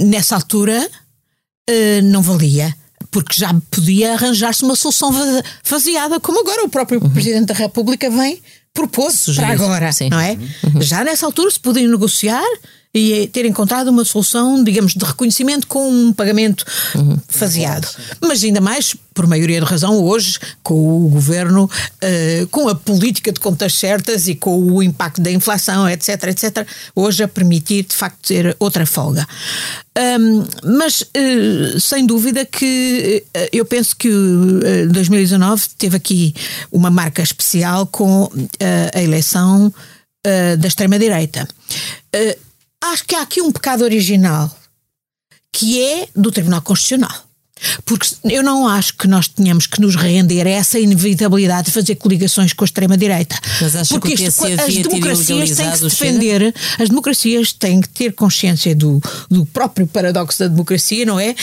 Nessa 0.05 0.35
altura 0.35 0.89
eh, 1.69 2.01
não 2.03 2.23
valia. 2.23 2.75
Porque 3.11 3.39
já 3.39 3.55
podia 3.71 4.15
arranjar-se 4.15 4.65
uma 4.65 4.77
solução 4.77 5.11
faseada, 5.63 6.19
como 6.21 6.41
agora 6.41 6.65
o 6.65 6.69
próprio 6.69 7.01
Presidente 7.11 7.47
da 7.47 7.55
República 7.55 8.11
vem 8.11 8.43
Sugerir, 9.25 9.57
para 9.57 9.65
agora, 9.65 9.93
sim. 9.93 10.11
não 10.11 10.21
é? 10.21 10.37
Já 10.81 11.03
nessa 11.03 11.25
altura 11.25 11.51
se 11.51 11.59
podia 11.59 11.89
negociar 11.89 12.45
e 12.97 13.13
eh, 13.13 13.27
ter 13.27 13.45
encontrado 13.45 13.89
uma 13.89 14.05
solução, 14.05 14.63
digamos, 14.63 14.95
de 14.95 15.05
reconhecimento 15.05 15.67
com 15.67 15.91
um 15.91 16.13
pagamento 16.13 16.65
faseado. 17.29 17.89
Mas 18.21 18.43
ainda 18.43 18.61
mais, 18.61 18.97
por 19.15 19.27
maioria 19.27 19.61
de 19.61 19.67
razão, 19.67 20.03
hoje, 20.03 20.39
com 20.63 21.05
o 21.05 21.09
governo, 21.09 21.71
eh, 22.01 22.47
com 22.51 22.69
a 22.69 22.75
política 22.75 23.33
de 23.33 23.41
contas 23.41 23.75
certas 23.75 24.29
e 24.29 24.35
com 24.35 24.59
o 24.59 24.83
impacto 24.83 25.21
da 25.21 25.31
inflação, 25.31 25.89
etc, 25.89 26.25
etc, 26.25 26.67
hoje 26.95 27.23
a 27.23 27.29
permitir, 27.29 27.85
de 27.85 27.95
facto, 27.95 28.19
ter 28.27 28.57
outra 28.59 28.87
folga. 28.87 29.27
Ahm, 29.97 30.45
mas, 30.63 31.05
eh, 31.15 31.79
sem 31.81 32.05
dúvida 32.05 32.45
que 32.45 33.25
eh, 33.33 33.49
eu 33.51 33.65
penso 33.65 33.97
que 33.97 34.11
eh, 34.63 34.87
2019 34.87 35.69
teve 35.79 35.97
aqui 35.97 36.35
uma 36.71 36.91
marca 36.91 37.23
especial 37.23 37.87
com 37.87 38.31
a 38.95 39.01
eleição 39.01 39.73
da 40.59 40.67
extrema-direita. 40.67 41.47
Acho 42.93 43.05
que 43.05 43.15
há 43.15 43.23
aqui 43.23 43.43
um 43.43 43.51
pecado 43.51 43.83
original 43.83 44.51
que 45.53 45.83
é 45.83 46.09
do 46.15 46.31
Tribunal 46.31 46.63
Constitucional. 46.63 47.26
Porque 47.85 48.07
eu 48.25 48.43
não 48.43 48.67
acho 48.69 48.95
que 48.95 49.09
nós 49.09 49.29
tenhamos 49.29 49.67
que 49.67 49.81
nos 49.81 49.97
render 49.97 50.47
a 50.47 50.51
essa 50.51 50.79
inevitabilidade 50.79 51.67
de 51.67 51.73
fazer 51.73 51.95
coligações 51.97 52.53
com 52.53 52.65
a 52.65 52.67
extrema-direita. 52.67 53.35
Acha 53.81 53.89
que 53.89 53.95
o 53.97 54.01
Porque 54.01 54.17
PC 54.17 54.53
as 54.53 54.75
democracias 54.91 55.57
têm 55.57 55.71
que 55.71 55.77
se 55.79 55.85
defender, 55.85 56.55
as 56.79 56.89
democracias 56.89 57.53
têm 57.53 57.81
que 57.81 57.89
ter 57.89 58.13
consciência 58.13 58.75
do, 58.75 59.01
do 59.31 59.47
próprio 59.47 59.87
paradoxo 59.87 60.39
da 60.39 60.49
democracia, 60.49 61.07
não 61.07 61.19
é? 61.19 61.35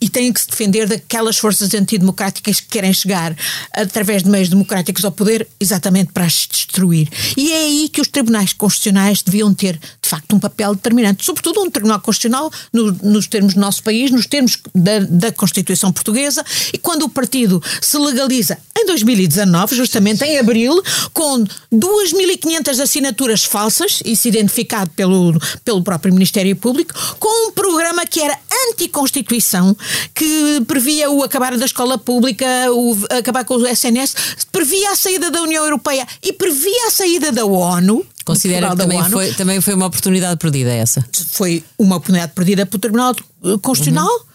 E 0.00 0.08
têm 0.08 0.32
que 0.32 0.40
se 0.40 0.48
defender 0.48 0.88
daquelas 0.88 1.38
forças 1.38 1.72
antidemocráticas 1.74 2.60
que 2.60 2.66
querem 2.68 2.92
chegar 2.92 3.34
através 3.72 4.22
de 4.24 4.28
meios 4.30 4.48
democráticos 4.48 5.04
ao 5.04 5.12
poder 5.12 5.46
exatamente 5.60 6.12
para 6.12 6.24
as 6.24 6.46
destruir. 6.50 7.08
E 7.36 7.52
é 7.52 7.56
aí 7.64 7.88
que 7.88 8.00
os 8.00 8.08
tribunais 8.08 8.52
constitucionais 8.52 9.22
deviam 9.22 9.54
ter, 9.54 9.74
de 9.76 10.08
facto, 10.08 10.34
um 10.34 10.40
papel 10.40 10.74
determinante. 10.74 11.24
Sobretudo 11.24 11.60
um 11.62 11.70
tribunal 11.70 12.00
constitucional 12.00 12.50
no- 12.72 12.92
nos 13.02 13.26
termos 13.26 13.54
do 13.54 13.60
nosso 13.60 13.82
país, 13.82 14.10
nos 14.10 14.26
termos 14.26 14.58
da, 14.74 14.98
da 15.00 15.30
Constituição 15.32 15.52
Portuguesa, 15.92 16.44
e 16.72 16.78
quando 16.78 17.02
o 17.02 17.08
partido 17.08 17.62
se 17.80 17.98
legaliza 17.98 18.58
em 18.76 18.86
2019, 18.86 19.76
justamente 19.76 20.24
em 20.24 20.38
abril, 20.38 20.82
com 21.12 21.44
2.500 21.72 22.80
assinaturas 22.80 23.44
falsas, 23.44 24.02
isso 24.04 24.28
identificado 24.28 24.90
pelo, 24.90 25.38
pelo 25.64 25.82
próprio 25.82 26.12
Ministério 26.12 26.54
Público, 26.56 26.92
com 27.18 27.48
um 27.48 27.52
programa 27.52 28.04
que 28.06 28.20
era 28.20 28.36
anticonstituição, 28.68 29.76
que 30.14 30.62
previa 30.66 31.10
o 31.10 31.22
acabar 31.22 31.56
da 31.56 31.64
escola 31.64 31.98
pública, 31.98 32.46
o 32.72 32.96
acabar 33.10 33.44
com 33.44 33.54
o 33.54 33.66
SNS, 33.66 34.14
previa 34.50 34.92
a 34.92 34.96
saída 34.96 35.30
da 35.30 35.42
União 35.42 35.64
Europeia 35.64 36.06
e 36.22 36.32
previa 36.32 36.88
a 36.88 36.90
saída 36.90 37.32
da 37.32 37.44
ONU. 37.44 38.04
Considera 38.24 38.70
que 38.70 38.76
também 38.76 39.02
foi, 39.04 39.34
também 39.34 39.60
foi 39.60 39.74
uma 39.74 39.86
oportunidade 39.86 40.38
perdida 40.38 40.72
essa? 40.72 41.04
foi 41.32 41.64
uma 41.78 41.96
oportunidade 41.96 42.32
perdida 42.34 42.66
pelo 42.66 42.80
Tribunal 42.80 43.14
eh, 43.44 43.58
Constitucional. 43.60 44.08
eh, 44.08 44.31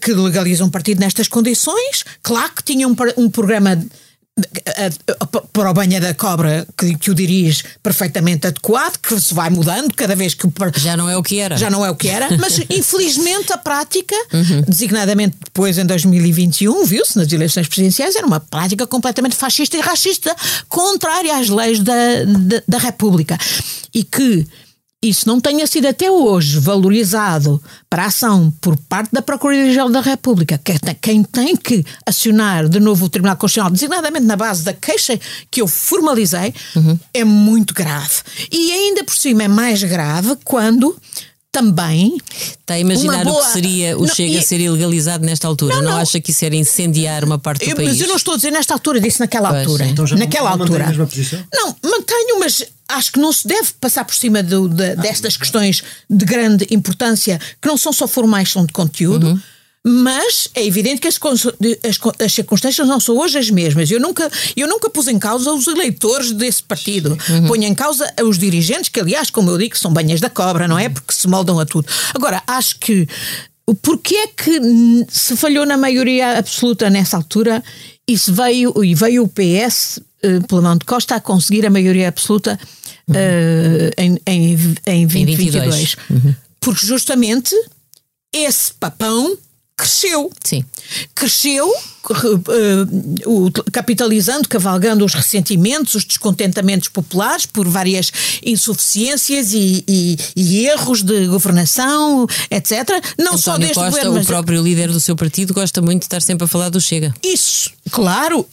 Que 0.00 0.12
legaliza 0.12 0.64
um 0.64 0.70
partido 0.70 0.98
nestas 0.98 1.28
condições, 1.28 2.04
claro 2.22 2.50
que 2.56 2.62
tinha 2.62 2.88
um, 2.88 2.96
um 3.16 3.30
programa 3.30 3.80
para 5.52 5.70
o 5.70 5.74
banha 5.74 6.00
da 6.00 6.14
cobra 6.14 6.66
que, 6.76 6.96
que, 6.96 7.10
o 7.10 7.14
dirige 7.14 7.64
perfeitamente 7.82 8.46
adequado, 8.46 8.96
que 8.98 9.18
se 9.20 9.34
vai 9.34 9.50
mudando 9.50 9.92
cada 9.94 10.16
vez 10.16 10.34
que 10.34 10.48
já 10.76 10.96
não 10.96 11.08
é 11.08 11.16
o 11.16 11.22
que 11.22 11.38
era. 11.38 11.56
Já 11.56 11.70
não 11.70 11.84
é 11.84 11.90
o 11.90 11.94
que 11.94 12.08
era, 12.08 12.28
mas 12.38 12.58
infelizmente 12.70 13.52
a 13.52 13.58
prática, 13.58 14.14
uhum. 14.32 14.62
designadamente 14.66 15.36
depois 15.44 15.78
em 15.78 15.84
2021, 15.84 16.84
viu-se 16.84 17.16
nas 17.16 17.30
eleições 17.32 17.68
presidenciais, 17.68 18.16
era 18.16 18.26
uma 18.26 18.40
prática 18.40 18.86
completamente 18.86 19.36
fascista 19.36 19.76
e 19.76 19.80
racista, 19.80 20.34
contrária 20.68 21.36
às 21.36 21.48
leis 21.48 21.80
da, 21.80 22.24
da, 22.24 22.62
da 22.66 22.78
República. 22.78 23.36
E 23.92 24.04
que 24.04 24.46
isso 25.02 25.26
não 25.26 25.40
tenha 25.40 25.66
sido 25.66 25.86
até 25.86 26.10
hoje 26.10 26.58
valorizado 26.58 27.62
para 27.88 28.04
a 28.04 28.06
ação 28.06 28.52
por 28.60 28.76
parte 28.76 29.10
da 29.12 29.22
Procuradoria-Geral 29.22 29.88
da 29.88 30.00
República, 30.02 30.60
que 30.62 30.72
é 30.72 30.94
quem 31.00 31.22
tem 31.22 31.56
que 31.56 31.82
acionar 32.04 32.68
de 32.68 32.78
novo 32.78 33.06
o 33.06 33.08
Tribunal 33.08 33.36
Constitucional, 33.36 33.72
designadamente 33.72 34.26
na 34.26 34.36
base 34.36 34.62
da 34.62 34.74
queixa 34.74 35.18
que 35.50 35.62
eu 35.62 35.66
formalizei, 35.66 36.52
uhum. 36.76 36.98
é 37.14 37.24
muito 37.24 37.72
grave. 37.72 38.22
E 38.52 38.72
ainda 38.72 39.02
por 39.02 39.16
cima 39.16 39.44
é 39.44 39.48
mais 39.48 39.82
grave 39.82 40.36
quando 40.44 40.94
também. 41.52 42.16
Está 42.40 42.74
a 42.74 42.78
imaginar 42.78 43.24
boa... 43.24 43.40
o 43.40 43.44
que 43.44 43.52
seria 43.52 43.96
o 43.96 44.06
não, 44.06 44.14
Chega 44.14 44.38
a 44.38 44.42
ser 44.42 44.60
ilegalizado 44.60 45.24
nesta 45.24 45.48
altura? 45.48 45.76
Não, 45.76 45.82
não, 45.82 45.90
não, 45.92 45.98
acha 45.98 46.20
que 46.20 46.30
isso 46.30 46.44
era 46.44 46.54
incendiar 46.54 47.24
uma 47.24 47.38
parte 47.38 47.64
do 47.64 47.70
eu, 47.70 47.76
país? 47.76 47.88
Mas 47.88 48.00
eu 48.00 48.08
não 48.08 48.16
estou 48.16 48.34
a 48.34 48.36
dizer 48.36 48.50
nesta 48.50 48.74
altura, 48.74 49.00
disse 49.00 49.20
naquela 49.20 49.50
pois, 49.50 49.66
altura. 49.66 49.86
Então 49.86 50.06
já 50.06 50.16
naquela 50.16 50.56
não, 50.56 50.62
altura. 50.62 50.92
Não, 51.52 51.76
mantenho, 51.82 52.38
mas 52.38 52.64
acho 52.88 53.12
que 53.12 53.18
não 53.18 53.32
se 53.32 53.46
deve 53.46 53.72
passar 53.80 54.04
por 54.04 54.14
cima 54.14 54.42
do, 54.42 54.68
de, 54.68 54.96
destas 54.96 55.36
questões 55.36 55.82
de 56.08 56.24
grande 56.24 56.66
importância, 56.70 57.40
que 57.60 57.68
não 57.68 57.76
são 57.76 57.92
só 57.92 58.06
formais, 58.06 58.50
são 58.50 58.64
de 58.64 58.72
conteúdo. 58.72 59.28
Uhum 59.28 59.40
mas 59.86 60.50
é 60.54 60.64
evidente 60.64 61.00
que 61.00 61.08
as, 61.08 61.18
as, 61.18 61.98
as, 62.20 62.32
circunstâncias 62.32 62.86
não 62.86 63.00
são 63.00 63.16
hoje 63.16 63.38
as 63.38 63.50
mesmas. 63.50 63.90
Eu 63.90 63.98
nunca, 63.98 64.30
eu 64.54 64.68
nunca 64.68 64.90
pus 64.90 65.08
em 65.08 65.18
causa 65.18 65.52
os 65.52 65.66
eleitores 65.66 66.32
desse 66.32 66.62
partido. 66.62 67.16
Uhum. 67.28 67.46
Ponho 67.46 67.64
em 67.64 67.74
causa 67.74 68.06
os 68.22 68.38
dirigentes, 68.38 68.90
que 68.90 69.00
aliás, 69.00 69.30
como 69.30 69.50
eu 69.50 69.56
digo, 69.56 69.78
são 69.78 69.92
banhas 69.92 70.20
da 70.20 70.28
cobra, 70.28 70.68
não 70.68 70.78
é? 70.78 70.88
Porque 70.90 71.14
se 71.14 71.26
moldam 71.26 71.58
a 71.58 71.64
tudo. 71.64 71.86
Agora, 72.14 72.42
acho 72.46 72.78
que 72.78 73.08
Porquê 73.82 74.16
é 74.16 74.26
que 74.26 74.60
se 75.08 75.36
falhou 75.36 75.64
na 75.64 75.76
maioria 75.76 76.38
absoluta 76.38 76.90
nessa 76.90 77.16
altura 77.16 77.62
e 78.08 78.18
se 78.18 78.32
veio, 78.32 78.72
e 78.82 78.94
veio 78.94 79.24
o 79.24 79.28
PS, 79.28 80.00
eh, 80.22 80.40
pelo 80.48 80.62
mão 80.62 80.76
de 80.76 80.84
Costa, 80.84 81.16
a 81.16 81.20
conseguir 81.20 81.64
a 81.64 81.70
maioria 81.70 82.08
absoluta 82.08 82.58
uhum. 83.08 83.14
uh, 83.14 83.90
em, 83.96 84.18
em, 84.26 84.76
em 84.86 85.06
2022? 85.06 85.96
Uhum. 86.10 86.34
Porque 86.60 86.84
justamente 86.84 87.54
esse 88.34 88.72
papão 88.74 89.36
cresceu. 89.80 90.30
Sim. 90.44 90.64
Cresceu, 91.14 91.68
uh, 91.68 93.52
capitalizando, 93.72 94.48
cavalgando 94.48 95.04
os 95.04 95.14
ressentimentos, 95.14 95.94
os 95.94 96.04
descontentamentos 96.04 96.88
populares 96.88 97.46
por 97.46 97.66
várias 97.66 98.12
insuficiências 98.44 99.52
e, 99.52 99.84
e, 99.88 100.18
e 100.36 100.66
erros 100.66 101.02
de 101.02 101.26
governação, 101.26 102.26
etc. 102.50 102.88
Não 103.18 103.34
António 103.34 103.38
só 103.38 103.58
deste 103.58 103.74
Costa, 103.74 103.90
governo, 103.90 104.14
mas... 104.14 104.24
o 104.24 104.26
próprio 104.26 104.62
líder 104.62 104.90
do 104.90 105.00
seu 105.00 105.16
partido, 105.16 105.54
gosta 105.54 105.80
muito 105.80 106.00
de 106.00 106.06
estar 106.06 106.20
sempre 106.20 106.44
a 106.44 106.48
falar 106.48 106.68
do 106.68 106.80
Chega. 106.80 107.14
Isso, 107.22 107.70
claro. 107.90 108.46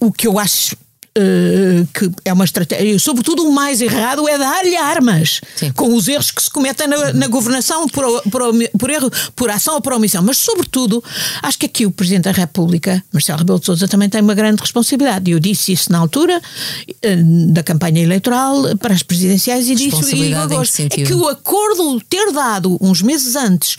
O 0.00 0.12
que 0.12 0.28
eu 0.28 0.38
acho 0.38 0.76
Uh, 1.18 1.86
que 1.92 2.10
é 2.24 2.32
uma 2.32 2.46
estratégia. 2.46 2.98
Sobretudo, 2.98 3.46
o 3.46 3.52
mais 3.52 3.82
errado 3.82 4.26
é 4.26 4.38
dar-lhe 4.38 4.74
armas, 4.76 5.42
Sim. 5.56 5.70
com 5.72 5.94
os 5.94 6.08
erros 6.08 6.30
que 6.30 6.42
se 6.42 6.50
cometem 6.50 6.88
na, 6.88 7.12
na 7.12 7.26
governação 7.28 7.86
por, 7.86 8.22
por, 8.30 8.42
por, 8.78 8.88
erro, 8.88 9.10
por 9.36 9.50
ação 9.50 9.74
ou 9.74 9.82
por 9.82 9.92
omissão. 9.92 10.22
Mas, 10.22 10.38
sobretudo, 10.38 11.04
acho 11.42 11.58
que 11.58 11.66
aqui 11.66 11.84
o 11.84 11.90
Presidente 11.90 12.24
da 12.24 12.32
República, 12.32 13.04
Marcelo 13.12 13.40
Rebelo 13.40 13.60
de 13.60 13.66
Sousa, 13.66 13.86
também 13.86 14.08
tem 14.08 14.22
uma 14.22 14.34
grande 14.34 14.62
responsabilidade. 14.62 15.30
Eu 15.30 15.38
disse 15.38 15.72
isso 15.72 15.92
na 15.92 15.98
altura 15.98 16.40
uh, 16.40 17.52
da 17.52 17.62
campanha 17.62 18.02
eleitoral 18.02 18.74
para 18.78 18.94
as 18.94 19.02
presidenciais 19.02 19.68
e 19.68 19.74
disse 19.74 20.16
e 20.16 20.32
agosto. 20.32 20.80
É 20.80 20.88
que 20.88 21.12
o 21.12 21.28
acordo 21.28 22.00
ter 22.08 22.32
dado 22.32 22.78
uns 22.80 23.02
meses 23.02 23.36
antes 23.36 23.76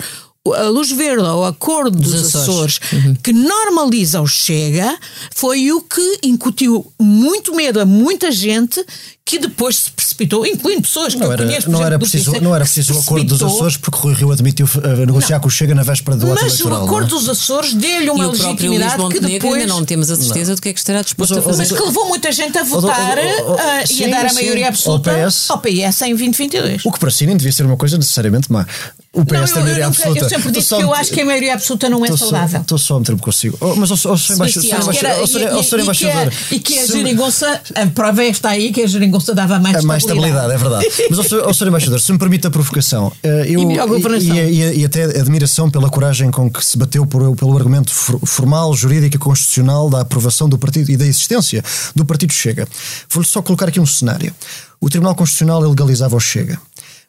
a 0.52 0.64
luz 0.64 0.92
verde 0.92 1.26
ao 1.26 1.46
acordo 1.46 1.98
dos, 1.98 2.12
dos 2.12 2.36
Açores, 2.36 2.80
Açores 2.82 3.06
uhum. 3.06 3.16
que 3.16 3.32
normaliza 3.32 4.20
o 4.22 4.28
Chega, 4.28 4.98
foi 5.34 5.72
o 5.72 5.82
que 5.82 6.20
incutiu 6.24 6.92
muito 7.00 7.56
medo 7.56 7.80
a 7.80 7.86
muita 7.86 8.30
gente 8.30 8.86
que 9.26 9.40
depois 9.40 9.78
se 9.78 9.92
precipitou, 9.92 10.46
incluindo 10.46 10.82
pessoas 10.82 11.14
que 11.14 11.20
não 11.20 11.32
era, 11.32 11.46
conheço, 11.46 11.72
não 11.72 11.84
era 11.84 11.98
preciso, 11.98 12.42
não 12.42 12.54
era 12.54 12.66
preciso 12.66 12.94
o 12.94 13.00
acordo 13.00 13.26
dos 13.26 13.42
Açores, 13.42 13.78
porque 13.78 13.98
Rui 13.98 14.14
Rio 14.14 14.32
admitiu 14.32 14.66
uh, 14.66 15.06
negociar 15.06 15.38
não. 15.38 15.42
com 15.42 15.48
o 15.48 15.52
Chega 15.52 15.74
na 15.74 15.82
véspera 15.82 16.18
do 16.18 16.32
ato. 16.32 16.44
Mas 16.44 16.60
o 16.60 16.74
acordo 16.74 17.06
é? 17.06 17.10
dos 17.10 17.30
Açores 17.30 17.74
deu-lhe 17.74 18.10
uma 18.10 18.28
legitimidade 18.28 19.10
que 19.10 19.20
depois... 19.22 19.62
ainda 19.62 19.68
não 19.68 19.86
temos 19.86 20.12
a 20.12 20.18
certeza 20.18 20.50
não. 20.50 20.56
do 20.56 20.62
que 20.62 20.70
é 20.70 20.74
que 20.74 20.80
estará 20.80 21.02
disposto 21.02 21.36
mas, 21.36 21.40
a 21.40 21.42
fazer. 21.42 21.64
Mas 21.70 21.72
que 21.72 21.84
levou 21.84 22.08
muita 22.10 22.32
gente 22.34 22.58
a 22.58 22.64
votar 22.64 23.18
uh, 23.18 23.88
sim, 23.88 24.04
e 24.04 24.06
a 24.06 24.08
dar 24.10 24.30
a 24.30 24.34
maioria 24.34 24.68
absoluta 24.68 25.12
ao 25.12 25.28
PS. 25.28 25.50
ao 25.50 25.58
PS 25.60 26.02
em 26.02 26.10
2022. 26.10 26.86
O 26.86 26.92
que 26.92 27.00
para 27.00 27.10
si 27.10 27.26
nem 27.26 27.38
devia 27.38 27.52
ser 27.52 27.66
uma 27.66 27.78
coisa 27.78 27.98
necessariamente 27.98 28.52
má. 28.52 28.68
O 29.14 29.24
PS 29.24 29.32
não, 29.34 29.46
tem 29.46 29.64
maioria 29.64 29.88
absoluta. 29.88 30.22
Eu 30.22 30.30
sempre 30.30 30.52
disse 30.52 30.76
que 30.76 30.82
eu 30.82 30.94
acho 30.94 31.12
que 31.12 31.22
a 31.22 31.26
maioria 31.26 31.54
absoluta 31.54 31.88
não 31.88 32.04
é 32.04 32.18
saudável. 32.18 32.62
Estou 32.62 32.80
só 32.80 32.96
a 32.96 33.00
meter-me 33.00 33.22
consigo. 33.22 33.56
Oh, 33.62 33.76
mas 33.76 33.92
ao 33.92 34.18
Sr. 34.18 35.80
Embaixador. 35.80 36.34
E 36.52 36.60
que 36.60 36.80
a 36.80 36.86
Geringonça, 36.88 37.62
a 37.76 37.86
prova 37.88 38.24
está 38.26 38.50
aí 38.50 38.72
que 38.72 38.82
a 38.82 38.88
Geringonça 38.88 39.13
dava 39.34 39.60
mais 39.60 39.84
mais 39.84 40.04
estabilidade, 40.04 40.54
é 40.54 40.58
verdade. 40.58 40.88
Mas, 41.10 41.34
ao 41.34 41.54
Sr. 41.54 41.68
Embaixador, 41.68 42.00
se 42.00 42.12
me 42.12 42.18
permite 42.18 42.48
a 42.48 42.52
provocação, 42.52 43.12
eh, 43.22 43.46
eu, 43.50 43.72
e, 43.72 44.30
e, 44.30 44.80
e, 44.82 44.86
até 44.86 45.04
admiração 45.04 45.70
pela 45.70 45.90
coragem 45.90 46.32
com 46.32 46.50
que 46.50 46.64
se 46.64 46.78
bateu 46.78 47.06
por, 47.06 47.36
pelo 47.36 47.58
argumento 47.58 47.94
formal, 47.94 48.74
jurídico 48.74 49.16
e 49.16 49.20
constitucional 49.20 49.90
da 49.90 50.02
aprovação 50.02 50.48
do 50.50 50.58
partido 50.58 50.92
e 50.92 50.98
da 50.98 51.06
existência 51.06 51.64
do 51.96 52.06
partido 52.06 52.34
Chega. 52.34 52.68
Vou-lhe 53.10 53.28
só 53.28 53.42
colocar 53.42 53.68
aqui 53.68 53.80
um 53.80 53.86
cenário. 53.86 54.34
O 54.80 54.90
Tribunal 54.90 55.16
Constitucional 55.16 55.62
legalizava 55.62 56.16
o 56.16 56.20
Chega. 56.20 56.60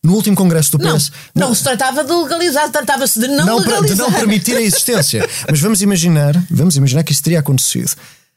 No 0.03 0.13
último 0.13 0.37
congresso 0.37 0.73
do 0.73 0.79
PS. 0.79 1.11
Não, 1.35 1.49
não 1.49 1.55
se 1.55 1.65
tratava 1.65 2.05
de 2.05 2.13
legalizar, 2.13 2.71
tratava-se 2.71 3.19
de 3.19 3.27
não, 3.27 3.47
não 3.47 3.59
legalizar. 3.59 3.97
De 3.97 4.03
não 4.03 4.13
permitir 4.13 4.55
a 4.55 4.61
existência. 4.61 5.27
Mas 5.51 5.61
vamos 5.61 5.81
imaginar, 5.81 6.41
vamos 6.51 6.77
imaginar 6.77 7.03
que 7.03 7.13
isso 7.13 7.23
teria 7.23 7.41
acontecido. 7.41 7.91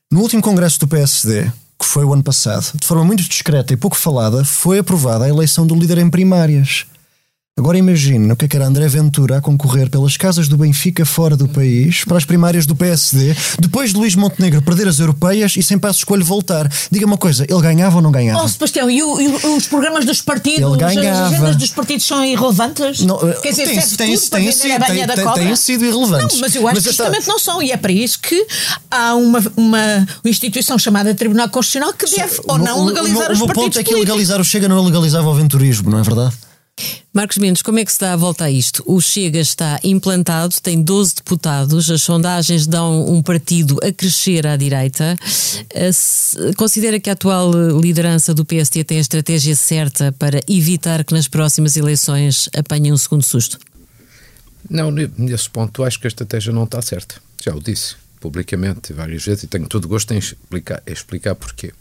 No 0.09 0.21
último 0.21 0.41
congresso 0.41 0.79
do 0.79 0.87
PSD, 0.87 1.51
que 1.79 1.85
foi 1.85 2.03
o 2.03 2.13
ano 2.13 2.23
passado, 2.23 2.71
de 2.79 2.87
forma 2.87 3.03
muito 3.03 3.23
discreta 3.23 3.73
e 3.73 3.77
pouco 3.77 3.95
falada, 3.95 4.43
foi 4.43 4.79
aprovada 4.79 5.25
a 5.25 5.29
eleição 5.29 5.65
do 5.65 5.75
líder 5.75 5.99
em 5.99 6.09
primárias. 6.09 6.85
Agora 7.57 7.75
imagine 7.75 8.31
o 8.31 8.35
que 8.35 8.45
é 8.45 8.47
que 8.47 8.55
era 8.55 8.67
André 8.67 8.87
Ventura 8.87 9.37
a 9.39 9.41
concorrer 9.41 9.89
pelas 9.89 10.15
casas 10.15 10.47
do 10.47 10.55
Benfica 10.55 11.03
fora 11.03 11.35
do 11.35 11.47
país, 11.47 12.03
para 12.05 12.15
as 12.15 12.23
primárias 12.23 12.67
do 12.67 12.75
PSD, 12.75 13.35
depois 13.59 13.89
de 13.89 13.97
Luís 13.97 14.15
Montenegro 14.15 14.61
perder 14.61 14.87
as 14.87 14.99
europeias 14.99 15.57
e 15.57 15.63
sem 15.63 15.75
passo 15.75 15.97
escolho 15.97 16.23
voltar. 16.23 16.71
Diga 16.91 17.07
uma 17.07 17.17
coisa, 17.17 17.47
ele 17.49 17.59
ganhava 17.59 17.95
ou 17.95 18.01
não 18.03 18.11
ganhava? 18.11 18.43
Oh, 18.43 18.47
Sebastião, 18.47 18.87
e, 18.91 19.01
o, 19.01 19.19
e 19.19 19.27
os 19.57 19.65
programas 19.65 20.05
dos 20.05 20.21
partidos, 20.21 20.59
ele 20.59 20.77
ganhava. 20.77 21.25
as 21.25 21.33
agendas 21.33 21.55
dos 21.55 21.71
partidos 21.71 22.05
são 22.05 22.23
irrelevantes? 22.23 23.01
Não, 23.01 23.17
Quer 23.17 23.49
dizer, 23.49 23.65
tem, 23.65 23.75
tem, 23.75 23.87
tem, 23.87 24.07
tem, 24.07 24.17
sido, 24.17 24.29
tem, 24.29 25.07
tem, 25.07 25.33
tem 25.33 25.55
sido 25.55 25.83
irrelevantes. 25.83 26.35
Não, 26.35 26.41
mas 26.41 26.53
eu 26.53 26.67
acho 26.67 26.75
mas 26.75 26.83
que 26.83 26.89
justamente 26.91 27.21
está... 27.21 27.31
não 27.31 27.39
são, 27.39 27.59
e 27.59 27.71
é 27.71 27.77
para 27.77 27.91
isso 27.91 28.19
que 28.19 28.45
há 28.91 29.15
uma, 29.15 29.43
uma 29.57 30.07
instituição 30.23 30.77
chamada 30.77 31.15
Tribunal 31.15 31.49
Constitucional 31.49 31.91
que 31.91 32.05
deve 32.05 32.39
ou 32.47 32.59
não 32.59 32.85
legalizar 32.85 33.31
o, 33.31 33.33
os 33.33 33.39
partidos 33.39 33.41
O 33.41 33.45
meu 33.47 33.55
ponto 33.55 33.79
é 33.79 33.83
que 33.83 33.95
legalizar 33.95 34.39
o 34.39 34.43
Chega 34.43 34.67
não 34.69 34.85
legalizava 34.85 35.27
o 35.27 35.31
aventurismo, 35.31 35.89
não 35.89 35.97
é 35.97 36.03
verdade? 36.03 36.35
Marcos 37.13 37.37
Mendes, 37.37 37.63
como 37.63 37.79
é 37.79 37.85
que 37.85 37.91
se 37.91 37.99
dá 37.99 38.13
a 38.13 38.15
volta 38.15 38.45
a 38.45 38.51
isto? 38.51 38.83
O 38.85 39.01
Chega 39.01 39.39
está 39.39 39.79
implantado, 39.83 40.53
tem 40.61 40.81
12 40.81 41.15
deputados, 41.15 41.89
as 41.89 42.01
sondagens 42.03 42.67
dão 42.67 43.11
um 43.11 43.23
partido 43.23 43.79
a 43.83 43.91
crescer 43.91 44.45
à 44.45 44.55
direita. 44.55 45.15
Considera 46.55 46.99
que 46.99 47.09
a 47.09 47.13
atual 47.13 47.51
liderança 47.79 48.33
do 48.33 48.45
PST 48.45 48.83
tem 48.83 48.99
a 48.99 49.01
estratégia 49.01 49.55
certa 49.55 50.11
para 50.11 50.39
evitar 50.47 51.03
que 51.03 51.13
nas 51.13 51.27
próximas 51.27 51.75
eleições 51.75 52.49
apanhem 52.55 52.93
um 52.93 52.97
segundo 52.97 53.23
susto? 53.23 53.57
Não, 54.69 54.91
nesse 54.91 55.49
ponto 55.49 55.83
acho 55.83 55.99
que 55.99 56.05
a 56.05 56.09
estratégia 56.09 56.53
não 56.53 56.65
está 56.65 56.81
certa. 56.81 57.15
Já 57.43 57.55
o 57.55 57.59
disse 57.59 57.95
publicamente 58.19 58.93
várias 58.93 59.25
vezes 59.25 59.43
e 59.43 59.47
tenho 59.47 59.67
todo 59.67 59.87
gosto 59.87 60.13
em 60.13 60.17
explicar, 60.17 60.83
em 60.85 60.93
explicar 60.93 61.33
porquê. 61.33 61.73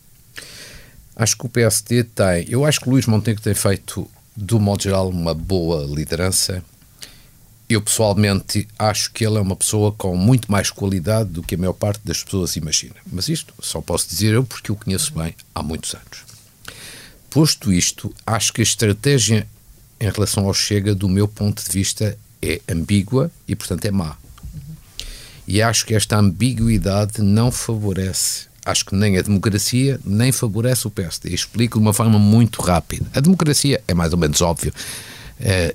Acho 1.14 1.36
que 1.36 1.46
o 1.46 1.48
PSD 1.48 2.04
tem. 2.04 2.46
Eu 2.48 2.64
acho 2.64 2.80
que 2.80 2.88
o 2.88 2.92
Luís 2.92 3.06
Montenegro 3.06 3.42
tem 3.42 3.54
feito 3.54 4.08
do 4.36 4.60
modo 4.60 4.82
geral, 4.82 5.08
uma 5.08 5.34
boa 5.34 5.84
liderança. 5.84 6.62
Eu 7.68 7.80
pessoalmente 7.80 8.68
acho 8.78 9.10
que 9.12 9.26
ele 9.26 9.38
é 9.38 9.40
uma 9.40 9.56
pessoa 9.56 9.90
com 9.90 10.16
muito 10.16 10.50
mais 10.52 10.70
qualidade 10.70 11.30
do 11.30 11.42
que 11.42 11.54
a 11.54 11.58
maior 11.58 11.72
parte 11.72 12.00
das 12.04 12.22
pessoas 12.22 12.54
imagina. 12.54 12.94
Mas 13.10 13.28
isto 13.28 13.52
só 13.60 13.80
posso 13.80 14.08
dizer 14.08 14.34
eu 14.34 14.44
porque 14.44 14.70
o 14.70 14.76
conheço 14.76 15.12
bem 15.14 15.34
há 15.54 15.62
muitos 15.62 15.94
anos. 15.94 16.24
Posto 17.30 17.72
isto, 17.72 18.14
acho 18.24 18.52
que 18.52 18.60
a 18.60 18.64
estratégia 18.64 19.46
em 19.98 20.10
relação 20.10 20.46
ao 20.46 20.54
Chega, 20.54 20.94
do 20.94 21.08
meu 21.08 21.26
ponto 21.26 21.62
de 21.62 21.70
vista, 21.70 22.16
é 22.40 22.60
ambígua 22.68 23.30
e, 23.48 23.56
portanto, 23.56 23.84
é 23.86 23.90
má. 23.90 24.16
E 25.48 25.62
acho 25.62 25.86
que 25.86 25.94
esta 25.94 26.18
ambiguidade 26.18 27.22
não 27.22 27.50
favorece 27.50 28.46
acho 28.66 28.84
que 28.84 28.94
nem 28.94 29.16
a 29.16 29.22
democracia 29.22 29.98
nem 30.04 30.32
favorece 30.32 30.86
o 30.86 30.90
PSD. 30.90 31.30
Explico 31.30 31.78
de 31.78 31.82
uma 31.84 31.92
forma 31.92 32.18
muito 32.18 32.60
rápida. 32.60 33.06
A 33.14 33.20
democracia 33.20 33.82
é 33.86 33.94
mais 33.94 34.12
ou 34.12 34.18
menos 34.18 34.42
óbvio, 34.42 34.72
é, 35.40 35.74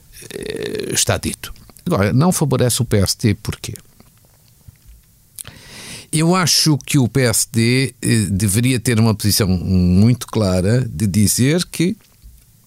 está 0.92 1.18
dito. 1.18 1.54
Agora, 1.86 2.14
não 2.14 2.32
favorece 2.32 2.82
o 2.82 2.86
PSD 2.86 3.34
porquê? 3.36 3.74
Eu 6.12 6.36
acho 6.36 6.78
que 6.80 7.00
o 7.00 7.08
PSD 7.08 7.96
eh, 8.02 8.26
deveria 8.30 8.80
ter 8.82 9.00
uma 9.00 9.16
posição 9.16 9.48
muito 9.48 10.28
clara 10.28 10.86
de 10.86 11.08
dizer 11.08 11.66
que 11.66 11.96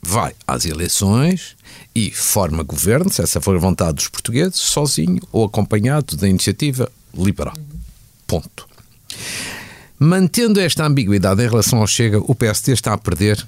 vai 0.03 0.35
às 0.47 0.65
eleições 0.65 1.55
e 1.95 2.11
forma 2.11 2.63
governo, 2.63 3.13
se 3.13 3.23
essa 3.23 3.43
for 3.43 3.55
a 3.55 3.59
vontade 3.59 3.97
dos 3.97 4.09
portugueses, 4.09 4.57
sozinho 4.57 5.21
ou 5.31 5.45
acompanhado 5.45 6.17
da 6.17 6.27
iniciativa 6.27 6.91
liberal. 7.15 7.55
Ponto. 8.27 8.67
Mantendo 9.99 10.61
esta 10.61 10.87
ambiguidade 10.87 11.43
em 11.43 11.49
relação 11.49 11.81
ao 11.81 11.87
Chega, 11.87 12.19
o 12.19 12.35
PSD 12.35 12.73
está 12.73 12.93
a 12.93 12.99
perder 12.99 13.47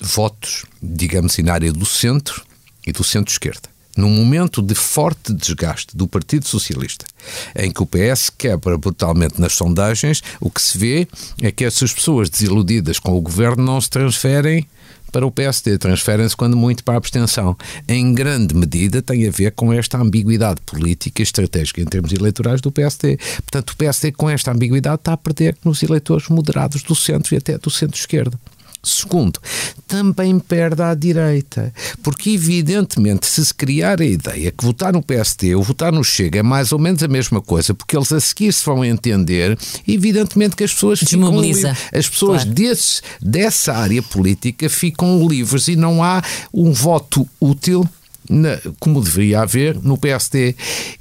votos, 0.00 0.64
digamos, 0.82 1.38
na 1.38 1.54
área 1.54 1.72
do 1.72 1.86
centro 1.86 2.44
e 2.86 2.92
do 2.92 3.02
centro-esquerda. 3.02 3.72
Num 3.96 4.10
momento 4.10 4.60
de 4.60 4.74
forte 4.74 5.32
desgaste 5.32 5.96
do 5.96 6.08
Partido 6.08 6.46
Socialista, 6.46 7.06
em 7.54 7.70
que 7.70 7.82
o 7.82 7.86
PS 7.86 8.28
quebra 8.28 8.76
brutalmente 8.76 9.40
nas 9.40 9.54
sondagens, 9.54 10.22
o 10.40 10.50
que 10.50 10.60
se 10.60 10.76
vê 10.76 11.08
é 11.40 11.52
que 11.52 11.64
essas 11.64 11.92
pessoas 11.92 12.28
desiludidas 12.28 12.98
com 12.98 13.16
o 13.16 13.20
governo 13.20 13.64
não 13.64 13.80
se 13.80 13.88
transferem 13.88 14.66
para 15.14 15.24
o 15.24 15.30
PSD, 15.30 15.78
transferem-se 15.78 16.36
quando 16.36 16.56
muito 16.56 16.82
para 16.82 16.94
a 16.94 16.96
abstenção. 16.96 17.56
Em 17.86 18.12
grande 18.12 18.52
medida 18.52 19.00
tem 19.00 19.28
a 19.28 19.30
ver 19.30 19.52
com 19.52 19.72
esta 19.72 19.96
ambiguidade 19.96 20.60
política 20.66 21.22
e 21.22 21.24
estratégica 21.24 21.80
em 21.80 21.84
termos 21.84 22.12
eleitorais 22.12 22.60
do 22.60 22.72
PSD. 22.72 23.16
Portanto, 23.16 23.70
o 23.70 23.76
PSD 23.76 24.10
com 24.10 24.28
esta 24.28 24.50
ambiguidade 24.50 24.96
está 24.96 25.12
a 25.12 25.16
perder 25.16 25.56
nos 25.64 25.84
eleitores 25.84 26.28
moderados 26.28 26.82
do 26.82 26.96
centro 26.96 27.32
e 27.32 27.38
até 27.38 27.56
do 27.56 27.70
centro-esquerda. 27.70 28.36
Segundo, 28.84 29.40
também 29.86 30.38
perde 30.38 30.82
à 30.82 30.94
direita, 30.94 31.72
porque 32.02 32.30
evidentemente 32.30 33.26
se 33.26 33.44
se 33.44 33.54
criar 33.54 34.00
a 34.00 34.04
ideia 34.04 34.50
que 34.50 34.64
votar 34.64 34.92
no 34.92 35.02
PSD 35.02 35.54
ou 35.54 35.62
votar 35.62 35.92
no 35.92 36.04
Chega 36.04 36.40
é 36.40 36.42
mais 36.42 36.72
ou 36.72 36.78
menos 36.78 37.02
a 37.02 37.08
mesma 37.08 37.40
coisa, 37.40 37.74
porque 37.74 37.96
eles 37.96 38.12
a 38.12 38.20
seguir 38.20 38.52
se 38.52 38.64
vão 38.64 38.84
entender, 38.84 39.58
evidentemente 39.86 40.56
que 40.56 40.64
as 40.64 40.72
pessoas 40.72 41.00
Desmobiliza. 41.00 41.74
ficam 41.74 41.98
as 41.98 42.08
pessoas 42.08 42.42
Claro. 42.42 42.54
desse, 42.54 43.02
dessa 43.20 43.72
área 43.74 44.02
política 44.02 44.68
ficam 44.68 45.26
livres 45.28 45.68
e 45.68 45.76
não 45.76 46.02
há 46.02 46.22
um 46.52 46.72
voto 46.72 47.28
útil 47.40 47.88
na- 48.28 48.58
como 48.80 49.02
deveria 49.02 49.40
haver 49.42 49.76
no 49.82 49.98
PSD. 49.98 50.54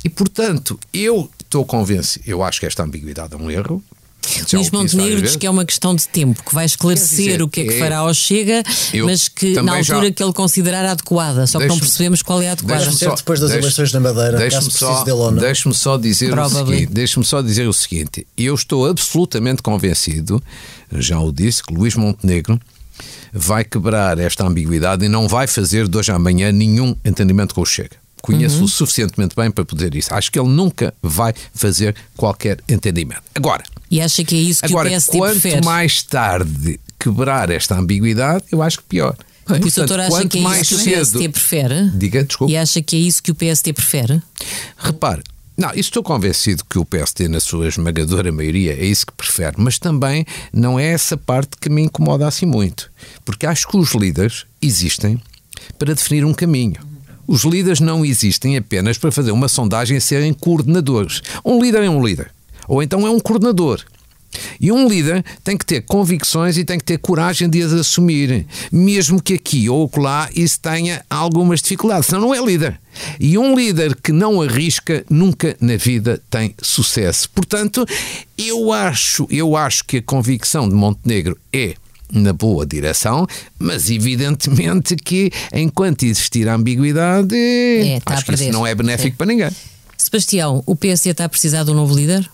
E 0.03 0.09
portanto, 0.09 0.79
eu 0.93 1.29
estou 1.41 1.65
convencido, 1.65 2.23
eu 2.27 2.43
acho 2.43 2.59
que 2.59 2.65
esta 2.65 2.84
ambiguidade 2.84 3.34
é 3.34 3.38
um 3.38 3.49
erro. 3.49 3.81
Já 4.47 4.57
Luís 4.57 4.71
Montenegro 4.71 5.21
diz 5.21 5.36
que 5.36 5.45
é 5.45 5.49
uma 5.49 5.65
questão 5.65 5.93
de 5.95 6.07
tempo, 6.07 6.41
que 6.43 6.53
vai 6.53 6.65
esclarecer 6.65 7.17
dizer, 7.26 7.41
o 7.41 7.47
que 7.49 7.61
é 7.61 7.63
que 7.65 7.74
é- 7.74 7.80
fará 7.80 7.97
ao 7.97 8.13
Chega, 8.13 8.63
mas 9.05 9.28
que 9.28 9.53
na 9.53 9.61
também 9.63 9.84
já- 9.84 9.95
altura 9.95 10.11
que 10.11 10.24
ele 10.24 10.34
considerar 10.34 10.86
adequada, 10.86 11.45
só 11.45 11.59
que 11.59 11.67
não 11.67 11.78
percebemos 11.78 12.21
qual 12.21 12.41
é 12.41 12.49
a 12.49 12.51
adequada. 12.53 12.78
Deixa-me 12.86 12.97
Ser 12.97 13.15
depois 13.15 13.39
das 13.39 13.49
deixa- 13.51 13.63
eleições 13.65 13.91
na 13.93 13.99
Madeira, 13.99 14.38
deixa-me 14.38 14.65
caso 14.65 14.78
só, 14.78 14.86
precise 14.88 15.05
dele 15.05 15.17
ou 15.17 15.32
não. 15.32 15.41
Deixa-me 15.41 15.76
só 15.76 15.97
dizer 15.97 16.34
o 16.39 16.49
seguinte, 16.49 16.86
deixa-me 16.93 17.26
só 17.26 17.41
dizer 17.41 17.67
o 17.67 17.74
seguinte, 17.74 18.28
eu 18.38 18.55
estou 18.55 18.88
absolutamente 18.89 19.61
convencido, 19.61 20.41
já 20.97 21.19
o 21.19 21.32
disse, 21.32 21.61
que 21.63 21.74
Luís 21.74 21.95
Montenegro 21.95 22.59
vai 23.34 23.63
quebrar 23.63 24.19
esta 24.19 24.45
ambiguidade 24.45 25.05
e 25.05 25.09
não 25.09 25.28
vai 25.28 25.47
fazer 25.47 25.88
de 25.88 25.97
hoje 25.97 26.11
à 26.11 26.15
amanhã 26.15 26.51
nenhum 26.51 26.95
entendimento 27.03 27.53
com 27.55 27.61
o 27.61 27.65
Chega. 27.65 27.97
Conheço-o 28.21 28.61
Uhum. 28.61 28.67
suficientemente 28.69 29.36
bem 29.36 29.51
para 29.51 29.65
poder 29.65 29.93
isso. 29.95 30.13
Acho 30.13 30.32
que 30.32 30.39
ele 30.39 30.47
nunca 30.47 30.93
vai 31.03 31.34
fazer 31.53 31.93
qualquer 32.15 32.59
entendimento. 32.69 33.21
Agora, 33.36 33.63
E 33.89 34.01
acha 34.01 34.23
que 34.23 34.36
é 34.36 34.39
isso 34.39 34.61
que 34.61 34.67
agora 34.67 34.88
o 34.88 34.91
PSD 34.91 35.17
quanto 35.17 35.31
prefere? 35.41 35.65
mais 35.65 36.01
tarde 36.03 36.79
quebrar 36.99 37.49
esta 37.49 37.75
ambiguidade, 37.77 38.43
eu 38.51 38.61
acho 38.61 38.77
que 38.79 38.84
pior. 38.86 39.15
Pois. 39.45 39.59
O 39.59 39.61
Portanto, 39.63 39.88
doutor 39.88 39.99
acha 39.99 40.27
que 40.27 40.38
é 40.38 40.41
mais 40.41 40.61
isso 40.61 40.69
que 40.69 40.75
o 40.75 40.84
cedo- 40.84 40.95
PSD 40.95 41.29
prefere? 41.29 41.89
Diga, 41.93 42.23
desculpe. 42.23 42.53
E 42.53 42.57
acha 42.57 42.81
que 42.81 42.95
é 42.95 42.99
isso 42.99 43.21
que 43.21 43.31
o 43.31 43.36
PSD 43.36 43.73
prefere? 43.73 44.21
Repare, 44.77 45.21
não, 45.57 45.71
estou 45.75 46.01
convencido 46.01 46.63
que 46.67 46.79
o 46.79 46.86
PSD, 46.86 47.27
na 47.27 47.39
sua 47.39 47.67
esmagadora 47.67 48.31
maioria, 48.31 48.71
é 48.73 48.86
isso 48.86 49.05
que 49.05 49.11
prefere, 49.13 49.55
mas 49.57 49.77
também 49.77 50.25
não 50.51 50.79
é 50.79 50.86
essa 50.88 51.15
parte 51.17 51.57
que 51.59 51.69
me 51.69 51.81
incomoda 51.84 52.27
assim 52.27 52.45
muito. 52.45 52.89
Porque 53.25 53.45
acho 53.45 53.67
que 53.67 53.77
os 53.77 53.91
líderes 53.93 54.45
existem 54.61 55.21
para 55.77 55.93
definir 55.93 56.23
um 56.25 56.34
caminho. 56.34 56.77
Os 57.27 57.43
líderes 57.43 57.79
não 57.79 58.03
existem 58.03 58.57
apenas 58.57 58.97
para 58.97 59.11
fazer 59.11 59.31
uma 59.31 59.47
sondagem 59.47 59.97
e 59.97 60.01
serem 60.01 60.34
coordenadores. 60.34 61.21
Um 61.45 61.61
líder 61.61 61.84
é 61.84 61.89
um 61.89 62.03
líder. 62.05 62.31
Ou 62.68 62.82
então 62.82 63.05
é 63.05 63.09
um 63.09 63.20
coordenador. 63.20 63.84
E 64.59 64.72
um 64.72 64.88
líder 64.88 65.24
tem 65.43 65.57
que 65.57 65.66
ter 65.66 65.82
convicções 65.82 66.57
e 66.57 66.66
tem 66.66 66.78
que 66.78 66.84
ter 66.84 66.97
coragem 66.97 67.49
de 67.49 67.61
as 67.61 67.74
assumir, 67.74 68.45
mesmo 68.72 69.22
que 69.22 69.34
aqui 69.34 69.70
ou 69.70 69.89
lá 69.97 70.30
isso 70.36 70.59
tenha 70.59 71.03
algumas 71.09 71.61
dificuldades, 71.61 72.07
senão 72.07 72.22
não 72.22 72.36
é 72.36 72.43
líder. 72.43 72.80
E 73.20 73.38
um 73.38 73.55
líder 73.55 73.95
que 73.95 74.11
não 74.11 74.41
arrisca 74.41 75.03
nunca 75.09 75.55
na 75.59 75.76
vida 75.76 76.22
tem 76.30 76.53
sucesso. 76.61 77.30
Portanto, 77.30 77.86
eu 78.38 78.72
acho, 78.72 79.28
eu 79.30 79.55
acho 79.55 79.84
que 79.86 79.97
a 79.97 80.01
convicção 80.01 80.68
de 80.68 80.76
Montenegro 80.76 81.38
é 81.51 81.76
na 82.11 82.32
boa 82.32 82.66
direção, 82.66 83.26
mas 83.57 83.89
evidentemente 83.89 84.95
que 84.95 85.32
enquanto 85.51 86.03
existir 86.03 86.47
ambiguidade, 86.47 87.36
É, 87.36 87.99
a 88.05 88.14
acho 88.14 88.26
que 88.26 88.36
isso 88.36 88.51
não 88.51 88.68
é 88.68 88.76
benéfico 88.76 89.11
Sim. 89.11 89.18
para 89.18 89.26
ninguém. 89.26 89.49
Sebastião, 89.97 90.61
o 90.66 90.76
PSD 90.76 91.09
está 91.09 91.26
a 91.26 91.30
precisar 91.30 91.64
de 91.64 91.72
um 91.72 91.74
novo 91.74 91.95
líder? 91.95 92.30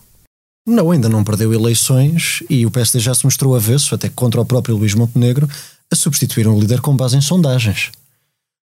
Não, 0.70 0.92
ainda 0.92 1.10
não 1.10 1.24
perdeu 1.24 1.52
eleições 1.52 2.44
e 2.48 2.64
o 2.64 2.70
PSD 2.70 3.00
já 3.00 3.16
se 3.16 3.26
mostrou 3.26 3.56
avesso, 3.56 3.96
até 3.96 4.08
contra 4.08 4.40
o 4.40 4.46
próprio 4.46 4.78
Luís 4.78 4.94
Montenegro, 4.94 5.50
a 5.92 5.96
substituir 5.96 6.48
um 6.48 6.60
líder 6.60 6.80
com 6.80 6.96
base 6.96 7.18
em 7.18 7.22
sondagens. 7.22 7.90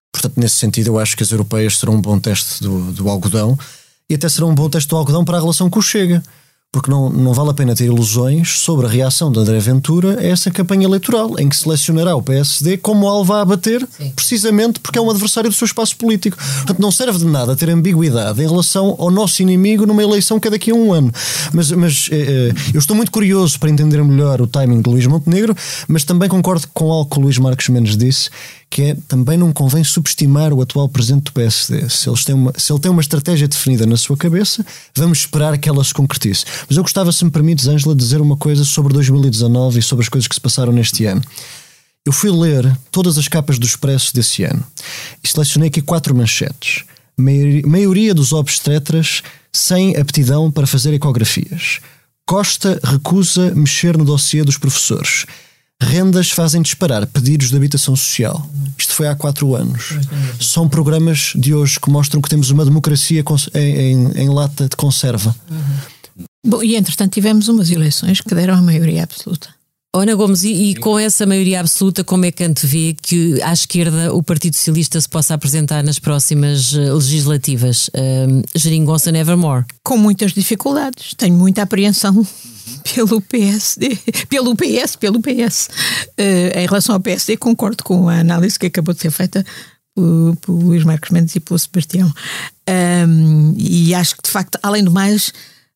Portanto, 0.09 0.39
nesse 0.39 0.55
sentido, 0.55 0.87
eu 0.87 0.99
acho 0.99 1.17
que 1.17 1.23
as 1.23 1.31
europeias 1.31 1.77
serão 1.77 1.95
um 1.95 2.01
bom 2.01 2.17
teste 2.17 2.63
do, 2.63 2.93
do 2.93 3.09
algodão 3.09 3.59
e 4.09 4.15
até 4.15 4.29
serão 4.29 4.51
um 4.51 4.55
bom 4.55 4.69
teste 4.69 4.87
do 4.87 4.95
algodão 4.95 5.25
para 5.25 5.37
a 5.37 5.41
relação 5.41 5.69
com 5.69 5.79
o 5.79 5.81
Chega. 5.81 6.23
Porque 6.71 6.91
não, 6.91 7.09
não 7.09 7.33
vale 7.33 7.49
a 7.49 7.53
pena 7.53 7.73
ter 7.73 7.85
ilusões 7.85 8.59
sobre 8.59 8.85
a 8.85 8.89
reação 8.89 9.31
de 9.31 9.39
André 9.39 9.57
Ventura 9.57 10.19
a 10.19 10.23
essa 10.23 10.51
campanha 10.51 10.85
eleitoral, 10.85 11.39
em 11.39 11.47
que 11.47 11.55
selecionará 11.55 12.13
o 12.15 12.21
PSD 12.21 12.77
como 12.77 13.07
alvo 13.07 13.33
a 13.33 13.41
abater, 13.41 13.87
precisamente 14.13 14.79
porque 14.81 14.99
é 14.99 15.01
um 15.01 15.09
adversário 15.09 15.49
do 15.49 15.55
seu 15.55 15.65
espaço 15.65 15.95
político. 15.95 16.37
Portanto, 16.37 16.81
não 16.81 16.91
serve 16.91 17.19
de 17.19 17.25
nada 17.25 17.55
ter 17.55 17.69
ambiguidade 17.69 18.41
em 18.43 18.47
relação 18.47 18.95
ao 18.99 19.09
nosso 19.09 19.41
inimigo 19.41 19.85
numa 19.85 20.03
eleição 20.03 20.41
que 20.41 20.49
é 20.49 20.51
daqui 20.51 20.71
a 20.71 20.75
um 20.75 20.91
ano. 20.91 21.11
Mas, 21.53 21.71
mas 21.71 22.09
eh, 22.11 22.51
eh, 22.51 22.53
eu 22.73 22.79
estou 22.79 22.95
muito 22.95 23.11
curioso 23.11 23.57
para 23.59 23.69
entender 23.69 24.03
melhor 24.03 24.41
o 24.41 24.47
timing 24.47 24.81
de 24.81 24.89
Luís 24.89 25.07
Montenegro, 25.07 25.55
mas 25.87 26.03
também 26.03 26.27
concordo 26.27 26.67
com 26.73 26.91
algo 26.91 27.09
que 27.09 27.17
o 27.17 27.21
Luís 27.21 27.37
Marques 27.37 27.69
Mendes 27.69 27.95
disse, 27.95 28.29
que 28.69 28.81
é 28.81 28.97
também 29.07 29.37
não 29.37 29.51
convém 29.51 29.83
subestimar 29.83 30.53
o 30.53 30.61
atual 30.61 30.89
presidente 30.89 31.25
do 31.25 31.31
PSD. 31.31 31.89
Se, 31.89 32.09
eles 32.09 32.25
têm 32.25 32.35
uma, 32.35 32.53
se 32.57 32.71
ele 32.71 32.79
tem 32.79 32.91
uma 32.91 33.01
estratégia 33.01 33.47
definida 33.47 33.85
na 33.85 33.97
sua 33.97 34.17
cabeça, 34.17 34.65
vamos 34.95 35.19
esperar 35.19 35.57
que 35.57 35.69
ela 35.69 35.83
se 35.83 35.93
concretize. 35.93 36.45
Mas 36.67 36.77
eu 36.77 36.83
gostava, 36.83 37.11
se 37.11 37.23
me 37.23 37.31
permites, 37.31 37.67
Ângela, 37.67 37.95
dizer 37.95 38.19
uma 38.21 38.35
coisa 38.35 38.65
sobre 38.65 38.93
2019 38.93 39.79
e 39.79 39.81
sobre 39.81 40.03
as 40.03 40.09
coisas 40.09 40.27
que 40.27 40.35
se 40.35 40.41
passaram 40.41 40.73
neste 40.73 41.05
ano. 41.05 41.21
Eu 42.05 42.11
fui 42.13 42.31
ler 42.31 42.77
todas 42.91 43.17
as 43.17 43.27
capas 43.27 43.59
do 43.59 43.65
Expresso 43.65 44.13
desse 44.13 44.43
ano 44.43 44.63
e 45.23 45.27
selecionei 45.27 45.67
aqui 45.67 45.81
quatro 45.81 46.15
manchetes. 46.15 46.83
Maioria, 47.17 47.63
maioria 47.65 48.13
dos 48.13 48.31
obstetras 48.31 49.23
sem 49.51 49.95
aptidão 49.97 50.51
para 50.51 50.67
fazer 50.67 50.93
ecografias. 50.93 51.79
Costa 52.25 52.79
recusa 52.83 53.53
mexer 53.55 53.97
no 53.97 54.05
dossiê 54.05 54.43
dos 54.43 54.57
professores. 54.57 55.25
Rendas 55.81 56.31
fazem 56.31 56.61
disparar 56.61 57.05
pedidos 57.05 57.49
de 57.49 57.55
habitação 57.55 57.95
social. 57.95 58.47
Isto 58.77 58.93
foi 58.93 59.07
há 59.07 59.15
quatro 59.15 59.55
anos. 59.55 59.93
São 60.39 60.67
programas 60.67 61.33
de 61.35 61.53
hoje 61.53 61.79
que 61.79 61.89
mostram 61.89 62.19
que 62.21 62.29
temos 62.29 62.49
uma 62.49 62.65
democracia 62.65 63.23
em, 63.53 63.59
em- 63.59 64.11
em 64.23 64.29
lata 64.29 64.67
de 64.67 64.75
conserva. 64.75 65.35
Bom, 66.45 66.63
e 66.63 66.75
entretanto 66.75 67.13
tivemos 67.13 67.47
umas 67.47 67.69
eleições 67.69 68.21
que 68.21 68.33
deram 68.33 68.55
a 68.55 68.61
maioria 68.61 69.03
absoluta. 69.03 69.49
Ana 69.95 70.13
Gomes, 70.15 70.43
e, 70.43 70.51
e 70.51 70.75
com 70.75 70.99
essa 70.99 71.25
maioria 71.25 71.59
absoluta, 71.59 72.03
como 72.03 72.25
é 72.25 72.31
que 72.31 72.43
antevê 72.43 72.95
que 73.01 73.41
à 73.41 73.51
esquerda 73.53 74.13
o 74.13 74.21
Partido 74.21 74.55
Socialista 74.55 74.99
se 75.01 75.09
possa 75.09 75.33
apresentar 75.33 75.83
nas 75.83 75.97
próximas 75.97 76.73
eh, 76.73 76.91
legislativas? 76.93 77.89
Um, 77.95 78.41
Geringonça 78.55 79.11
Nevermore. 79.11 79.65
Com 79.83 79.97
muitas 79.97 80.33
dificuldades. 80.33 81.13
Tenho 81.15 81.35
muita 81.35 81.63
apreensão 81.63 82.25
pelo 82.95 83.21
PSD, 83.21 83.97
pelo 84.29 84.55
PS, 84.55 84.95
pelo 84.95 85.21
PS. 85.21 85.69
Eh, 86.17 86.63
em 86.63 86.65
relação 86.65 86.95
ao 86.95 87.01
PSD, 87.01 87.37
concordo 87.37 87.83
com 87.83 88.09
a 88.09 88.19
análise 88.19 88.57
que 88.57 88.67
acabou 88.67 88.93
de 88.93 89.01
ser 89.01 89.11
feita 89.11 89.45
pelo, 89.95 90.37
Luís 90.47 90.83
Marcos 90.83 91.09
Mendes 91.09 91.35
e 91.35 91.39
pelo 91.39 91.57
Sebastião. 91.57 92.11
Ahm, 92.67 93.55
e 93.57 93.93
acho 93.95 94.15
que, 94.15 94.23
de 94.23 94.31
facto, 94.31 94.59
além 94.61 94.83
do 94.83 94.91
mais, 94.91 95.33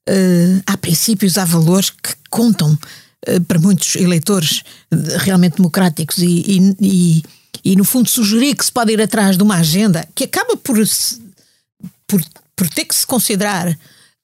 eh, 0.08 0.62
há 0.66 0.78
princípios, 0.78 1.38
há 1.38 1.46
valores 1.46 1.90
que 1.90 2.14
contam 2.30 2.78
eh, 3.28 3.40
para 3.40 3.60
muitos 3.60 3.96
eleitores 3.96 4.64
realmente 5.20 5.58
democráticos 5.58 6.18
e, 6.20 6.44
e, 6.48 6.76
e, 6.80 7.24
e, 7.64 7.76
no 7.76 7.84
fundo, 7.84 8.10
sugerir 8.10 8.56
que 8.56 8.66
se 8.66 8.72
pode 8.72 8.92
ir 8.92 9.02
atrás 9.02 9.38
de 9.38 9.44
uma 9.44 9.56
agenda 9.58 10.08
que 10.16 10.26
acaba 10.26 10.58
por, 10.58 10.78
por, 12.08 12.22
por 12.56 12.70
ter 12.70 12.86
que 12.86 12.96
se 12.96 13.06
considerar 13.06 13.78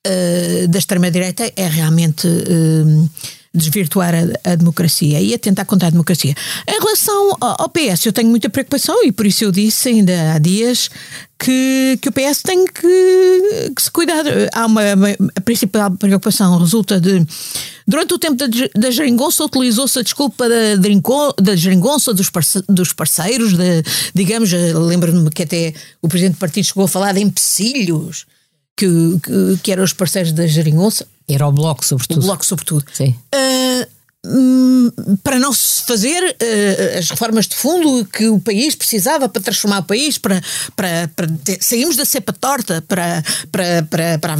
eh, 0.07 0.67
da 0.67 0.79
extrema-direita 0.79 1.51
é 1.55 1.67
realmente 1.67 2.27
eh, 2.27 3.09
desvirtuar 3.53 4.13
a, 4.15 4.51
a, 4.51 4.55
democracia 4.55 5.19
e 5.19 5.33
atentar 5.33 5.65
contra 5.65 5.87
a 5.87 5.91
democracia. 5.91 6.33
Em 6.67 6.79
relação 6.79 7.35
ao, 7.41 7.63
ao 7.63 7.69
PS, 7.69 8.05
eu 8.05 8.13
tenho 8.13 8.29
muita 8.29 8.49
preocupação 8.49 9.03
e 9.03 9.11
por 9.11 9.25
isso 9.25 9.43
eu 9.43 9.51
disse 9.51 9.89
ainda 9.89 10.33
há 10.33 10.39
dias 10.39 10.89
que, 11.39 11.99
que 12.01 12.09
o 12.09 12.11
PS 12.11 12.41
tem 12.43 12.65
que, 12.65 13.71
que 13.75 13.81
se 13.81 13.91
cuidar. 13.91 14.23
Há 14.53 14.65
uma, 14.65 14.81
a 15.35 15.41
principal 15.41 15.91
preocupação 15.91 16.57
resulta 16.57 16.99
de. 16.99 17.25
Durante 17.87 18.13
o 18.13 18.19
tempo 18.19 18.35
da, 18.35 18.47
da 18.75 18.91
geringonça, 18.91 19.45
utilizou-se 19.45 19.97
a 19.97 20.01
desculpa 20.01 20.47
da, 20.49 20.75
da 21.41 21.55
geringonça 21.55 22.13
dos, 22.13 22.29
parce, 22.29 22.61
dos 22.67 22.91
parceiros, 22.91 23.53
de, 23.53 23.83
digamos, 24.13 24.51
lembro-me 24.51 25.29
que 25.29 25.43
até 25.43 25.73
o 26.01 26.07
presidente 26.09 26.35
do 26.35 26.39
partido 26.39 26.65
chegou 26.65 26.83
a 26.83 26.87
falar 26.87 27.13
de 27.13 27.21
empecilhos, 27.21 28.25
que, 28.78 29.19
que, 29.23 29.59
que 29.63 29.71
eram 29.71 29.84
os 29.84 29.91
parceiros 29.91 30.32
da 30.32 30.45
geringonça. 30.45 31.05
Era 31.28 31.47
o 31.47 31.51
Bloco, 31.51 31.84
sobretudo. 31.84 32.19
O 32.19 32.21
Bloco, 32.21 32.45
sobretudo. 32.45 32.86
Sim. 32.93 33.15
Uh, 33.36 33.97
para 35.23 35.39
não 35.39 35.51
se 35.51 35.84
fazer 35.84 36.23
uh, 36.23 36.99
as 36.99 37.09
reformas 37.09 37.47
de 37.47 37.55
fundo 37.55 38.05
que 38.05 38.28
o 38.28 38.39
país 38.39 38.75
precisava 38.75 39.28
para 39.28 39.41
transformar 39.41 39.80
o 39.80 39.84
país, 39.84 40.17
para, 40.17 40.41
para, 40.75 41.09
para 41.15 41.28
ter, 41.43 41.61
sairmos 41.61 41.95
da 41.95 42.05
cepa 42.05 42.32
torta, 42.32 42.82
para, 42.88 43.23
para, 43.51 43.84
para, 43.84 44.19
para 44.19 44.36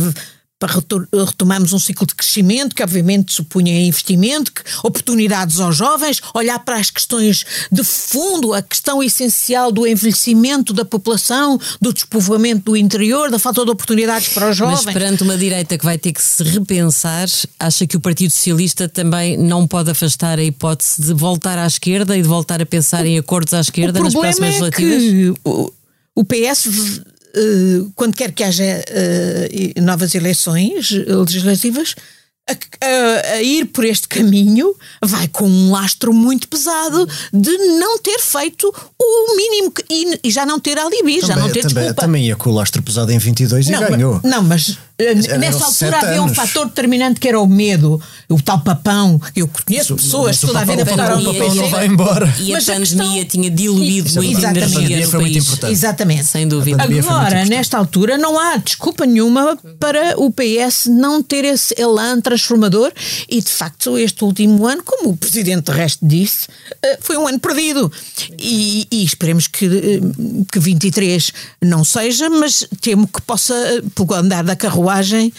para 0.60 0.82
retomarmos 1.26 1.72
um 1.72 1.78
ciclo 1.80 2.08
de 2.08 2.16
crescimento 2.16 2.76
que 2.76 2.82
obviamente 2.82 3.32
supunha 3.32 3.80
investimento, 3.80 4.52
oportunidades 4.84 5.60
aos 5.60 5.76
jovens, 5.76 6.20
olhar 6.34 6.58
para 6.60 6.78
as 6.78 6.90
questões 6.90 7.46
de 7.72 7.84
fundo, 7.84 8.54
a 8.54 8.62
questão 8.62 9.04
essencial 9.04 9.72
do 9.72 9.86
envelhecimento 9.86 10.74
da 10.74 10.84
população, 10.84 11.60
do 11.80 11.94
despovoamento 11.94 12.72
do 12.72 12.78
interior, 12.78 13.30
da 13.30 13.38
falta 13.38 13.64
de 13.64 13.70
oportunidades 13.70 14.30
para 14.30 14.50
os 14.50 14.58
jovens. 14.58 14.86
Mas 14.86 14.94
perante 14.94 15.22
uma 15.22 15.38
direita 15.38 15.78
que 15.78 15.86
vai 15.86 15.98
ter 15.98 16.12
que 16.12 16.22
se 16.22 16.44
repensar, 16.44 17.28
acha 17.60 17.86
que 17.86 17.96
o 17.96 18.00
Partido 18.00 18.32
Socialista 18.32 18.90
também 18.90 19.38
não 19.38 19.68
pode 19.68 19.92
afastar 19.92 20.40
a 20.40 20.44
hipótese 20.44 21.02
de 21.04 21.14
voltar 21.14 21.60
à 21.60 21.68
esquerda 21.68 22.18
e 22.18 22.22
de 22.22 22.28
voltar 22.28 22.62
a 22.62 22.66
pensar 22.66 23.06
em 23.06 23.18
acordos 23.20 23.54
à 23.54 23.60
esquerda 23.60 24.00
nas 24.00 24.14
próximas 24.14 24.56
é 24.56 24.60
legislativas? 24.62 25.04
Que 25.04 25.34
o 26.16 26.24
PS 26.26 27.04
quando 27.96 28.16
quer 28.16 28.32
que 28.32 28.44
haja 28.44 28.64
uh, 28.64 29.82
novas 29.82 30.16
eleições 30.16 30.92
legislativas, 30.92 31.96
a, 32.50 32.54
a, 32.54 33.34
a, 33.34 33.44
ir 33.44 33.66
por 33.66 33.84
este 33.84 34.08
caminho 34.08 34.74
vai 35.02 35.28
com 35.28 35.46
um 35.48 35.72
lastro 35.72 36.14
muito 36.14 36.48
pesado 36.48 37.08
de 37.34 37.52
não 37.80 38.00
ter 38.00 38.20
feito 38.20 38.74
o 38.98 39.36
mínimo 39.36 39.72
que, 39.72 39.84
e, 40.24 40.32
já 40.32 40.46
não 40.46 40.60
ter 40.60 40.80
alibi, 40.80 41.20
já 41.20 41.36
não 41.36 41.50
ter 41.52 41.62
também, 41.62 41.84
desculpa. 41.84 42.02
Também 42.02 42.26
ia 42.28 42.36
com 42.36 42.50
o 42.50 42.54
lastro 42.54 42.82
pesado 42.82 43.12
em 43.12 43.18
22 43.18 43.68
não, 43.68 43.84
e 43.84 43.90
ganhou. 43.90 44.22
Mas, 44.24 44.32
não, 44.32 44.44
mas 44.44 44.78
nessa 45.38 45.66
altura 45.66 46.00
havia 46.00 46.24
um 46.24 46.34
fator 46.34 46.66
determinante 46.66 47.20
que 47.20 47.28
era 47.28 47.40
o 47.40 47.46
medo, 47.46 48.02
o 48.28 48.42
tal 48.42 48.60
papão. 48.60 49.22
Eu 49.36 49.48
conheço 49.48 49.94
mas, 49.94 50.04
pessoas 50.04 50.40
que 50.40 50.48
toda 50.48 50.60
a 50.60 50.66
vida 50.66 50.84
votaram 50.84 51.22
no 51.22 51.34
papão 51.34 51.56
não 51.56 51.70
vai 51.70 51.86
embora. 51.86 52.34
E 52.40 52.56
a 52.56 52.60
pandemia 52.60 52.80
questão... 52.80 53.26
tinha 53.26 53.52
diluído 53.52 54.12
muito 54.16 54.46
a 54.46 54.50
energia 54.50 55.06
no 55.06 55.12
país. 55.12 55.64
Exatamente. 55.70 56.26
Sem 56.26 56.48
dúvida. 56.48 56.84
Agora, 56.84 57.46
nesta 57.46 57.78
altura, 57.78 58.18
não 58.18 58.40
há 58.40 58.58
desculpa 58.58 59.06
nenhuma 59.06 59.58
para 59.80 60.16
o 60.18 60.32
PS 60.32 60.88
não 60.88 61.22
ter 61.22 61.46
esse 61.46 61.76
elan 61.80 62.20
transformador 62.20 62.92
e, 63.30 63.42
de 63.42 63.50
facto, 63.50 63.98
este 63.98 64.24
último 64.24 64.66
ano, 64.66 64.82
como 64.84 65.12
o 65.12 65.18
Presidente 65.18 65.72
de 65.72 65.78
resto 65.78 66.06
disse, 66.06 66.48
eh, 66.82 66.98
foi 67.02 67.18
um 67.18 67.28
ano 67.28 67.40
perdido. 67.40 67.92
E, 68.40 68.88
e 68.92 69.04
esperemos 69.04 69.48
que, 69.48 69.66
eh, 69.66 70.00
que 70.52 70.60
23 70.60 71.32
não 71.62 71.84
seja, 71.84 72.30
mas 72.30 72.68
temo 72.82 73.08
que 73.08 73.22
possa, 73.22 73.54
eh, 73.54 73.82
pelo 73.94 74.14
andar 74.14 74.44
da 74.44 74.56
carruagem, 74.56 74.87
carruagem 74.88 75.34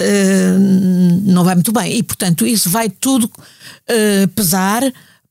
uh, 0.00 0.58
não 1.22 1.44
vai 1.44 1.54
muito 1.54 1.72
bem. 1.72 1.98
E, 1.98 2.02
portanto, 2.02 2.46
isso 2.46 2.70
vai 2.70 2.88
tudo 2.88 3.24
uh, 3.24 4.28
pesar 4.34 4.82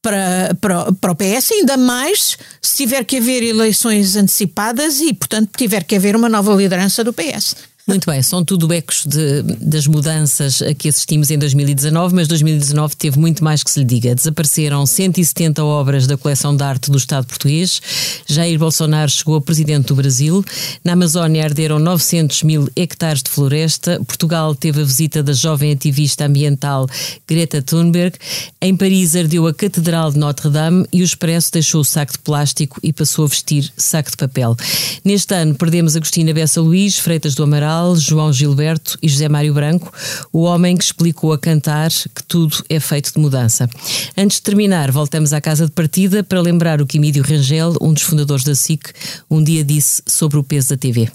para, 0.02 0.56
para, 0.60 0.92
para 0.94 1.12
o 1.12 1.16
PS, 1.16 1.52
ainda 1.52 1.78
mais 1.78 2.38
se 2.62 2.78
tiver 2.78 3.04
que 3.06 3.18
haver 3.18 3.42
eleições 3.42 4.16
antecipadas 4.16 5.00
e, 5.00 5.14
portanto, 5.14 5.50
tiver 5.58 5.84
que 5.84 5.96
haver 5.96 6.16
uma 6.16 6.30
nova 6.30 6.54
liderança 6.54 7.04
do 7.04 7.14
PS. 7.14 7.56
Muito 7.86 8.10
bem, 8.10 8.24
são 8.24 8.46
tudo 8.46 8.72
ecos 8.72 9.06
de, 9.06 9.42
das 9.60 9.88
mudanças 9.88 10.62
a 10.62 10.74
que 10.74 10.88
assistimos 10.88 11.30
em 11.30 11.38
2019, 11.38 12.16
mas 12.16 12.30
2019 12.30 12.96
teve 12.96 13.20
muito 13.20 13.44
mais 13.44 13.62
que 13.62 13.70
se 13.70 13.80
lhe 13.80 13.86
diga. 13.86 14.16
Desapareceram 14.16 14.86
170 14.86 15.62
obras 15.62 16.08
da 16.08 16.16
coleção 16.16 16.56
de 16.56 16.64
arte 16.64 16.90
do 16.90 16.98
Estado 16.98 17.28
português. 17.28 17.82
Jair 18.26 18.58
Bolsonaro 18.58 19.12
chegou 19.12 19.36
a 19.36 19.42
presidente 19.42 19.88
do 19.88 19.96
Brasil. 19.96 20.46
Na 20.82 20.94
Amazónia 20.94 21.44
arderam 21.44 21.78
900 21.78 22.44
mil 22.44 22.70
hectares 22.74 23.22
de 23.22 23.30
floresta. 23.30 24.02
Portugal 24.08 24.56
teve 24.56 24.80
a 24.80 24.86
visita 24.86 25.22
da 25.22 25.34
jovem 25.34 25.74
ativista 25.74 26.26
ambiental 26.26 26.88
Greta 27.28 27.62
Thunberg. 27.62 28.16
Em 28.62 28.78
Paris 28.78 29.14
ardeu 29.14 29.46
a 29.46 29.54
Catedral 29.54 30.10
de 30.10 30.18
Notre-Dame 30.20 30.86
e 30.94 31.02
o 31.02 31.04
Expresso 31.04 31.52
deixou 31.52 31.82
o 31.82 31.86
saco 31.86 32.14
de 32.14 32.20
plástico 32.20 32.80
e 32.82 32.94
passou 32.94 33.26
a 33.26 33.28
vestir 33.28 33.70
saco 33.76 34.10
de 34.10 34.16
papel. 34.16 34.56
Neste 35.04 35.36
ano 35.36 35.54
perdemos 35.54 35.98
Agostina 35.98 36.34
Bessa 36.34 36.62
Luís, 36.62 36.98
Freitas 36.98 37.36
do 37.36 37.44
Amaral, 37.44 37.73
João 37.96 38.32
Gilberto 38.32 38.98
e 39.02 39.10
José 39.10 39.28
Mário 39.28 39.54
Branco, 39.54 39.92
o 40.32 40.42
homem 40.44 40.78
que 40.78 40.84
explicou 40.84 41.34
a 41.34 41.38
cantar 41.38 41.90
que 41.90 42.24
tudo 42.28 42.64
é 42.70 42.80
feito 42.80 43.14
de 43.14 43.20
mudança. 43.20 43.70
Antes 44.18 44.38
de 44.38 44.44
terminar, 44.44 44.92
voltamos 44.92 45.34
à 45.34 45.42
casa 45.42 45.66
de 45.66 45.72
partida 45.72 46.24
para 46.24 46.40
lembrar 46.40 46.82
o 46.82 46.86
que 46.86 46.98
Emílio 46.98 47.24
Rangel, 47.24 47.74
um 47.82 47.94
dos 47.94 48.04
fundadores 48.04 48.44
da 48.44 48.56
SIC, 48.56 48.92
um 49.30 49.44
dia 49.44 49.64
disse 49.64 50.02
sobre 50.08 50.38
o 50.38 50.44
peso 50.44 50.70
da 50.70 50.78
TV. 50.78 51.10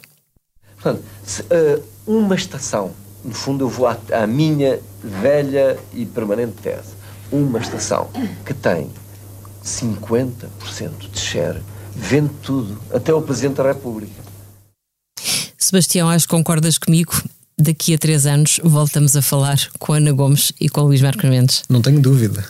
Portanto, 0.74 1.02
se, 1.24 1.42
uh, 1.42 1.82
uma 2.06 2.34
estação, 2.34 2.92
no 3.24 3.34
fundo 3.34 3.64
eu 3.64 3.68
vou 3.68 3.86
à, 3.86 3.96
à 4.12 4.26
minha 4.26 4.80
velha 5.02 5.78
e 5.94 6.04
permanente 6.04 6.54
tese, 6.62 6.98
uma 7.30 7.58
estação 7.58 8.08
que 8.44 8.54
tem 8.54 8.90
50% 9.64 10.48
de 11.12 11.20
share, 11.20 11.62
vende 11.94 12.30
tudo, 12.42 12.78
até 12.92 13.12
o 13.12 13.22
Presidente 13.22 13.56
da 13.56 13.64
República. 13.64 14.17
Sebastião, 15.68 16.08
acho 16.08 16.26
que 16.26 16.34
concordas 16.34 16.78
comigo. 16.78 17.12
Daqui 17.58 17.92
a 17.92 17.98
três 17.98 18.24
anos 18.24 18.58
voltamos 18.64 19.14
a 19.16 19.20
falar 19.20 19.58
com 19.78 19.92
Ana 19.92 20.12
Gomes 20.12 20.50
e 20.58 20.66
com 20.66 20.80
Luís 20.80 21.02
Marcos 21.02 21.28
Mendes. 21.28 21.62
Não 21.68 21.82
tenho 21.82 22.00
dúvida. 22.00 22.42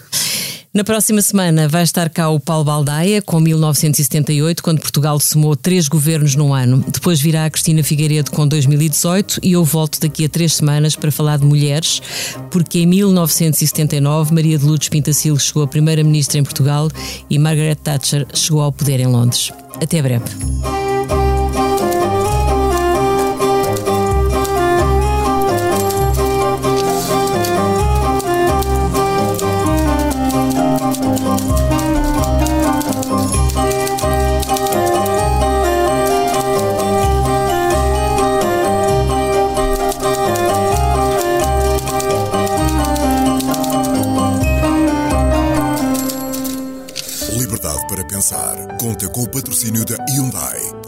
Na 0.73 0.85
próxima 0.85 1.21
semana 1.21 1.67
vai 1.67 1.83
estar 1.83 2.09
cá 2.11 2.29
o 2.29 2.39
Paulo 2.39 2.65
Baldaia, 2.65 3.21
com 3.21 3.41
1978, 3.41 4.63
quando 4.63 4.79
Portugal 4.79 5.19
somou 5.19 5.57
três 5.57 5.89
governos 5.89 6.37
num 6.37 6.55
ano. 6.55 6.85
Depois 6.93 7.21
virá 7.21 7.47
a 7.47 7.51
Cristina 7.51 7.83
Figueiredo 7.83 8.31
com 8.31 8.47
2018 8.47 9.41
e 9.43 9.53
eu 9.53 9.65
volto 9.65 9.99
daqui 9.99 10.27
a 10.27 10.29
três 10.29 10.55
semanas 10.55 10.95
para 10.95 11.11
falar 11.11 11.39
de 11.39 11.45
mulheres, 11.45 12.01
porque 12.53 12.79
em 12.79 12.87
1979 12.87 14.33
Maria 14.33 14.57
de 14.57 14.65
Lourdes 14.65 14.89
Pintacil 14.89 15.37
chegou 15.41 15.65
a 15.65 15.67
primeira-ministra 15.67 16.39
em 16.39 16.45
Portugal 16.45 16.89
e 17.29 17.37
Margaret 17.37 17.75
Thatcher 17.75 18.25
chegou 18.33 18.61
ao 18.61 18.71
poder 18.71 19.01
em 19.01 19.07
Londres. 19.09 19.51
Até 19.83 20.01
breve. 20.01 20.27